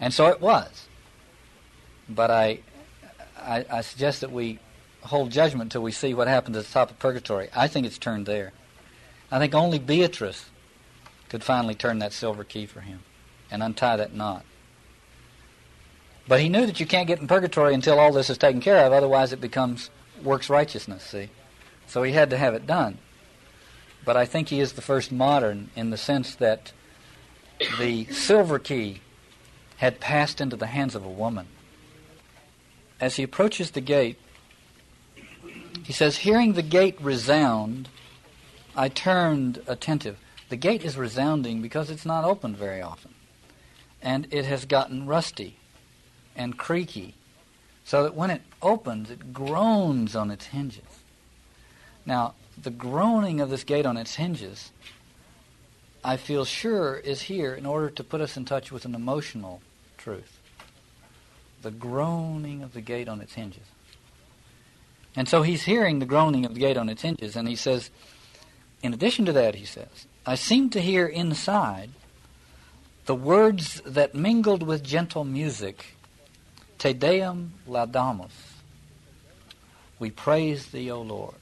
and 0.00 0.12
so 0.12 0.26
it 0.26 0.40
was. 0.40 0.86
But 2.08 2.30
I, 2.30 2.60
I, 3.38 3.64
I 3.70 3.80
suggest 3.80 4.20
that 4.20 4.32
we 4.32 4.58
hold 5.02 5.30
judgment 5.30 5.64
until 5.64 5.82
we 5.82 5.92
see 5.92 6.14
what 6.14 6.28
happens 6.28 6.56
at 6.56 6.64
the 6.64 6.72
top 6.72 6.90
of 6.90 6.98
purgatory. 6.98 7.48
I 7.54 7.68
think 7.68 7.86
it's 7.86 7.98
turned 7.98 8.26
there. 8.26 8.52
I 9.30 9.38
think 9.38 9.54
only 9.54 9.78
Beatrice 9.78 10.46
could 11.28 11.44
finally 11.44 11.74
turn 11.74 11.98
that 11.98 12.12
silver 12.12 12.44
key 12.44 12.66
for 12.66 12.80
him 12.80 13.00
and 13.50 13.62
untie 13.62 13.96
that 13.96 14.14
knot. 14.14 14.44
But 16.26 16.40
he 16.40 16.48
knew 16.48 16.64
that 16.66 16.80
you 16.80 16.86
can't 16.86 17.06
get 17.06 17.20
in 17.20 17.26
purgatory 17.26 17.74
until 17.74 17.98
all 17.98 18.12
this 18.12 18.30
is 18.30 18.38
taken 18.38 18.60
care 18.60 18.86
of, 18.86 18.92
otherwise 18.92 19.32
it 19.32 19.40
becomes 19.40 19.90
works 20.22 20.48
righteousness, 20.48 21.02
see? 21.02 21.28
So 21.86 22.02
he 22.02 22.12
had 22.12 22.30
to 22.30 22.38
have 22.38 22.54
it 22.54 22.66
done. 22.66 22.98
But 24.04 24.16
I 24.16 24.26
think 24.26 24.48
he 24.48 24.60
is 24.60 24.72
the 24.72 24.82
first 24.82 25.10
modern 25.10 25.70
in 25.74 25.90
the 25.90 25.96
sense 25.96 26.34
that 26.36 26.72
the 27.78 28.04
silver 28.06 28.58
key 28.58 29.00
had 29.78 30.00
passed 30.00 30.40
into 30.40 30.56
the 30.56 30.66
hands 30.66 30.94
of 30.94 31.04
a 31.04 31.10
woman. 31.10 31.46
As 33.00 33.16
he 33.16 33.22
approaches 33.22 33.70
the 33.70 33.80
gate, 33.80 34.18
he 35.84 35.92
says, 35.92 36.18
Hearing 36.18 36.52
the 36.52 36.62
gate 36.62 36.96
resound, 37.00 37.88
I 38.76 38.88
turned 38.88 39.62
attentive. 39.66 40.18
The 40.48 40.56
gate 40.56 40.84
is 40.84 40.96
resounding 40.96 41.62
because 41.62 41.90
it's 41.90 42.06
not 42.06 42.24
opened 42.24 42.56
very 42.56 42.80
often. 42.80 43.14
And 44.00 44.26
it 44.30 44.44
has 44.44 44.64
gotten 44.64 45.06
rusty 45.06 45.56
and 46.36 46.58
creaky, 46.58 47.14
so 47.84 48.02
that 48.02 48.14
when 48.14 48.30
it 48.30 48.42
opens, 48.60 49.10
it 49.10 49.32
groans 49.32 50.14
on 50.16 50.30
its 50.30 50.46
hinges. 50.46 50.82
Now, 52.04 52.34
the 52.60 52.70
groaning 52.70 53.40
of 53.40 53.50
this 53.50 53.64
gate 53.64 53.86
on 53.86 53.96
its 53.96 54.14
hinges, 54.14 54.70
I 56.02 56.16
feel 56.16 56.44
sure, 56.44 56.96
is 56.96 57.22
here 57.22 57.54
in 57.54 57.66
order 57.66 57.90
to 57.90 58.04
put 58.04 58.20
us 58.20 58.36
in 58.36 58.44
touch 58.44 58.70
with 58.70 58.84
an 58.84 58.94
emotional 58.94 59.60
truth. 59.96 60.38
The 61.62 61.70
groaning 61.70 62.62
of 62.62 62.74
the 62.74 62.80
gate 62.80 63.08
on 63.08 63.20
its 63.20 63.34
hinges. 63.34 63.62
And 65.16 65.28
so 65.28 65.42
he's 65.42 65.62
hearing 65.62 65.98
the 65.98 66.06
groaning 66.06 66.44
of 66.44 66.54
the 66.54 66.60
gate 66.60 66.76
on 66.76 66.88
its 66.88 67.02
hinges, 67.02 67.36
and 67.36 67.48
he 67.48 67.56
says, 67.56 67.90
in 68.82 68.92
addition 68.92 69.24
to 69.24 69.32
that, 69.32 69.54
he 69.54 69.64
says, 69.64 70.06
I 70.26 70.34
seem 70.34 70.70
to 70.70 70.80
hear 70.80 71.06
inside 71.06 71.90
the 73.06 73.14
words 73.14 73.80
that 73.84 74.14
mingled 74.14 74.62
with 74.62 74.82
gentle 74.82 75.24
music 75.24 75.96
Te 76.78 76.92
Deum 76.92 77.54
laudamus. 77.68 78.32
We 79.98 80.10
praise 80.10 80.66
thee, 80.66 80.90
O 80.90 81.00
Lord. 81.00 81.36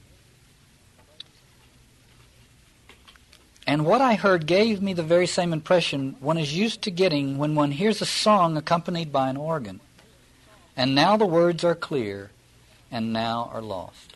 And 3.65 3.85
what 3.85 4.01
I 4.01 4.15
heard 4.15 4.45
gave 4.45 4.81
me 4.81 4.93
the 4.93 5.03
very 5.03 5.27
same 5.27 5.53
impression 5.53 6.15
one 6.19 6.37
is 6.37 6.55
used 6.55 6.81
to 6.83 6.91
getting 6.91 7.37
when 7.37 7.55
one 7.55 7.71
hears 7.71 8.01
a 8.01 8.05
song 8.05 8.57
accompanied 8.57 9.11
by 9.11 9.29
an 9.29 9.37
organ. 9.37 9.79
And 10.75 10.95
now 10.95 11.17
the 11.17 11.25
words 11.25 11.63
are 11.63 11.75
clear, 11.75 12.31
and 12.91 13.13
now 13.13 13.49
are 13.53 13.61
lost. 13.61 14.15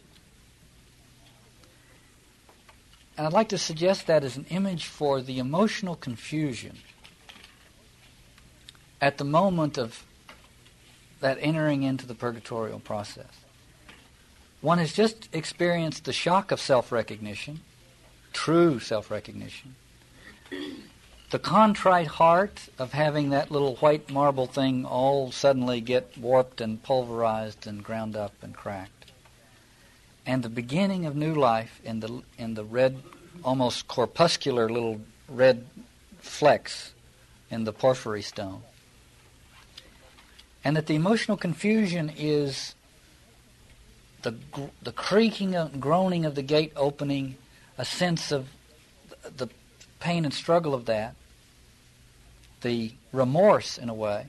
And 3.17 3.25
I'd 3.25 3.33
like 3.33 3.49
to 3.49 3.57
suggest 3.57 4.05
that 4.07 4.23
as 4.23 4.37
an 4.37 4.45
image 4.49 4.85
for 4.85 5.21
the 5.21 5.39
emotional 5.39 5.95
confusion 5.95 6.77
at 9.01 9.17
the 9.17 9.23
moment 9.23 9.77
of 9.77 10.03
that 11.19 11.37
entering 11.41 11.83
into 11.83 12.05
the 12.05 12.13
purgatorial 12.13 12.79
process. 12.79 13.25
One 14.61 14.77
has 14.77 14.93
just 14.93 15.29
experienced 15.33 16.05
the 16.05 16.13
shock 16.13 16.51
of 16.51 16.59
self 16.59 16.91
recognition, 16.91 17.61
true 18.33 18.79
self 18.79 19.11
recognition, 19.11 19.75
the 21.29 21.39
contrite 21.39 22.07
heart 22.07 22.69
of 22.77 22.93
having 22.93 23.29
that 23.31 23.51
little 23.51 23.75
white 23.77 24.09
marble 24.09 24.45
thing 24.45 24.85
all 24.85 25.31
suddenly 25.31 25.81
get 25.81 26.17
warped 26.17 26.61
and 26.61 26.81
pulverized 26.81 27.67
and 27.67 27.83
ground 27.83 28.15
up 28.15 28.33
and 28.41 28.53
cracked, 28.53 29.11
and 30.25 30.43
the 30.43 30.49
beginning 30.49 31.05
of 31.05 31.15
new 31.15 31.33
life 31.33 31.81
in 31.83 31.99
the 31.99 32.21
in 32.37 32.53
the 32.53 32.63
red, 32.63 33.01
almost 33.43 33.87
corpuscular 33.87 34.69
little 34.69 35.01
red 35.27 35.65
flecks 36.19 36.93
in 37.49 37.63
the 37.63 37.73
porphyry 37.73 38.21
stone. 38.21 38.61
And 40.63 40.75
that 40.75 40.87
the 40.87 40.95
emotional 40.95 41.37
confusion 41.37 42.11
is 42.15 42.75
the, 44.23 44.35
the 44.81 44.91
creaking 44.91 45.55
and 45.55 45.81
groaning 45.81 46.25
of 46.25 46.35
the 46.35 46.41
gate 46.41 46.73
opening, 46.75 47.37
a 47.77 47.85
sense 47.85 48.31
of 48.31 48.47
the 49.35 49.49
pain 49.99 50.25
and 50.25 50.33
struggle 50.33 50.73
of 50.73 50.85
that, 50.85 51.15
the 52.61 52.91
remorse 53.11 53.77
in 53.77 53.89
a 53.89 53.93
way. 53.93 54.27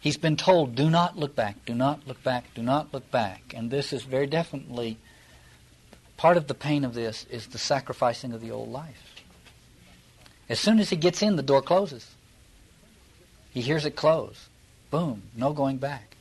He's 0.00 0.16
been 0.16 0.36
told, 0.36 0.74
do 0.74 0.88
not 0.88 1.18
look 1.18 1.34
back, 1.34 1.64
do 1.66 1.74
not 1.74 2.06
look 2.06 2.22
back, 2.22 2.44
do 2.54 2.62
not 2.62 2.92
look 2.92 3.10
back. 3.10 3.52
And 3.54 3.70
this 3.70 3.92
is 3.92 4.02
very 4.02 4.26
definitely 4.26 4.96
part 6.16 6.36
of 6.36 6.46
the 6.46 6.54
pain 6.54 6.84
of 6.84 6.94
this 6.94 7.26
is 7.30 7.48
the 7.48 7.58
sacrificing 7.58 8.32
of 8.32 8.40
the 8.40 8.50
old 8.50 8.70
life. 8.70 9.22
As 10.48 10.58
soon 10.58 10.80
as 10.80 10.90
he 10.90 10.96
gets 10.96 11.22
in, 11.22 11.36
the 11.36 11.42
door 11.42 11.62
closes. 11.62 12.14
He 13.52 13.60
hears 13.60 13.84
it 13.84 13.96
close. 13.96 14.48
Boom, 14.90 15.22
no 15.36 15.52
going 15.52 15.78
back. 15.78 16.16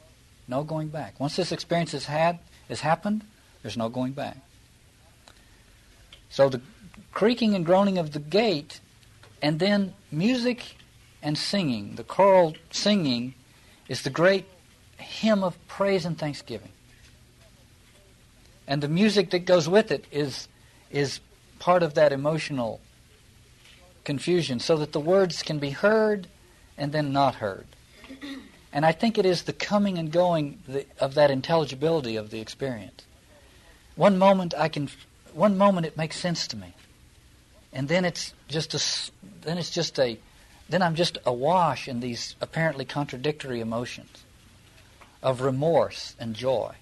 No 0.48 0.64
going 0.64 0.90
back. 0.90 1.20
Once 1.20 1.36
this 1.36 1.52
experience 1.52 1.92
has 1.94 2.06
had 2.06 2.40
has 2.68 2.82
happened, 2.82 3.24
there's 3.62 3.78
no 3.78 3.90
going 3.90 4.14
back. 4.14 4.38
So 6.30 6.50
the 6.50 6.62
creaking 7.12 7.56
and 7.56 7.66
groaning 7.66 7.98
of 7.98 8.12
the 8.12 8.20
gate, 8.20 8.80
and 9.42 9.60
then 9.60 9.94
music 10.12 10.76
and 11.22 11.38
singing, 11.38 11.96
the 11.96 12.04
choral 12.04 12.56
singing, 12.72 13.34
is 13.88 14.04
the 14.04 14.10
great 14.10 14.46
hymn 14.98 15.44
of 15.44 15.58
praise 15.68 16.06
and 16.06 16.18
thanksgiving. 16.18 16.72
And 18.68 18.84
the 18.84 18.88
music 18.88 19.32
that 19.32 19.46
goes 19.46 19.68
with 19.68 19.92
it 19.92 20.06
is 20.12 20.48
is 20.92 21.20
part 21.58 21.84
of 21.84 21.94
that 21.96 22.12
emotional 22.12 22.80
confusion, 24.04 24.60
so 24.60 24.78
that 24.78 24.92
the 24.92 25.00
words 25.00 25.44
can 25.44 25.60
be 25.60 25.72
heard 25.72 26.28
and 26.78 26.92
then 26.92 27.12
not 27.12 27.36
heard. 27.36 27.66
And 28.72 28.86
I 28.86 28.92
think 28.92 29.18
it 29.18 29.26
is 29.26 29.44
the 29.44 29.54
coming 29.54 29.98
and 29.98 30.12
going 30.12 30.60
of 31.00 31.16
that 31.16 31.32
intelligibility 31.32 32.16
of 32.16 32.30
the 32.30 32.40
experience. 32.40 33.06
One 33.96 34.18
moment 34.18 34.54
I 34.58 34.70
can, 34.70 34.90
one 35.34 35.58
moment 35.58 35.86
it 35.86 35.98
makes 35.98 36.18
sense 36.18 36.48
to 36.48 36.58
me, 36.58 36.74
and 37.74 37.88
then 37.88 38.06
it's 38.06 38.34
just 38.48 38.74
a, 38.74 39.12
then 39.42 39.58
it's 39.58 39.70
just 39.70 40.00
a, 40.00 40.18
then 40.70 40.82
I'm 40.82 40.96
just 40.96 41.18
awash 41.26 41.88
in 41.88 42.00
these 42.00 42.36
apparently 42.42 42.86
contradictory 42.86 43.60
emotions 43.60 44.24
of 45.22 45.42
remorse 45.42 46.16
and 46.20 46.36
joy. 46.36 46.74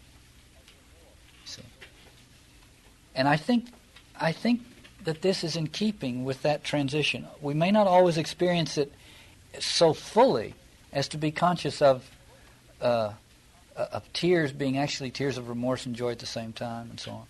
See, 1.46 1.62
and 3.16 3.28
I 3.28 3.38
think, 3.38 3.68
I 4.20 4.32
think 4.32 4.62
that 5.04 5.22
this 5.22 5.44
is 5.44 5.56
in 5.56 5.68
keeping 5.68 6.26
with 6.26 6.42
that 6.42 6.64
transition. 6.64 7.28
We 7.42 7.54
may 7.54 7.72
not 7.72 7.88
always 7.88 8.18
experience 8.18 8.78
it 8.78 8.92
so 9.60 9.94
fully 9.94 10.54
as 10.92 11.08
to 11.10 11.18
be 11.18 11.32
conscious 11.32 11.82
of 11.82 12.10
uh, 12.82 13.14
of 13.76 14.12
tears 14.14 14.52
being 14.52 14.78
actually 14.78 15.12
tears 15.12 15.38
of 15.38 15.50
remorse 15.50 15.86
and 15.86 15.96
joy 15.96 16.12
at 16.12 16.20
the 16.20 16.26
same 16.26 16.52
time, 16.52 16.90
and 16.90 17.00
so 17.00 17.12
on. 17.12 17.26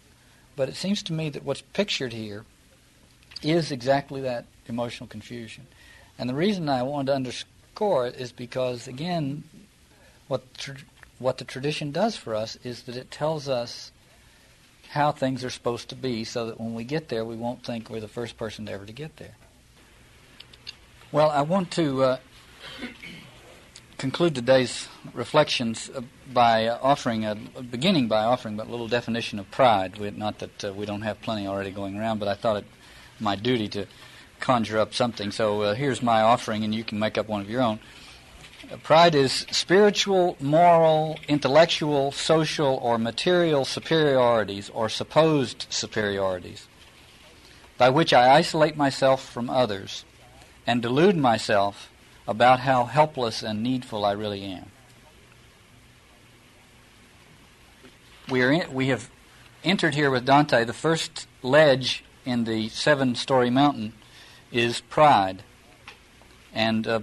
But 0.58 0.68
it 0.68 0.76
seems 0.76 1.02
to 1.04 1.14
me 1.14 1.30
that 1.30 1.46
what's 1.46 1.62
pictured 1.62 2.12
here 2.12 2.44
is 3.42 3.72
exactly 3.72 4.20
that 4.22 4.46
emotional 4.66 5.08
confusion. 5.08 5.68
And 6.18 6.28
the 6.28 6.34
reason 6.34 6.68
I 6.68 6.84
wanted 6.84 7.06
to 7.06 7.16
underscore 7.16 8.08
it 8.08 8.16
is 8.16 8.34
because, 8.34 8.88
again, 8.88 9.44
what 10.28 10.42
what 11.20 11.38
the 11.38 11.46
tradition 11.46 11.92
does 11.92 12.18
for 12.18 12.36
us 12.36 12.58
is 12.64 12.84
that 12.84 12.98
it 12.98 13.10
tells 13.10 13.48
us 13.48 13.92
how 14.90 15.12
things 15.12 15.44
are 15.44 15.50
supposed 15.50 15.90
to 15.90 15.96
be, 15.96 16.24
so 16.24 16.48
that 16.48 16.60
when 16.60 16.74
we 16.74 16.84
get 16.84 17.10
there, 17.10 17.24
we 17.24 17.36
won't 17.36 17.64
think 17.64 17.90
we're 17.90 18.00
the 18.00 18.08
first 18.08 18.36
person 18.36 18.68
ever 18.68 18.86
to 18.86 18.94
get 18.94 19.18
there. 19.18 19.36
Well, 21.12 21.30
I 21.30 21.42
want 21.42 21.72
to 21.72 22.04
uh, 22.04 22.18
conclude 23.98 24.36
today's 24.36 24.88
reflections 25.14 25.90
uh, 25.94 26.02
by 26.32 26.68
offering 26.70 27.26
a 27.26 27.36
beginning 27.36 28.08
by 28.08 28.24
offering 28.24 28.60
a 28.60 28.64
little 28.64 28.88
definition 28.88 29.40
of 29.40 29.50
pride. 29.50 29.98
We, 29.98 30.12
not 30.12 30.40
that 30.40 30.66
uh, 30.66 30.74
we 30.74 30.86
don't 30.86 31.02
have 31.02 31.22
plenty 31.22 31.48
already 31.48 31.72
going 31.72 31.98
around, 31.98 32.20
but 32.20 32.28
I 32.28 32.36
thought 32.36 32.58
it 32.58 32.66
my 33.20 33.36
duty 33.36 33.68
to 33.70 33.88
conjure 34.40 34.78
up 34.78 34.94
something. 34.94 35.32
So 35.32 35.62
uh, 35.62 35.74
here's 35.74 36.02
my 36.04 36.22
offering, 36.22 36.64
and 36.64 36.74
you 36.76 36.84
can 36.84 37.00
make 37.00 37.18
up 37.18 37.28
one 37.28 37.42
of 37.42 37.50
your 37.50 37.62
own. 37.62 37.80
Uh, 38.72 38.78
pride 38.78 39.16
is 39.16 39.48
spiritual, 39.50 40.38
moral, 40.40 41.20
intellectual, 41.28 42.12
social, 42.12 42.80
or 42.84 43.00
material 43.00 43.66
superiorities 43.66 44.70
or 44.70 44.90
supposed 44.90 45.66
superiorities 45.70 46.68
by 47.78 47.90
which 47.90 48.14
I 48.14 48.36
isolate 48.36 48.76
myself 48.76 49.24
from 49.24 49.50
others 49.50 50.04
and 50.66 50.82
delude 50.82 51.16
myself 51.16 51.90
about 52.28 52.60
how 52.60 52.86
helpless 52.86 53.42
and 53.42 53.64
needful 53.64 54.04
I 54.04 54.12
really 54.12 54.44
am. 54.44 54.72
We, 58.30 58.42
are 58.44 58.52
in, 58.52 58.74
we 58.74 58.90
have 58.90 59.10
entered 59.64 59.96
here 59.96 60.12
with 60.12 60.26
Dante. 60.26 60.66
The 60.66 60.74
first 60.74 61.28
ledge 61.42 62.04
in 62.26 62.44
the 62.44 62.68
seven 62.70 63.16
story 63.16 63.50
mountain 63.50 63.94
is 64.52 64.82
pride. 64.82 65.44
And 66.54 66.86
uh, 66.86 67.00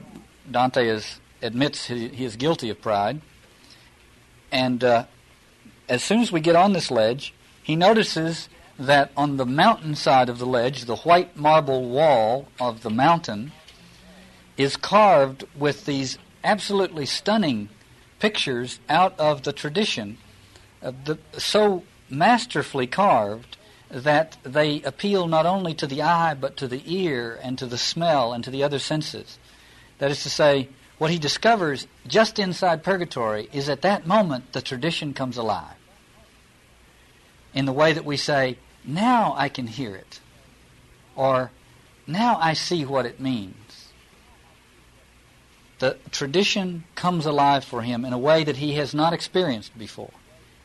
Dante 0.50 0.86
is, 0.86 1.20
admits 1.40 1.86
he, 1.86 2.08
he, 2.08 2.24
is 2.24 2.36
guilty 2.36 2.68
of 2.68 2.82
pride. 2.82 3.22
And 4.52 4.84
uh, 4.84 5.04
as 5.88 6.04
soon 6.04 6.20
as 6.20 6.30
we 6.30 6.40
get 6.40 6.56
on 6.56 6.74
this 6.74 6.90
ledge, 6.90 7.32
he 7.62 7.74
notices 7.74 8.50
that 8.78 9.10
on 9.16 9.38
the 9.38 9.46
mountain 9.46 9.94
side 9.94 10.28
of 10.28 10.38
the 10.38 10.46
ledge, 10.46 10.84
the 10.84 10.96
white 10.96 11.36
marble 11.36 11.88
wall 11.88 12.48
of 12.60 12.82
the 12.82 12.90
mountain 12.90 13.52
is 14.56 14.76
carved 14.76 15.44
with 15.56 15.84
these 15.84 16.18
absolutely 16.42 17.06
stunning 17.06 17.68
pictures 18.20 18.78
out 18.88 19.18
of 19.18 19.42
the 19.42 19.52
tradition, 19.52 20.18
uh, 20.82 20.92
the, 21.04 21.18
so 21.38 21.82
masterfully 22.08 22.86
carved 22.86 23.56
that 23.90 24.36
they 24.42 24.82
appeal 24.82 25.26
not 25.26 25.46
only 25.46 25.74
to 25.74 25.86
the 25.86 26.02
eye 26.02 26.34
but 26.34 26.56
to 26.56 26.68
the 26.68 26.82
ear 26.86 27.38
and 27.42 27.58
to 27.58 27.66
the 27.66 27.78
smell 27.78 28.32
and 28.32 28.44
to 28.44 28.50
the 28.50 28.62
other 28.62 28.78
senses. 28.78 29.38
That 29.98 30.10
is 30.10 30.22
to 30.22 30.30
say, 30.30 30.68
what 30.98 31.10
he 31.10 31.18
discovers 31.18 31.86
just 32.06 32.38
inside 32.38 32.82
purgatory 32.82 33.48
is 33.52 33.68
at 33.68 33.82
that 33.82 34.06
moment 34.06 34.52
the 34.52 34.62
tradition 34.62 35.12
comes 35.12 35.36
alive. 35.36 35.76
In 37.52 37.66
the 37.66 37.72
way 37.72 37.92
that 37.92 38.04
we 38.04 38.16
say, 38.16 38.58
now 38.84 39.34
I 39.36 39.48
can 39.48 39.66
hear 39.66 39.94
it, 39.94 40.20
or 41.16 41.50
now 42.06 42.38
I 42.40 42.54
see 42.54 42.84
what 42.84 43.06
it 43.06 43.20
means. 43.20 43.63
The 45.78 45.96
tradition 46.10 46.84
comes 46.94 47.26
alive 47.26 47.64
for 47.64 47.82
him 47.82 48.04
in 48.04 48.12
a 48.12 48.18
way 48.18 48.44
that 48.44 48.56
he 48.58 48.74
has 48.74 48.94
not 48.94 49.12
experienced 49.12 49.76
before. 49.76 50.12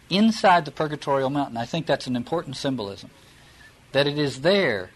Inside 0.09 0.65
the 0.65 0.71
purgatorial 0.71 1.29
mountain, 1.29 1.57
I 1.57 1.65
think 1.65 1.85
that's 1.85 2.07
an 2.07 2.15
important 2.15 2.57
symbolism. 2.57 3.09
That 3.91 4.07
it 4.07 4.17
is 4.17 4.41
there 4.41 4.91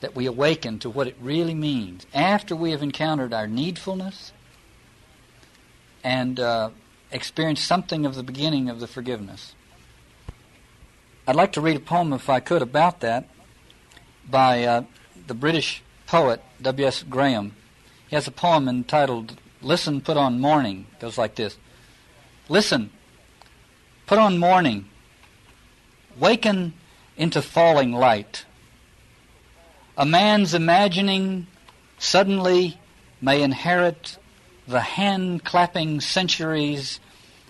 that 0.00 0.14
we 0.14 0.26
awaken 0.26 0.78
to 0.78 0.90
what 0.90 1.06
it 1.06 1.16
really 1.20 1.54
means 1.54 2.06
after 2.14 2.54
we 2.54 2.70
have 2.70 2.82
encountered 2.82 3.32
our 3.32 3.46
needfulness 3.46 4.32
and 6.04 6.38
uh, 6.38 6.70
experienced 7.10 7.66
something 7.66 8.06
of 8.06 8.14
the 8.14 8.22
beginning 8.22 8.68
of 8.68 8.80
the 8.80 8.86
forgiveness. 8.86 9.54
I'd 11.26 11.36
like 11.36 11.52
to 11.52 11.60
read 11.60 11.76
a 11.76 11.80
poem, 11.80 12.12
if 12.12 12.30
I 12.30 12.40
could, 12.40 12.62
about 12.62 13.00
that 13.00 13.28
by 14.30 14.64
uh, 14.64 14.84
the 15.26 15.34
British 15.34 15.82
poet 16.06 16.42
W.S. 16.62 17.02
Graham. 17.02 17.54
He 18.08 18.16
has 18.16 18.26
a 18.26 18.30
poem 18.30 18.68
entitled 18.68 19.38
Listen, 19.62 20.00
Put 20.00 20.16
on 20.16 20.40
Morning. 20.40 20.86
Goes 21.00 21.18
like 21.18 21.34
this 21.34 21.56
Listen, 22.48 22.90
put 24.06 24.18
on 24.18 24.38
morning, 24.38 24.86
waken 26.18 26.72
into 27.16 27.42
falling 27.42 27.92
light. 27.92 28.46
A 29.98 30.06
man's 30.06 30.54
imagining 30.54 31.46
suddenly 31.98 32.78
may 33.20 33.42
inherit 33.42 34.16
the 34.66 34.80
hand 34.80 35.44
clapping 35.44 36.00
centuries 36.00 37.00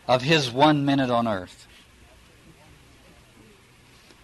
of 0.08 0.22
his 0.22 0.50
one 0.50 0.84
minute 0.84 1.10
on 1.10 1.28
earth. 1.28 1.66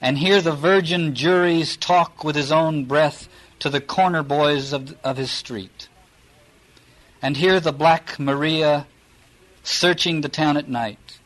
And 0.01 0.18
hear 0.18 0.41
the 0.41 0.53
virgin 0.53 1.14
juries 1.14 1.76
talk 1.76 2.24
with 2.24 2.35
his 2.35 2.51
own 2.51 2.87
breath 2.87 3.28
to 3.61 3.70
the 3.70 3.80
corner 3.80 4.22
boys 4.22 4.72
of, 4.72 4.97
of 5.05 5.16
his 5.16 5.30
street. 5.30 5.84
And 7.25 7.39
hear 7.39 7.59
the 7.59 7.72
black 7.72 8.20
Maria 8.20 8.87
searching 9.62 10.20
the 10.20 10.29
town 10.29 10.59
at 10.59 10.68
night. 10.68 11.20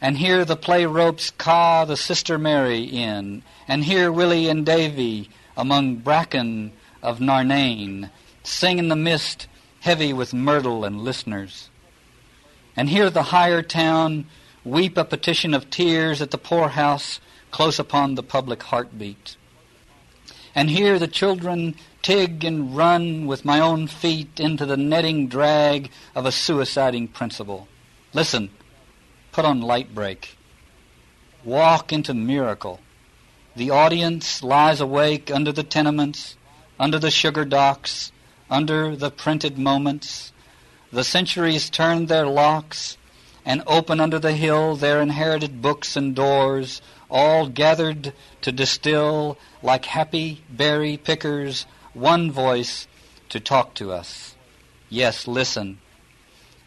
And 0.00 0.16
hear 0.16 0.44
the 0.44 0.54
play 0.54 0.86
ropes 0.86 1.32
caw 1.32 1.84
the 1.84 1.96
Sister 1.96 2.38
Mary 2.38 2.84
in. 2.84 3.42
And 3.66 3.82
hear 3.82 4.12
Willie 4.12 4.48
and 4.48 4.64
Davy 4.64 5.28
among 5.56 5.96
bracken 5.96 6.70
of 7.02 7.18
Narnain, 7.18 8.10
sing 8.44 8.78
in 8.78 8.86
the 8.86 8.94
mist 8.94 9.48
heavy 9.80 10.12
with 10.12 10.32
myrtle 10.32 10.84
and 10.84 11.00
listeners. 11.00 11.68
And 12.76 12.88
hear 12.88 13.10
the 13.10 13.24
higher 13.24 13.60
town 13.60 14.26
weep 14.64 14.96
a 14.96 15.04
petition 15.04 15.52
of 15.52 15.68
tears 15.68 16.22
at 16.22 16.30
the 16.30 16.38
poorhouse 16.38 17.18
close 17.50 17.80
upon 17.80 18.14
the 18.14 18.22
public 18.22 18.62
heartbeat. 18.62 19.34
And 20.54 20.68
hear 20.68 20.98
the 20.98 21.08
children 21.08 21.76
tig 22.02 22.44
and 22.44 22.76
run 22.76 23.26
with 23.26 23.44
my 23.44 23.60
own 23.60 23.86
feet 23.86 24.40
into 24.40 24.66
the 24.66 24.76
netting 24.76 25.28
drag 25.28 25.90
of 26.14 26.26
a 26.26 26.30
suiciding 26.30 27.12
principle. 27.12 27.68
Listen, 28.12 28.50
put 29.32 29.44
on 29.44 29.60
light 29.60 29.94
break. 29.94 30.36
Walk 31.44 31.92
into 31.92 32.14
miracle. 32.14 32.80
The 33.56 33.70
audience 33.70 34.42
lies 34.42 34.80
awake 34.80 35.30
under 35.30 35.52
the 35.52 35.62
tenements, 35.62 36.36
under 36.78 36.98
the 36.98 37.10
sugar 37.10 37.44
docks, 37.44 38.12
under 38.48 38.96
the 38.96 39.10
printed 39.10 39.58
moments. 39.58 40.32
The 40.92 41.04
centuries 41.04 41.70
turn 41.70 42.06
their 42.06 42.26
locks 42.26 42.96
and 43.44 43.62
open 43.66 44.00
under 44.00 44.18
the 44.18 44.32
hill 44.32 44.76
their 44.76 45.00
inherited 45.00 45.62
books 45.62 45.96
and 45.96 46.14
doors, 46.14 46.82
all 47.10 47.48
gathered 47.48 48.12
to 48.42 48.52
distill 48.52 49.36
like 49.62 49.84
happy 49.84 50.44
berry 50.48 50.96
pickers 50.96 51.66
one 51.92 52.30
voice 52.30 52.86
to 53.28 53.40
talk 53.40 53.74
to 53.74 53.92
us. 53.92 54.34
Yes, 54.88 55.26
listen. 55.26 55.78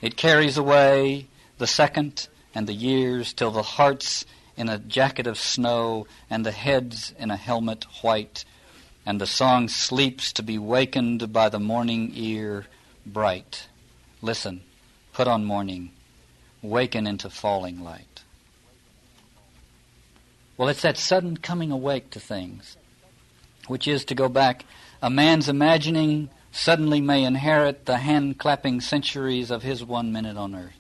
It 0.02 0.18
carries 0.18 0.58
away 0.58 1.28
the 1.58 1.68
second 1.68 2.28
and 2.54 2.68
the 2.68 2.74
years 2.74 3.34
till 3.34 3.52
the 3.52 3.64
hearts 3.64 4.26
in 4.56 4.70
a 4.70 4.78
jacket 4.78 5.28
of 5.28 5.40
snow, 5.40 6.06
and 6.30 6.46
the 6.46 6.52
heads 6.52 7.14
in 7.18 7.32
a 7.32 7.36
helmet 7.38 7.86
white, 8.02 8.46
and 9.06 9.20
the 9.20 9.28
song 9.28 9.68
sleeps 9.68 10.32
to 10.34 10.44
be 10.44 10.58
wakened 10.58 11.34
by 11.34 11.50
the 11.50 11.60
morning 11.60 12.12
ear 12.14 12.66
bright. 13.06 13.68
Listen, 14.22 14.62
put 15.12 15.28
on 15.28 15.44
morning, 15.44 15.92
waken 16.62 17.08
into 17.08 17.30
falling 17.30 17.84
light. 17.84 18.13
Well, 20.58 20.70
it's 20.70 20.82
that 20.84 20.98
sudden 20.98 21.38
coming 21.38 21.72
awake 21.72 22.12
to 22.12 22.20
things, 22.20 22.78
which 23.68 23.88
is 23.88 24.06
to 24.06 24.16
go 24.16 24.30
back. 24.30 24.66
A 25.02 25.10
man's 25.10 25.50
imagining 25.50 26.30
suddenly 26.52 27.02
may 27.02 27.24
inherit 27.24 27.86
the 27.86 27.98
hand 27.98 28.38
clapping 28.38 28.80
centuries 28.80 29.50
of 29.50 29.64
his 29.64 29.84
one 29.84 30.12
minute 30.12 30.38
on 30.38 30.54
earth. 30.54 30.74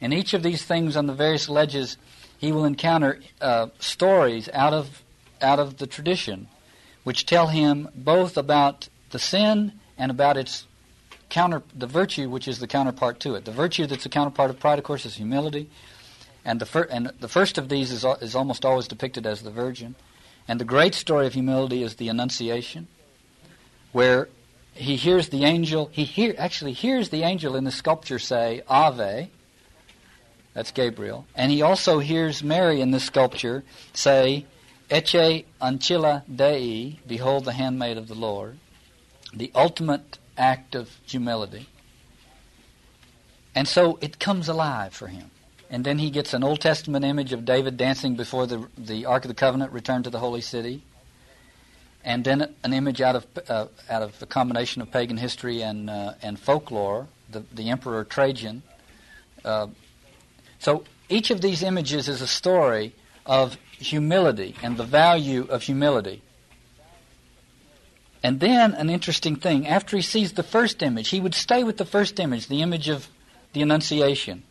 In 0.00 0.12
each 0.12 0.34
of 0.34 0.42
these 0.42 0.64
things 0.64 0.96
on 0.96 1.06
the 1.06 1.14
various 1.14 1.48
ledges, 1.48 1.96
he 2.38 2.52
will 2.52 2.64
encounter 2.64 3.20
uh, 3.40 3.68
stories 3.78 4.48
out 4.52 4.72
of, 4.72 5.02
out 5.40 5.58
of 5.58 5.78
the 5.78 5.86
tradition 5.86 6.48
which 7.04 7.24
tell 7.24 7.46
him 7.46 7.88
both 7.94 8.36
about 8.36 8.88
the 9.10 9.18
sin 9.18 9.72
and 9.96 10.10
about 10.10 10.36
its 10.36 10.66
counter, 11.30 11.62
the 11.74 11.86
virtue 11.86 12.28
which 12.28 12.46
is 12.46 12.58
the 12.58 12.66
counterpart 12.66 13.18
to 13.20 13.34
it. 13.34 13.44
The 13.46 13.50
virtue 13.50 13.86
that's 13.86 14.02
the 14.02 14.10
counterpart 14.10 14.50
of 14.50 14.60
pride, 14.60 14.78
of 14.78 14.84
course, 14.84 15.06
is 15.06 15.14
humility. 15.14 15.70
And 16.48 16.62
the, 16.62 16.64
fir- 16.64 16.88
and 16.90 17.12
the 17.20 17.28
first 17.28 17.58
of 17.58 17.68
these 17.68 17.92
is, 17.92 18.06
is 18.22 18.34
almost 18.34 18.64
always 18.64 18.88
depicted 18.88 19.26
as 19.26 19.42
the 19.42 19.50
virgin. 19.50 19.96
And 20.48 20.58
the 20.58 20.64
great 20.64 20.94
story 20.94 21.26
of 21.26 21.34
humility 21.34 21.82
is 21.82 21.96
the 21.96 22.08
Annunciation, 22.08 22.88
where 23.92 24.30
he 24.72 24.96
hears 24.96 25.28
the 25.28 25.44
angel, 25.44 25.90
he 25.92 26.04
hear, 26.04 26.34
actually 26.38 26.72
hears 26.72 27.10
the 27.10 27.22
angel 27.22 27.54
in 27.54 27.64
the 27.64 27.70
sculpture 27.70 28.18
say, 28.18 28.62
Ave, 28.66 29.30
that's 30.54 30.70
Gabriel. 30.70 31.26
And 31.34 31.52
he 31.52 31.60
also 31.60 31.98
hears 31.98 32.42
Mary 32.42 32.80
in 32.80 32.92
this 32.92 33.04
sculpture 33.04 33.62
say, 33.92 34.46
Ecce 34.88 35.44
ancilla 35.60 36.22
Dei, 36.34 36.98
behold 37.06 37.44
the 37.44 37.52
handmaid 37.52 37.98
of 37.98 38.08
the 38.08 38.14
Lord, 38.14 38.58
the 39.34 39.52
ultimate 39.54 40.16
act 40.38 40.74
of 40.74 40.88
humility. 41.04 41.68
And 43.54 43.68
so 43.68 43.98
it 44.00 44.18
comes 44.18 44.48
alive 44.48 44.94
for 44.94 45.08
him. 45.08 45.30
And 45.70 45.84
then 45.84 45.98
he 45.98 46.10
gets 46.10 46.32
an 46.32 46.42
Old 46.42 46.60
Testament 46.60 47.04
image 47.04 47.32
of 47.32 47.44
David 47.44 47.76
dancing 47.76 48.14
before 48.14 48.46
the, 48.46 48.66
the 48.76 49.06
Ark 49.06 49.24
of 49.24 49.28
the 49.28 49.34
Covenant 49.34 49.72
returned 49.72 50.04
to 50.04 50.10
the 50.10 50.18
holy 50.18 50.40
city. 50.40 50.82
And 52.04 52.24
then 52.24 52.54
an 52.64 52.72
image 52.72 53.00
out 53.00 53.16
of, 53.16 53.26
uh, 53.48 53.66
out 53.90 54.02
of 54.02 54.22
a 54.22 54.26
combination 54.26 54.80
of 54.80 54.90
pagan 54.90 55.18
history 55.18 55.62
and, 55.62 55.90
uh, 55.90 56.14
and 56.22 56.38
folklore, 56.38 57.08
the, 57.30 57.44
the 57.52 57.68
Emperor 57.68 58.04
Trajan 58.04 58.62
uh, 59.44 59.68
so 60.58 60.84
each 61.08 61.30
of 61.30 61.40
these 61.40 61.62
images 61.62 62.08
is 62.08 62.20
a 62.20 62.26
story 62.26 62.94
of 63.24 63.56
humility 63.70 64.56
and 64.62 64.76
the 64.76 64.84
value 64.84 65.46
of 65.48 65.62
humility. 65.62 66.22
And 68.22 68.40
then 68.40 68.74
an 68.74 68.90
interesting 68.90 69.36
thing, 69.36 69.66
after 69.66 69.96
he 69.96 70.02
sees 70.02 70.32
the 70.32 70.42
first 70.42 70.82
image, 70.82 71.08
he 71.10 71.20
would 71.20 71.34
stay 71.34 71.62
with 71.62 71.76
the 71.76 71.84
first 71.84 72.18
image, 72.18 72.48
the 72.48 72.62
image 72.62 72.88
of 72.88 73.08
the 73.52 73.62
Annunciation. 73.62 74.42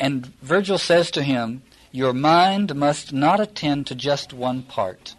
And 0.00 0.26
Virgil 0.42 0.78
says 0.78 1.10
to 1.12 1.22
him, 1.22 1.62
Your 1.90 2.12
mind 2.12 2.74
must 2.74 3.12
not 3.12 3.40
attend 3.40 3.86
to 3.88 3.94
just 3.94 4.32
one 4.32 4.62
part. 4.62 5.14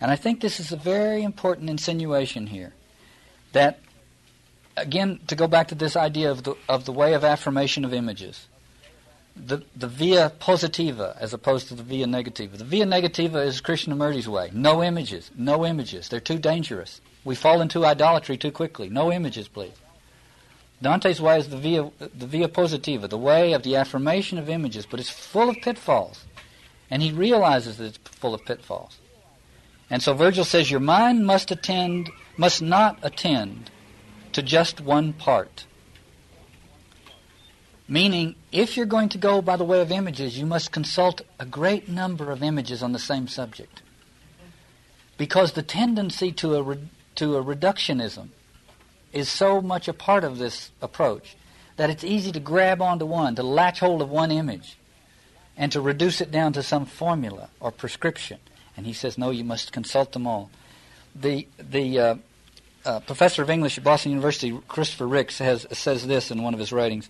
And 0.00 0.10
I 0.10 0.16
think 0.16 0.40
this 0.40 0.60
is 0.60 0.72
a 0.72 0.76
very 0.76 1.22
important 1.22 1.70
insinuation 1.70 2.48
here. 2.48 2.72
That 3.52 3.78
again, 4.76 5.20
to 5.28 5.36
go 5.36 5.46
back 5.46 5.68
to 5.68 5.74
this 5.74 5.96
idea 5.96 6.30
of 6.30 6.42
the, 6.42 6.54
of 6.68 6.84
the 6.84 6.92
way 6.92 7.14
of 7.14 7.24
affirmation 7.24 7.84
of 7.84 7.92
images, 7.92 8.48
the, 9.36 9.62
the 9.74 9.88
via 9.88 10.32
positiva 10.40 11.16
as 11.18 11.32
opposed 11.32 11.68
to 11.68 11.74
the 11.74 11.82
via 11.82 12.06
negativa. 12.06 12.56
The 12.56 12.64
via 12.64 12.84
negativa 12.84 13.44
is 13.44 13.60
Krishnamurti's 13.60 14.28
way. 14.28 14.50
No 14.52 14.82
images, 14.82 15.30
no 15.36 15.66
images. 15.66 16.08
They're 16.08 16.20
too 16.20 16.38
dangerous. 16.38 17.00
We 17.24 17.34
fall 17.34 17.60
into 17.60 17.84
idolatry 17.84 18.36
too 18.36 18.52
quickly. 18.52 18.88
No 18.88 19.12
images, 19.12 19.48
please. 19.48 19.72
Dante's 20.84 21.18
way 21.18 21.38
is 21.38 21.48
the 21.48 21.56
via, 21.56 21.90
the 21.98 22.26
via 22.26 22.46
positiva, 22.46 23.08
the 23.08 23.16
way 23.16 23.54
of 23.54 23.62
the 23.62 23.74
affirmation 23.74 24.36
of 24.36 24.50
images, 24.50 24.84
but 24.84 25.00
it's 25.00 25.08
full 25.08 25.48
of 25.48 25.56
pitfalls. 25.62 26.26
And 26.90 27.02
he 27.02 27.10
realizes 27.10 27.78
that 27.78 27.86
it's 27.86 27.98
full 28.04 28.34
of 28.34 28.44
pitfalls. 28.44 28.98
And 29.88 30.02
so 30.02 30.12
Virgil 30.12 30.44
says 30.44 30.70
your 30.70 30.80
mind 30.80 31.26
must 31.26 31.50
attend, 31.50 32.10
must 32.36 32.60
not 32.60 32.98
attend 33.02 33.70
to 34.32 34.42
just 34.42 34.78
one 34.78 35.14
part. 35.14 35.64
Meaning, 37.88 38.34
if 38.52 38.76
you're 38.76 38.84
going 38.84 39.08
to 39.08 39.18
go 39.18 39.40
by 39.40 39.56
the 39.56 39.64
way 39.64 39.80
of 39.80 39.90
images, 39.90 40.36
you 40.38 40.44
must 40.44 40.70
consult 40.70 41.22
a 41.40 41.46
great 41.46 41.88
number 41.88 42.30
of 42.30 42.42
images 42.42 42.82
on 42.82 42.92
the 42.92 42.98
same 42.98 43.26
subject. 43.26 43.80
Because 45.16 45.52
the 45.52 45.62
tendency 45.62 46.30
to 46.32 46.56
a, 46.56 46.62
re- 46.62 46.88
to 47.14 47.36
a 47.36 47.42
reductionism 47.42 48.28
is 49.14 49.28
so 49.28 49.60
much 49.60 49.88
a 49.88 49.92
part 49.92 50.24
of 50.24 50.38
this 50.38 50.70
approach 50.82 51.36
that 51.76 51.90
it's 51.90 52.04
easy 52.04 52.32
to 52.32 52.40
grab 52.40 52.80
onto 52.80 53.06
one, 53.06 53.34
to 53.34 53.42
latch 53.42 53.80
hold 53.80 54.02
of 54.02 54.10
one 54.10 54.30
image, 54.30 54.76
and 55.56 55.72
to 55.72 55.80
reduce 55.80 56.20
it 56.20 56.30
down 56.30 56.52
to 56.52 56.62
some 56.62 56.84
formula 56.84 57.48
or 57.60 57.70
prescription. 57.70 58.38
And 58.76 58.86
he 58.86 58.92
says, 58.92 59.16
no, 59.16 59.30
you 59.30 59.44
must 59.44 59.72
consult 59.72 60.12
them 60.12 60.26
all. 60.26 60.50
The, 61.14 61.46
the 61.58 61.98
uh, 61.98 62.14
uh, 62.84 63.00
professor 63.00 63.42
of 63.42 63.50
English 63.50 63.78
at 63.78 63.84
Boston 63.84 64.12
University, 64.12 64.58
Christopher 64.68 65.06
Ricks, 65.06 65.38
has, 65.38 65.66
says 65.72 66.06
this 66.06 66.30
in 66.30 66.42
one 66.42 66.54
of 66.54 66.60
his 66.60 66.72
writings. 66.72 67.08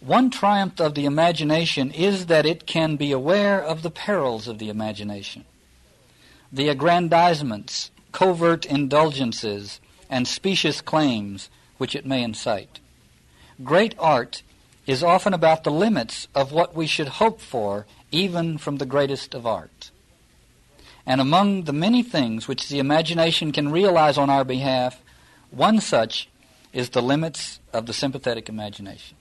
One 0.00 0.30
triumph 0.30 0.80
of 0.80 0.94
the 0.94 1.04
imagination 1.04 1.92
is 1.92 2.26
that 2.26 2.46
it 2.46 2.66
can 2.66 2.96
be 2.96 3.12
aware 3.12 3.62
of 3.62 3.82
the 3.82 3.90
perils 3.90 4.48
of 4.48 4.58
the 4.58 4.68
imagination. 4.68 5.44
The 6.52 6.68
aggrandizements, 6.68 7.90
covert 8.10 8.66
indulgences, 8.66 9.80
and 10.10 10.26
specious 10.26 10.80
claims 10.80 11.50
which 11.78 11.94
it 11.94 12.06
may 12.06 12.22
incite. 12.22 12.80
Great 13.62 13.94
art 13.98 14.42
is 14.86 15.02
often 15.02 15.32
about 15.32 15.64
the 15.64 15.70
limits 15.70 16.28
of 16.34 16.52
what 16.52 16.74
we 16.74 16.86
should 16.86 17.08
hope 17.08 17.40
for 17.40 17.86
even 18.10 18.58
from 18.58 18.76
the 18.76 18.86
greatest 18.86 19.34
of 19.34 19.46
art. 19.46 19.90
And 21.06 21.20
among 21.20 21.64
the 21.64 21.72
many 21.72 22.02
things 22.02 22.46
which 22.46 22.68
the 22.68 22.78
imagination 22.78 23.52
can 23.52 23.72
realize 23.72 24.18
on 24.18 24.30
our 24.30 24.44
behalf, 24.44 25.02
one 25.50 25.80
such 25.80 26.28
is 26.72 26.90
the 26.90 27.02
limits 27.02 27.60
of 27.72 27.86
the 27.86 27.92
sympathetic 27.92 28.48
imagination. 28.48 29.16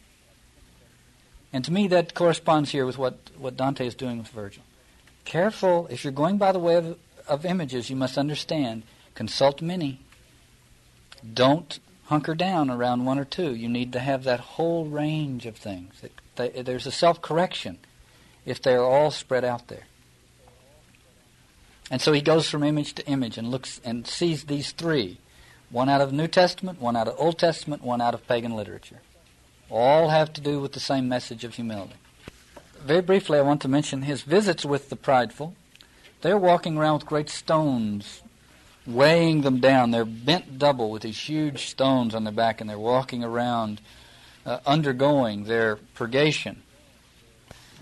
And 1.54 1.66
to 1.66 1.72
me, 1.72 1.88
that 1.88 2.14
corresponds 2.14 2.72
here 2.72 2.86
with 2.86 2.98
what, 2.98 3.18
what 3.38 3.58
Dante 3.58 3.86
is 3.86 3.96
doing 3.96 4.20
with 4.20 4.30
Virgil. 4.30 4.64
Careful, 5.26 5.88
if 5.90 6.04
you're 6.04 6.14
going 6.14 6.38
by 6.38 6.52
the 6.52 6.60
way 6.60 6.76
of, 6.76 6.98
of 7.28 7.46
images, 7.46 7.90
you 7.90 7.96
must 7.96 8.18
understand 8.18 8.84
consult 9.16 9.62
many. 9.62 10.00
Don't 11.34 11.80
hunker 12.06 12.36
down 12.36 12.70
around 12.70 13.06
one 13.06 13.20
or 13.20 13.26
two. 13.26 13.56
You 13.56 13.70
need 13.70 13.94
to 13.94 14.00
have 14.00 14.24
that 14.24 14.40
whole 14.40 14.86
range 14.86 15.46
of 15.46 15.56
things. 15.56 16.02
They, 16.36 16.50
there's 16.50 16.88
a 16.88 16.92
self 16.92 17.22
correction 17.22 17.80
if 18.46 18.62
they're 18.62 18.84
all 18.84 19.12
spread 19.12 19.46
out 19.46 19.68
there. 19.68 19.86
And 21.90 22.02
so 22.02 22.14
he 22.14 22.22
goes 22.22 22.50
from 22.50 22.64
image 22.64 22.94
to 22.96 23.06
image 23.06 23.38
and 23.38 23.50
looks 23.50 23.82
and 23.84 24.08
sees 24.08 24.46
these 24.46 24.72
three 24.72 25.20
one 25.70 25.88
out 25.88 26.02
of 26.02 26.12
New 26.12 26.28
Testament, 26.28 26.82
one 26.82 26.98
out 26.98 27.08
of 27.08 27.16
Old 27.18 27.40
Testament, 27.40 27.82
one 27.82 28.02
out 28.02 28.14
of 28.14 28.28
pagan 28.28 28.56
literature. 28.56 29.00
All 29.70 30.10
have 30.10 30.34
to 30.34 30.42
do 30.42 30.60
with 30.60 30.74
the 30.74 30.82
same 30.82 31.08
message 31.08 31.46
of 31.46 31.56
humility. 31.56 31.96
Very 32.84 33.02
briefly, 33.02 33.38
I 33.38 33.42
want 33.42 33.62
to 33.62 33.70
mention 33.70 34.02
his 34.02 34.24
visits 34.24 34.66
with 34.66 34.90
the 34.90 34.98
prideful. 34.98 35.56
They're 36.22 36.38
walking 36.38 36.78
around 36.78 36.96
with 36.96 37.06
great 37.06 37.30
stones, 37.30 38.22
weighing 38.86 39.42
them 39.42 39.60
down. 39.60 39.92
They're 39.92 40.06
bent 40.06 40.58
double 40.58 40.90
with 40.90 41.04
these 41.04 41.20
huge 41.20 41.68
stones 41.68 42.16
on 42.16 42.24
their 42.24 42.34
back, 42.34 42.62
and 42.62 42.70
they're 42.70 42.80
walking 42.80 43.24
around, 43.24 43.82
uh, 44.46 44.60
undergoing 44.66 45.46
their 45.46 45.78
purgation. 45.94 46.64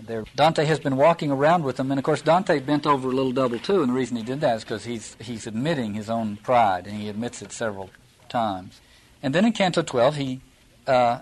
There, 0.02 0.24
Dante 0.34 0.64
has 0.64 0.80
been 0.80 0.96
walking 0.96 1.30
around 1.30 1.64
with 1.64 1.76
them, 1.76 1.90
and 1.90 1.98
of 1.98 2.04
course 2.04 2.22
Dante 2.22 2.58
bent 2.60 2.86
over 2.86 3.08
a 3.08 3.12
little 3.12 3.32
double 3.32 3.58
too. 3.58 3.82
And 3.82 3.90
the 3.90 3.94
reason 3.94 4.16
he 4.16 4.22
did 4.22 4.40
that 4.40 4.56
is 4.56 4.64
because 4.64 4.84
he's 4.84 5.14
he's 5.20 5.46
admitting 5.46 5.94
his 5.94 6.08
own 6.08 6.36
pride, 6.38 6.86
and 6.86 6.96
he 6.96 7.08
admits 7.08 7.42
it 7.42 7.52
several 7.52 7.90
times. 8.28 8.80
And 9.22 9.34
then 9.34 9.44
in 9.44 9.52
Canto 9.52 9.82
12, 9.82 10.16
he 10.16 10.40
uh, 10.86 11.20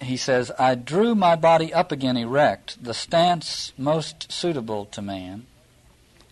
he 0.00 0.18
says, 0.18 0.52
"I 0.58 0.74
drew 0.74 1.14
my 1.14 1.34
body 1.34 1.72
up 1.72 1.92
again 1.92 2.18
erect, 2.18 2.82
the 2.82 2.92
stance 2.92 3.72
most 3.78 4.30
suitable 4.30 4.84
to 4.86 5.00
man, 5.00 5.46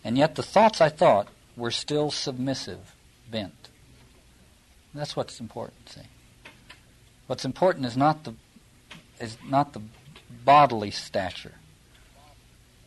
and 0.04 0.18
yet 0.18 0.34
the 0.34 0.42
thoughts 0.42 0.82
I 0.82 0.90
thought 0.90 1.28
were 1.56 1.70
still 1.70 2.10
submissive, 2.10 2.94
bent." 3.30 3.68
That's 4.94 5.16
what's 5.16 5.40
important. 5.40 5.88
See, 5.88 6.00
what's 7.26 7.44
important 7.44 7.86
is 7.86 7.96
not 7.96 8.24
the 8.24 8.34
is 9.20 9.36
not 9.48 9.72
the 9.72 9.82
bodily 10.44 10.90
stature 10.90 11.54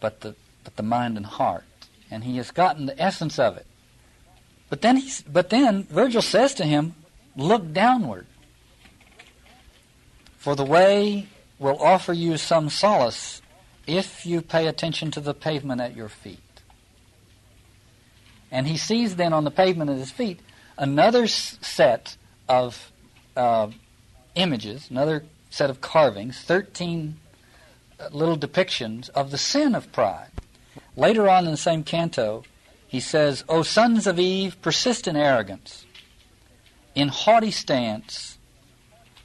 but 0.05 0.21
the, 0.21 0.35
but 0.63 0.75
the 0.75 0.83
mind 0.83 1.17
and 1.17 1.25
heart. 1.25 1.63
And 2.11 2.23
he 2.23 2.37
has 2.37 2.51
gotten 2.51 2.85
the 2.85 3.01
essence 3.01 3.39
of 3.39 3.57
it. 3.57 3.65
But 4.69 4.81
then, 4.81 4.97
he's, 4.97 5.23
but 5.23 5.49
then 5.49 5.83
Virgil 5.85 6.21
says 6.21 6.53
to 6.55 6.63
him, 6.63 6.93
Look 7.35 7.73
downward. 7.73 8.27
For 10.37 10.55
the 10.55 10.63
way 10.63 11.27
will 11.57 11.81
offer 11.81 12.13
you 12.13 12.37
some 12.37 12.69
solace 12.69 13.41
if 13.87 14.27
you 14.27 14.43
pay 14.43 14.67
attention 14.67 15.09
to 15.11 15.19
the 15.19 15.33
pavement 15.33 15.81
at 15.81 15.95
your 15.95 16.07
feet. 16.07 16.39
And 18.55 18.69
he 18.69 18.77
sees 18.77 19.17
then 19.17 19.33
on 19.33 19.43
the 19.43 19.51
pavement 19.51 19.89
at 19.89 19.97
his 19.97 20.11
feet 20.11 20.39
another 20.77 21.27
set 21.27 22.15
of 22.47 22.89
uh, 23.35 23.69
images, 24.35 24.89
another 24.89 25.25
set 25.49 25.69
of 25.69 25.81
carvings, 25.81 26.39
13 26.39 27.17
little 28.11 28.37
depictions 28.37 29.09
of 29.09 29.31
the 29.31 29.37
sin 29.37 29.75
of 29.75 29.91
pride. 29.91 30.29
Later 30.95 31.27
on 31.27 31.43
in 31.43 31.51
the 31.51 31.57
same 31.57 31.83
canto, 31.83 32.45
he 32.87 33.01
says, 33.01 33.43
O 33.49 33.61
sons 33.61 34.07
of 34.07 34.19
Eve, 34.19 34.55
persist 34.61 35.05
in 35.05 35.17
arrogance, 35.17 35.85
in 36.95 37.09
haughty 37.09 37.51
stance. 37.51 38.37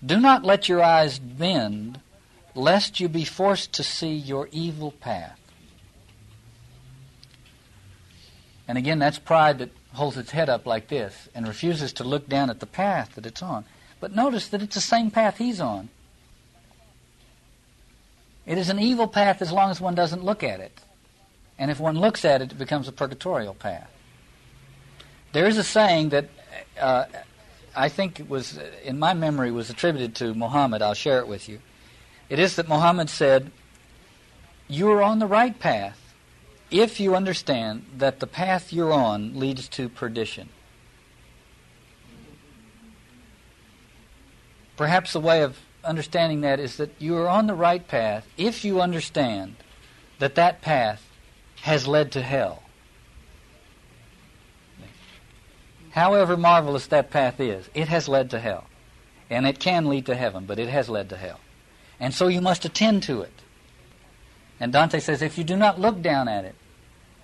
Do 0.04 0.18
not 0.18 0.42
let 0.42 0.68
your 0.68 0.82
eyes 0.82 1.20
bend, 1.20 2.00
lest 2.56 2.98
you 2.98 3.08
be 3.08 3.24
forced 3.24 3.72
to 3.74 3.84
see 3.84 4.12
your 4.12 4.48
evil 4.50 4.90
path. 4.90 5.39
And 8.70 8.78
again, 8.78 9.00
that's 9.00 9.18
pride 9.18 9.58
that 9.58 9.70
holds 9.94 10.16
its 10.16 10.30
head 10.30 10.48
up 10.48 10.64
like 10.64 10.86
this 10.86 11.28
and 11.34 11.48
refuses 11.48 11.92
to 11.94 12.04
look 12.04 12.28
down 12.28 12.50
at 12.50 12.60
the 12.60 12.66
path 12.66 13.16
that 13.16 13.26
it's 13.26 13.42
on. 13.42 13.64
But 13.98 14.14
notice 14.14 14.46
that 14.46 14.62
it's 14.62 14.76
the 14.76 14.80
same 14.80 15.10
path 15.10 15.38
he's 15.38 15.60
on. 15.60 15.88
It 18.46 18.58
is 18.58 18.68
an 18.68 18.78
evil 18.78 19.08
path 19.08 19.42
as 19.42 19.50
long 19.50 19.72
as 19.72 19.80
one 19.80 19.96
doesn't 19.96 20.22
look 20.22 20.44
at 20.44 20.60
it. 20.60 20.78
And 21.58 21.72
if 21.72 21.80
one 21.80 21.98
looks 21.98 22.24
at 22.24 22.42
it, 22.42 22.52
it 22.52 22.58
becomes 22.58 22.86
a 22.86 22.92
purgatorial 22.92 23.54
path. 23.54 23.90
There 25.32 25.48
is 25.48 25.58
a 25.58 25.64
saying 25.64 26.10
that 26.10 26.28
uh, 26.80 27.06
I 27.74 27.88
think 27.88 28.20
it 28.20 28.30
was, 28.30 28.56
in 28.84 29.00
my 29.00 29.14
memory, 29.14 29.50
was 29.50 29.68
attributed 29.68 30.14
to 30.14 30.32
Muhammad. 30.32 30.80
I'll 30.80 30.94
share 30.94 31.18
it 31.18 31.26
with 31.26 31.48
you. 31.48 31.58
It 32.28 32.38
is 32.38 32.54
that 32.54 32.68
Muhammad 32.68 33.10
said, 33.10 33.50
You 34.68 34.92
are 34.92 35.02
on 35.02 35.18
the 35.18 35.26
right 35.26 35.58
path 35.58 36.09
if 36.70 37.00
you 37.00 37.14
understand 37.14 37.84
that 37.96 38.20
the 38.20 38.26
path 38.26 38.72
you're 38.72 38.92
on 38.92 39.38
leads 39.38 39.68
to 39.68 39.88
perdition. 39.88 40.48
Perhaps 44.76 45.12
the 45.12 45.20
way 45.20 45.42
of 45.42 45.58
understanding 45.84 46.40
that 46.42 46.60
is 46.60 46.76
that 46.76 46.90
you 46.98 47.16
are 47.16 47.28
on 47.28 47.46
the 47.46 47.54
right 47.54 47.86
path 47.86 48.26
if 48.36 48.64
you 48.64 48.80
understand 48.80 49.56
that 50.18 50.34
that 50.36 50.62
path 50.62 51.04
has 51.62 51.86
led 51.86 52.12
to 52.12 52.22
hell. 52.22 52.62
However 55.90 56.36
marvelous 56.36 56.86
that 56.86 57.10
path 57.10 57.40
is, 57.40 57.68
it 57.74 57.88
has 57.88 58.08
led 58.08 58.30
to 58.30 58.40
hell. 58.40 58.64
And 59.28 59.46
it 59.46 59.58
can 59.58 59.88
lead 59.88 60.06
to 60.06 60.14
heaven, 60.14 60.44
but 60.46 60.58
it 60.58 60.68
has 60.68 60.88
led 60.88 61.08
to 61.10 61.16
hell. 61.16 61.40
And 61.98 62.14
so 62.14 62.28
you 62.28 62.40
must 62.40 62.64
attend 62.64 63.02
to 63.04 63.22
it. 63.22 63.42
And 64.58 64.72
Dante 64.72 65.00
says 65.00 65.22
if 65.22 65.38
you 65.38 65.44
do 65.44 65.56
not 65.56 65.80
look 65.80 66.00
down 66.02 66.28
at 66.28 66.44
it, 66.44 66.54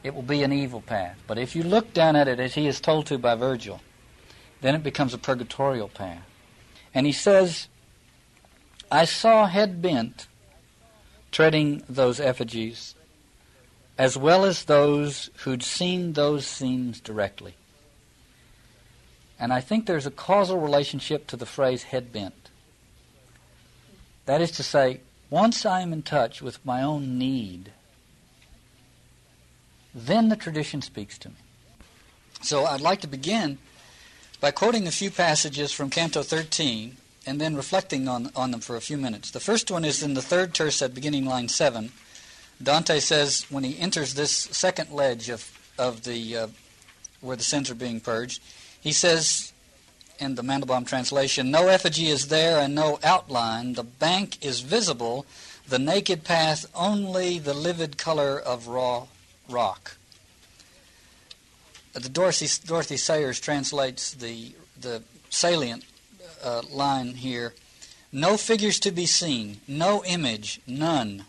it 0.06 0.14
will 0.14 0.22
be 0.22 0.44
an 0.44 0.52
evil 0.52 0.80
path. 0.80 1.18
But 1.26 1.36
if 1.36 1.56
you 1.56 1.64
look 1.64 1.92
down 1.92 2.14
at 2.14 2.28
it 2.28 2.38
as 2.38 2.54
he 2.54 2.68
is 2.68 2.80
told 2.80 3.06
to 3.06 3.18
by 3.18 3.34
Virgil, 3.34 3.80
then 4.60 4.76
it 4.76 4.84
becomes 4.84 5.12
a 5.12 5.18
purgatorial 5.18 5.88
path. 5.88 6.22
And 6.94 7.06
he 7.06 7.12
says 7.12 7.66
I 8.90 9.04
saw 9.04 9.46
head 9.46 9.82
bent 9.82 10.28
treading 11.32 11.82
those 11.88 12.20
effigies, 12.20 12.94
as 13.98 14.16
well 14.16 14.44
as 14.44 14.64
those 14.64 15.28
who'd 15.38 15.64
seen 15.64 16.12
those 16.12 16.46
scenes 16.46 17.00
directly. 17.00 17.56
And 19.40 19.52
I 19.52 19.60
think 19.60 19.86
there's 19.86 20.06
a 20.06 20.10
causal 20.12 20.60
relationship 20.60 21.26
to 21.26 21.36
the 21.36 21.46
phrase 21.46 21.82
head 21.82 22.12
bent. 22.12 22.48
That 24.26 24.40
is 24.40 24.52
to 24.52 24.62
say, 24.62 25.00
once 25.30 25.66
I 25.66 25.80
am 25.80 25.92
in 25.92 26.02
touch 26.02 26.40
with 26.40 26.64
my 26.64 26.80
own 26.82 27.18
need, 27.18 27.72
then 29.96 30.28
the 30.28 30.36
tradition 30.36 30.82
speaks 30.82 31.16
to 31.18 31.30
me. 31.30 31.34
So 32.42 32.66
I'd 32.66 32.82
like 32.82 33.00
to 33.00 33.06
begin 33.06 33.56
by 34.40 34.50
quoting 34.50 34.86
a 34.86 34.90
few 34.90 35.10
passages 35.10 35.72
from 35.72 35.88
Canto 35.88 36.22
13 36.22 36.98
and 37.26 37.40
then 37.40 37.56
reflecting 37.56 38.06
on, 38.06 38.30
on 38.36 38.50
them 38.50 38.60
for 38.60 38.76
a 38.76 38.80
few 38.82 38.98
minutes. 38.98 39.30
The 39.30 39.40
first 39.40 39.70
one 39.70 39.86
is 39.86 40.02
in 40.02 40.12
the 40.12 40.22
third 40.22 40.52
terce 40.52 40.82
at 40.82 40.94
beginning 40.94 41.24
line 41.24 41.48
7. 41.48 41.90
Dante 42.62 43.00
says 43.00 43.46
when 43.48 43.64
he 43.64 43.78
enters 43.78 44.14
this 44.14 44.30
second 44.32 44.90
ledge 44.92 45.30
of, 45.30 45.50
of 45.78 46.04
the 46.04 46.36
uh, 46.36 46.46
where 47.22 47.36
the 47.36 47.42
sins 47.42 47.70
are 47.70 47.74
being 47.74 48.00
purged, 48.00 48.42
he 48.78 48.92
says 48.92 49.52
in 50.18 50.34
the 50.34 50.42
Mandelbaum 50.42 50.86
translation, 50.86 51.50
no 51.50 51.68
effigy 51.68 52.08
is 52.08 52.28
there 52.28 52.60
and 52.60 52.74
no 52.74 52.98
outline. 53.02 53.72
The 53.72 53.82
bank 53.82 54.44
is 54.44 54.60
visible, 54.60 55.24
the 55.66 55.78
naked 55.78 56.22
path 56.22 56.66
only 56.74 57.38
the 57.38 57.54
livid 57.54 57.96
color 57.96 58.38
of 58.38 58.68
raw 58.68 59.06
rock. 59.48 59.96
Uh, 61.94 62.00
the 62.00 62.08
Dorothy, 62.08 62.46
Dorothy 62.66 62.96
Sayers 62.96 63.40
translates 63.40 64.12
the, 64.12 64.54
the 64.80 65.02
salient 65.30 65.84
uh, 66.44 66.62
line 66.70 67.14
here. 67.14 67.54
No 68.12 68.36
figures 68.36 68.78
to 68.80 68.90
be 68.90 69.06
seen, 69.06 69.60
no 69.66 70.04
image, 70.04 70.60
none. 70.66 71.24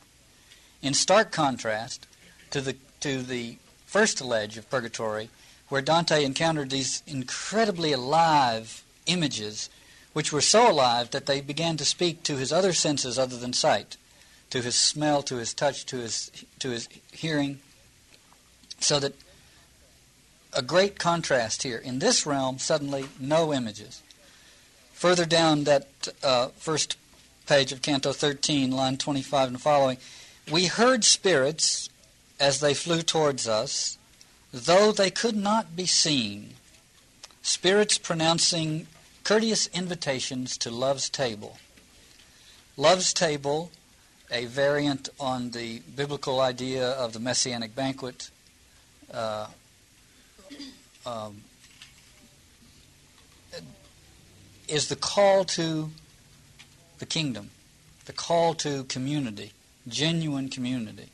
In 0.82 0.94
stark 0.94 1.32
contrast 1.32 2.06
to 2.52 2.62
the, 2.62 2.76
to 3.00 3.22
the 3.22 3.58
first 3.86 4.22
ledge 4.22 4.58
of 4.58 4.70
Purgatory, 4.70 5.30
where 5.70 5.82
Dante 5.82 6.24
encountered 6.24 6.70
these 6.70 7.04
incredibly 7.08 7.92
alive 7.92 8.84
images, 9.06 9.70
which 10.14 10.32
were 10.32 10.42
so 10.42 10.72
alive 10.72 11.12
that 11.12 11.26
they 11.26 11.42
began 11.42 11.78
to 11.78 11.86
speak 11.86 12.24
to 12.24 12.38
his 12.38 12.52
other 12.54 12.74
senses 12.74 13.18
other 13.20 13.38
than 13.38 13.54
sight, 13.54 13.98
to 14.50 14.62
his 14.62 14.76
smell, 14.76 15.22
to 15.24 15.36
his 15.36 15.54
touch, 15.54 15.86
to 15.88 15.98
his, 15.98 16.32
to 16.60 16.70
his 16.70 16.88
hearing, 17.12 17.60
so 18.80 19.00
that 19.00 19.14
a 20.54 20.62
great 20.62 20.98
contrast 20.98 21.64
here. 21.64 21.78
In 21.78 22.00
this 22.00 22.26
realm, 22.26 22.58
suddenly, 22.58 23.06
no 23.20 23.54
images. 23.54 24.02
Further 24.94 25.26
down 25.26 25.66
that 25.66 25.88
uh, 26.24 26.48
first 26.58 26.98
page 27.46 27.72
of 27.72 27.82
Canto 27.82 28.12
13, 28.12 28.72
line 28.72 28.98
25 28.98 29.50
and 29.50 29.62
following, 29.62 29.98
we 30.52 30.66
heard 30.66 31.04
spirits 31.04 31.90
as 32.40 32.60
they 32.60 32.74
flew 32.74 33.02
towards 33.02 33.48
us, 33.48 33.98
though 34.52 34.92
they 34.92 35.12
could 35.12 35.36
not 35.36 35.76
be 35.76 35.86
seen. 35.86 36.56
Spirits 37.42 37.98
pronouncing 37.98 38.88
courteous 39.24 39.68
invitations 39.68 40.58
to 40.58 40.72
love's 40.72 41.10
table. 41.10 41.58
Love's 42.76 43.14
table, 43.14 43.72
a 44.32 44.46
variant 44.46 45.10
on 45.20 45.52
the 45.52 45.80
biblical 45.96 46.40
idea 46.40 46.92
of 46.92 47.14
the 47.14 47.20
messianic 47.20 47.76
banquet, 47.76 48.30
uh, 49.14 49.48
um, 51.06 51.44
is 54.68 54.90
the 54.90 54.96
call 54.96 55.46
to 55.46 55.90
the 57.00 57.06
kingdom, 57.06 57.50
the 58.06 58.14
call 58.14 58.54
to 58.56 58.84
community, 58.86 59.52
genuine 59.88 60.50
community. 60.50 61.10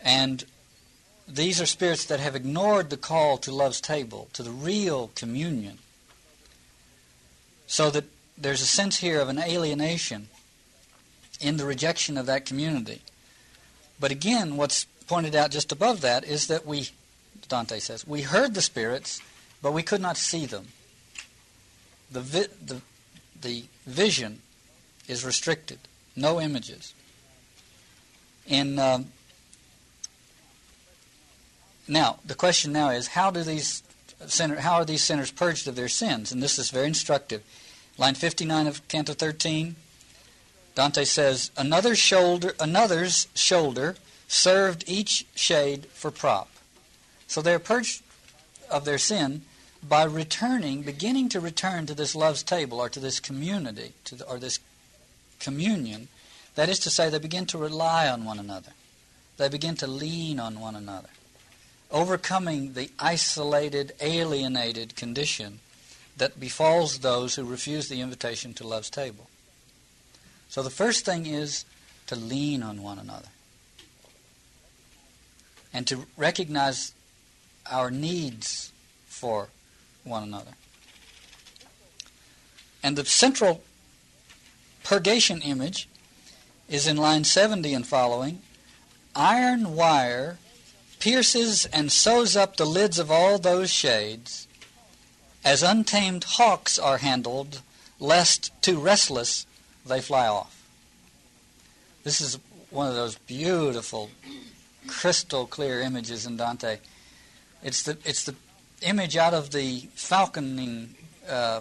And 0.00 0.44
these 1.28 1.60
are 1.60 1.66
spirits 1.66 2.04
that 2.06 2.20
have 2.20 2.34
ignored 2.34 2.90
the 2.90 2.96
call 2.96 3.38
to 3.38 3.52
love's 3.52 3.80
table, 3.80 4.28
to 4.32 4.42
the 4.42 4.50
real 4.50 5.10
communion. 5.14 5.78
So 7.66 7.90
that 7.90 8.04
there's 8.36 8.62
a 8.62 8.66
sense 8.66 8.98
here 8.98 9.20
of 9.20 9.28
an 9.28 9.38
alienation 9.38 10.28
in 11.40 11.56
the 11.56 11.64
rejection 11.64 12.18
of 12.18 12.26
that 12.26 12.46
community. 12.46 13.02
But 14.00 14.10
again, 14.10 14.56
what's 14.56 14.86
pointed 15.10 15.34
out 15.34 15.50
just 15.50 15.72
above 15.72 16.02
that 16.02 16.24
is 16.24 16.46
that 16.46 16.64
we, 16.64 16.88
Dante 17.48 17.80
says, 17.80 18.06
we 18.06 18.22
heard 18.22 18.54
the 18.54 18.62
spirits, 18.62 19.20
but 19.60 19.72
we 19.72 19.82
could 19.82 20.00
not 20.00 20.16
see 20.16 20.46
them. 20.46 20.68
The, 22.12 22.20
vi- 22.20 22.54
the, 22.64 22.80
the 23.40 23.64
vision 23.88 24.40
is 25.08 25.24
restricted, 25.24 25.80
no 26.14 26.40
images. 26.40 26.94
In 28.46 28.78
um, 28.78 29.06
now, 31.88 32.20
the 32.24 32.36
question 32.36 32.70
now 32.70 32.90
is 32.90 33.08
how 33.08 33.32
do 33.32 33.42
these 33.42 33.82
sinner, 34.28 34.60
how 34.60 34.74
are 34.74 34.84
these 34.84 35.02
sinners 35.02 35.32
purged 35.32 35.66
of 35.66 35.74
their 35.74 35.88
sins? 35.88 36.30
And 36.30 36.40
this 36.40 36.56
is 36.56 36.70
very 36.70 36.86
instructive. 36.86 37.42
Line 37.98 38.14
59 38.14 38.68
of 38.68 38.86
Canto 38.86 39.14
13, 39.14 39.74
Dante 40.76 41.02
says, 41.02 41.50
Another 41.56 41.96
shoulder, 41.96 42.54
another's 42.60 43.26
shoulder 43.34 43.96
served 44.30 44.84
each 44.86 45.26
shade 45.34 45.86
for 45.86 46.12
prop. 46.12 46.48
So 47.26 47.42
they're 47.42 47.58
purged 47.58 48.02
of 48.70 48.84
their 48.84 48.96
sin 48.96 49.42
by 49.86 50.04
returning, 50.04 50.82
beginning 50.82 51.28
to 51.30 51.40
return 51.40 51.86
to 51.86 51.94
this 51.94 52.14
love's 52.14 52.44
table 52.44 52.78
or 52.78 52.88
to 52.88 53.00
this 53.00 53.18
community, 53.18 53.92
to 54.04 54.14
the, 54.14 54.28
or 54.30 54.38
this 54.38 54.60
communion. 55.40 56.06
That 56.54 56.68
is 56.68 56.78
to 56.80 56.90
say, 56.90 57.10
they 57.10 57.18
begin 57.18 57.46
to 57.46 57.58
rely 57.58 58.08
on 58.08 58.24
one 58.24 58.38
another. 58.38 58.70
They 59.36 59.48
begin 59.48 59.74
to 59.76 59.88
lean 59.88 60.38
on 60.38 60.60
one 60.60 60.76
another 60.76 61.08
overcoming 61.90 62.74
the 62.74 62.88
isolated, 63.00 63.92
alienated 64.00 64.94
condition 64.94 65.58
that 66.16 66.38
befalls 66.38 66.98
those 66.98 67.34
who 67.34 67.44
refuse 67.44 67.88
the 67.88 68.00
invitation 68.00 68.54
to 68.54 68.64
love's 68.64 68.90
table. 68.90 69.28
So 70.48 70.62
the 70.62 70.70
first 70.70 71.04
thing 71.04 71.26
is 71.26 71.64
to 72.06 72.14
lean 72.14 72.62
on 72.62 72.82
one 72.82 73.00
another 73.00 73.28
and 75.72 75.86
to 75.86 76.06
recognize 76.16 76.94
our 77.70 77.90
needs 77.90 78.72
for 79.06 79.48
one 80.04 80.22
another. 80.22 80.52
And 82.82 82.96
the 82.96 83.04
central 83.04 83.62
purgation 84.82 85.40
image 85.42 85.88
is 86.68 86.86
in 86.86 86.96
line 86.96 87.24
70 87.24 87.74
and 87.74 87.86
following 87.86 88.40
iron 89.14 89.74
wire 89.74 90.38
pierces 91.00 91.66
and 91.66 91.90
sews 91.90 92.36
up 92.36 92.56
the 92.56 92.64
lids 92.64 92.98
of 92.98 93.10
all 93.10 93.38
those 93.38 93.70
shades, 93.70 94.46
as 95.44 95.62
untamed 95.62 96.24
hawks 96.24 96.78
are 96.78 96.98
handled, 96.98 97.62
lest 97.98 98.52
too 98.62 98.78
restless 98.78 99.46
they 99.84 100.00
fly 100.00 100.28
off. 100.28 100.62
This 102.04 102.20
is 102.20 102.38
one 102.70 102.86
of 102.86 102.94
those 102.94 103.16
beautiful, 103.16 104.10
crystal 104.86 105.46
clear 105.46 105.80
images 105.80 106.26
in 106.26 106.36
Dante. 106.36 106.78
It's 107.62 107.82
the 107.82 107.96
it's 108.04 108.24
the 108.24 108.34
image 108.82 109.16
out 109.16 109.34
of 109.34 109.50
the 109.50 109.82
falconing 109.96 110.88
uh, 111.28 111.60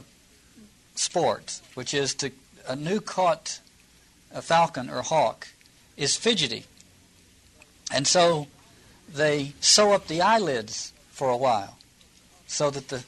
sport, 0.95 1.61
which 1.74 1.93
is 1.93 2.13
to 2.15 2.32
a 2.67 2.76
new 2.76 3.01
caught 3.01 3.59
a 4.34 4.41
falcon 4.41 4.89
or 4.89 5.01
hawk 5.01 5.47
is 5.97 6.15
fidgety, 6.15 6.65
and 7.91 8.07
so 8.07 8.47
they 9.11 9.53
sew 9.59 9.91
up 9.91 10.07
the 10.07 10.22
eyelids 10.22 10.93
for 11.11 11.30
a 11.30 11.38
while 11.38 11.78
so 12.47 12.70
that 12.70 12.88
the 12.89 13.03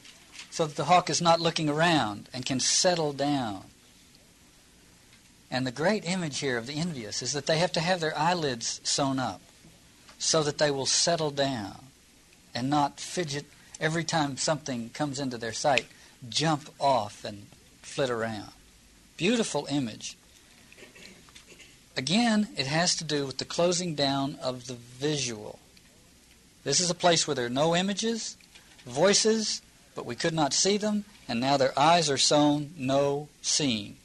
so 0.50 0.66
that 0.66 0.76
the 0.76 0.86
hawk 0.86 1.10
is 1.10 1.22
not 1.22 1.40
looking 1.40 1.70
around 1.70 2.28
and 2.34 2.46
can 2.46 2.60
settle 2.60 3.14
down. 3.14 3.64
And 5.50 5.68
the 5.68 5.72
great 5.72 6.06
image 6.06 6.40
here 6.40 6.58
of 6.58 6.68
the 6.68 6.74
envious 6.74 7.22
is 7.22 7.34
that 7.34 7.46
they 7.46 7.58
have 7.58 7.72
to 7.74 7.80
have 7.80 8.00
their 8.00 8.18
eyelids 8.18 8.80
sewn 8.84 9.20
up 9.20 9.42
so 10.22 10.44
that 10.44 10.60
they 10.60 10.70
will 10.70 10.86
settle 10.86 11.32
down 11.32 11.80
and 12.54 12.70
not 12.70 13.00
fidget 13.00 13.44
every 13.80 14.04
time 14.04 14.38
something 14.38 14.88
comes 14.94 15.20
into 15.20 15.36
their 15.36 15.52
sight, 15.52 15.88
jump 16.30 16.70
off 16.80 17.26
and 17.26 17.48
flit 17.82 18.08
around. 18.08 18.52
Beautiful 19.18 19.66
image. 19.72 20.16
Again, 21.98 22.50
it 22.56 22.68
has 22.68 22.96
to 22.98 23.04
do 23.04 23.26
with 23.26 23.40
the 23.40 23.46
closing 23.46 23.96
down 23.96 24.38
of 24.44 24.68
the 24.68 24.76
visual. 24.76 25.58
This 26.64 26.80
is 26.80 26.92
a 26.92 26.96
place 26.96 27.26
where 27.26 27.34
there 27.34 27.48
are 27.48 27.50
no 27.50 27.76
images, 27.76 28.38
voices, 28.86 29.64
but 29.96 30.06
we 30.06 30.16
could 30.16 30.36
not 30.36 30.54
see 30.54 30.78
them, 30.78 31.04
and 31.28 31.40
now 31.40 31.58
their 31.58 31.78
eyes 31.78 32.12
are 32.12 32.18
sown, 32.20 32.76
no 32.78 33.28
seeing. 33.42 33.98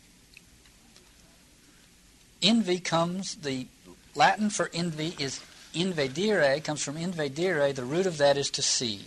Envy 2.41 2.79
comes, 2.79 3.35
the 3.35 3.67
Latin 4.15 4.49
for 4.49 4.71
envy 4.73 5.15
is 5.19 5.43
invedire, 5.81 6.61
comes 6.61 6.83
from 6.83 6.97
invedire, 6.97 7.73
the 7.73 7.85
root 7.85 8.07
of 8.07 8.19
that 8.19 8.37
is 8.37 8.51
to 8.51 8.63
see. 8.63 9.01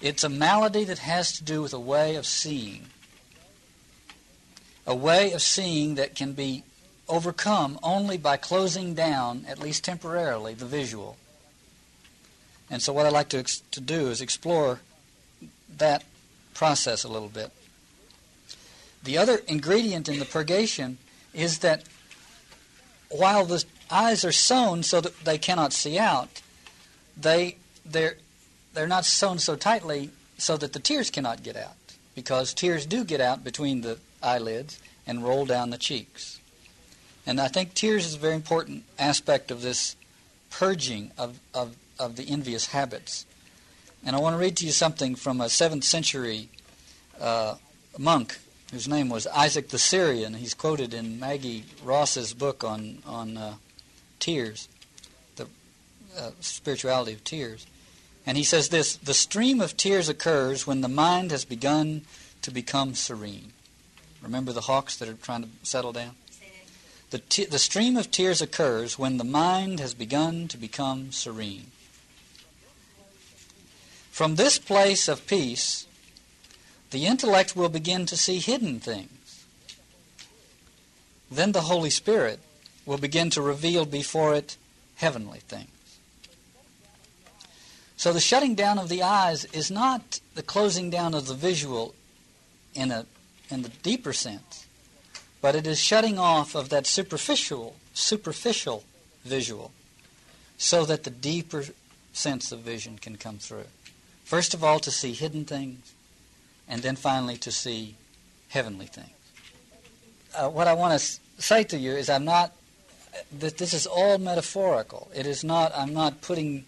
It's 0.00 0.24
a 0.24 0.28
malady 0.28 0.84
that 0.84 0.98
has 0.98 1.32
to 1.32 1.44
do 1.44 1.62
with 1.62 1.72
a 1.72 1.80
way 1.80 2.16
of 2.16 2.26
seeing. 2.26 2.86
A 4.86 4.94
way 4.94 5.32
of 5.32 5.42
seeing 5.42 5.96
that 5.96 6.14
can 6.14 6.32
be 6.32 6.64
overcome 7.08 7.78
only 7.82 8.16
by 8.16 8.36
closing 8.36 8.94
down, 8.94 9.44
at 9.48 9.58
least 9.58 9.84
temporarily, 9.84 10.54
the 10.54 10.66
visual. 10.66 11.16
And 12.70 12.82
so, 12.82 12.92
what 12.92 13.06
I'd 13.06 13.12
like 13.12 13.28
to, 13.30 13.42
to 13.42 13.80
do 13.80 14.08
is 14.08 14.20
explore 14.20 14.80
that 15.76 16.04
process 16.54 17.04
a 17.04 17.08
little 17.08 17.28
bit. 17.28 17.50
The 19.02 19.18
other 19.18 19.40
ingredient 19.46 20.08
in 20.08 20.18
the 20.18 20.24
purgation 20.24 20.98
is 21.32 21.60
that 21.60 21.84
while 23.08 23.44
the 23.44 23.64
eyes 23.90 24.24
are 24.24 24.32
sewn 24.32 24.82
so 24.82 25.00
that 25.00 25.18
they 25.24 25.38
cannot 25.38 25.72
see 25.72 25.98
out, 25.98 26.42
they 27.16 27.56
they're 27.84 28.16
they're 28.74 28.86
not 28.86 29.04
sewn 29.04 29.38
so 29.38 29.56
tightly 29.56 30.10
so 30.38 30.56
that 30.56 30.72
the 30.72 30.80
tears 30.80 31.10
cannot 31.10 31.42
get 31.42 31.56
out 31.56 31.76
because 32.14 32.52
tears 32.52 32.84
do 32.86 33.04
get 33.04 33.20
out 33.20 33.42
between 33.42 33.80
the 33.80 33.98
eyelids 34.22 34.80
and 35.06 35.24
roll 35.24 35.46
down 35.46 35.70
the 35.70 35.78
cheeks. 35.78 36.40
And 37.26 37.40
I 37.40 37.48
think 37.48 37.74
tears 37.74 38.06
is 38.06 38.14
a 38.14 38.18
very 38.18 38.34
important 38.34 38.84
aspect 38.98 39.50
of 39.50 39.62
this 39.62 39.96
purging 40.50 41.10
of, 41.18 41.38
of, 41.54 41.76
of 41.98 42.16
the 42.16 42.24
envious 42.28 42.66
habits. 42.66 43.26
And 44.04 44.14
I 44.14 44.20
want 44.20 44.34
to 44.34 44.38
read 44.38 44.56
to 44.58 44.66
you 44.66 44.72
something 44.72 45.14
from 45.14 45.40
a 45.40 45.46
7th 45.46 45.84
century 45.84 46.48
uh, 47.20 47.56
monk 47.98 48.38
whose 48.72 48.88
name 48.88 49.08
was 49.08 49.26
Isaac 49.28 49.68
the 49.68 49.78
Syrian. 49.78 50.34
He's 50.34 50.54
quoted 50.54 50.94
in 50.94 51.18
Maggie 51.18 51.64
Ross's 51.82 52.32
book 52.32 52.62
on, 52.62 52.98
on 53.06 53.36
uh, 53.36 53.54
tears, 54.18 54.68
the 55.36 55.46
uh, 56.18 56.30
spirituality 56.40 57.12
of 57.12 57.24
tears. 57.24 57.66
And 58.26 58.36
he 58.36 58.44
says 58.44 58.68
this 58.68 58.96
The 58.96 59.14
stream 59.14 59.60
of 59.60 59.76
tears 59.76 60.08
occurs 60.08 60.66
when 60.66 60.80
the 60.80 60.88
mind 60.88 61.30
has 61.30 61.44
begun 61.44 62.02
to 62.42 62.50
become 62.50 62.94
serene. 62.94 63.52
Remember 64.22 64.52
the 64.52 64.62
hawks 64.62 64.96
that 64.96 65.08
are 65.08 65.14
trying 65.14 65.42
to 65.42 65.48
settle 65.62 65.92
down? 65.92 66.16
The, 67.10 67.18
te- 67.18 67.44
the 67.44 67.58
stream 67.58 67.96
of 67.96 68.10
tears 68.10 68.42
occurs 68.42 68.98
when 68.98 69.18
the 69.18 69.24
mind 69.24 69.78
has 69.78 69.94
begun 69.94 70.48
to 70.48 70.56
become 70.56 71.12
serene. 71.12 71.70
From 74.10 74.34
this 74.34 74.58
place 74.58 75.08
of 75.08 75.26
peace, 75.26 75.86
the 76.90 77.06
intellect 77.06 77.54
will 77.54 77.68
begin 77.68 78.06
to 78.06 78.16
see 78.16 78.38
hidden 78.38 78.80
things. 78.80 79.44
Then 81.30 81.52
the 81.52 81.62
Holy 81.62 81.90
Spirit 81.90 82.40
will 82.86 82.98
begin 82.98 83.28
to 83.30 83.42
reveal 83.42 83.84
before 83.84 84.34
it 84.34 84.56
heavenly 84.96 85.40
things. 85.40 85.68
So 87.96 88.12
the 88.12 88.20
shutting 88.20 88.54
down 88.54 88.78
of 88.78 88.88
the 88.88 89.02
eyes 89.02 89.44
is 89.46 89.70
not 89.70 90.20
the 90.34 90.42
closing 90.42 90.90
down 90.90 91.14
of 91.14 91.26
the 91.26 91.34
visual 91.34 91.94
in 92.74 92.90
a 92.90 93.06
in 93.48 93.62
the 93.62 93.68
deeper 93.68 94.12
sense, 94.12 94.66
but 95.40 95.54
it 95.54 95.66
is 95.66 95.78
shutting 95.78 96.18
off 96.18 96.54
of 96.54 96.68
that 96.68 96.86
superficial 96.86 97.76
superficial 97.94 98.84
visual 99.24 99.72
so 100.58 100.84
that 100.84 101.04
the 101.04 101.10
deeper 101.10 101.64
sense 102.12 102.52
of 102.52 102.60
vision 102.60 102.98
can 102.98 103.16
come 103.16 103.38
through. 103.38 103.66
First 104.24 104.54
of 104.54 104.62
all 104.62 104.78
to 104.80 104.90
see 104.90 105.12
hidden 105.12 105.44
things 105.44 105.94
and 106.68 106.82
then 106.82 106.96
finally 106.96 107.36
to 107.38 107.50
see 107.50 107.96
heavenly 108.48 108.86
things. 108.86 109.10
Uh, 110.34 110.48
what 110.48 110.68
I 110.68 110.74
want 110.74 110.98
to 110.98 111.42
say 111.42 111.64
to 111.64 111.78
you 111.78 111.92
is 111.92 112.10
I'm 112.10 112.24
not 112.24 112.52
that 113.38 113.58
this 113.58 113.72
is 113.72 113.86
all 113.86 114.18
metaphorical. 114.18 115.10
It 115.14 115.26
is 115.26 115.44
not 115.44 115.72
I'm 115.76 115.92
not 115.92 116.22
putting 116.22 116.64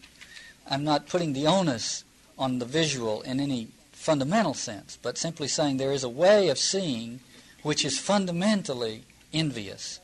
I'm 0.70 0.84
not 0.84 1.09
putting 1.09 1.32
the 1.32 1.46
onus 1.46 2.05
on 2.38 2.59
the 2.59 2.66
visual 2.66 3.22
in 3.22 3.40
any 3.40 3.68
fundamental 3.92 4.55
sense, 4.55 4.99
but 5.01 5.18
simply 5.18 5.49
saying 5.49 5.76
there 5.76 5.92
is 5.92 6.05
a 6.05 6.09
way 6.09 6.49
of 6.49 6.59
seeing 6.59 7.20
which 7.62 7.84
is 7.84 7.99
fundamentally 7.99 9.03
envious, 9.32 10.01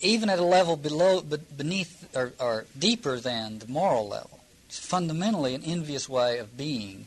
even 0.00 0.30
at 0.30 0.38
a 0.38 0.44
level 0.44 0.76
below, 0.76 1.20
beneath, 1.20 2.08
or, 2.16 2.32
or 2.40 2.64
deeper 2.78 3.20
than 3.20 3.58
the 3.58 3.68
moral 3.68 4.08
level. 4.08 4.40
It's 4.66 4.78
fundamentally 4.78 5.54
an 5.54 5.62
envious 5.62 6.08
way 6.08 6.38
of 6.38 6.56
being 6.56 7.06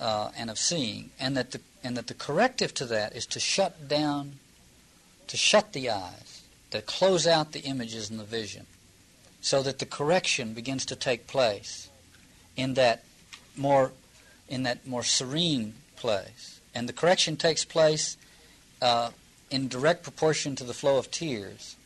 uh, 0.00 0.30
and 0.36 0.50
of 0.50 0.58
seeing, 0.58 1.10
and 1.20 1.36
that 1.36 1.52
the 1.52 1.60
and 1.84 1.96
that 1.96 2.08
the 2.08 2.14
corrective 2.14 2.74
to 2.74 2.84
that 2.86 3.14
is 3.14 3.26
to 3.26 3.38
shut 3.38 3.88
down, 3.88 4.40
to 5.28 5.36
shut 5.36 5.72
the 5.72 5.88
eyes, 5.88 6.35
to 6.70 6.82
close 6.82 7.26
out 7.26 7.52
the 7.52 7.60
images 7.60 8.10
and 8.10 8.18
the 8.18 8.24
vision, 8.24 8.66
so 9.40 9.62
that 9.62 9.78
the 9.78 9.86
correction 9.86 10.52
begins 10.54 10.84
to 10.86 10.96
take 10.96 11.26
place 11.26 11.88
in 12.56 12.74
that 12.74 13.04
more 13.56 13.92
in 14.48 14.62
that 14.64 14.86
more 14.86 15.02
serene 15.02 15.74
place. 15.96 16.60
And 16.74 16.88
the 16.88 16.92
correction 16.92 17.36
takes 17.36 17.64
place 17.64 18.16
uh, 18.82 19.10
in 19.50 19.68
direct 19.68 20.02
proportion 20.02 20.56
to 20.56 20.64
the 20.64 20.74
flow 20.74 20.98
of 20.98 21.10
tears 21.10 21.76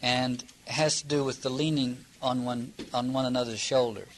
and 0.00 0.44
has 0.66 1.02
to 1.02 1.08
do 1.08 1.24
with 1.24 1.42
the 1.42 1.50
leaning 1.50 2.04
on 2.22 2.44
one, 2.44 2.72
on 2.92 3.12
one 3.12 3.24
another's 3.24 3.60
shoulders 3.60 4.08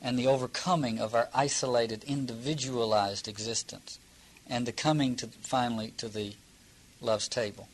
and 0.00 0.18
the 0.18 0.26
overcoming 0.26 0.98
of 0.98 1.14
our 1.14 1.28
isolated, 1.32 2.04
individualized 2.04 3.28
existence 3.28 3.98
and 4.48 4.66
the 4.66 4.72
coming 4.72 5.14
to 5.16 5.28
finally 5.40 5.92
to 5.96 6.08
the 6.08 6.34
love's 7.00 7.28
table. 7.28 7.68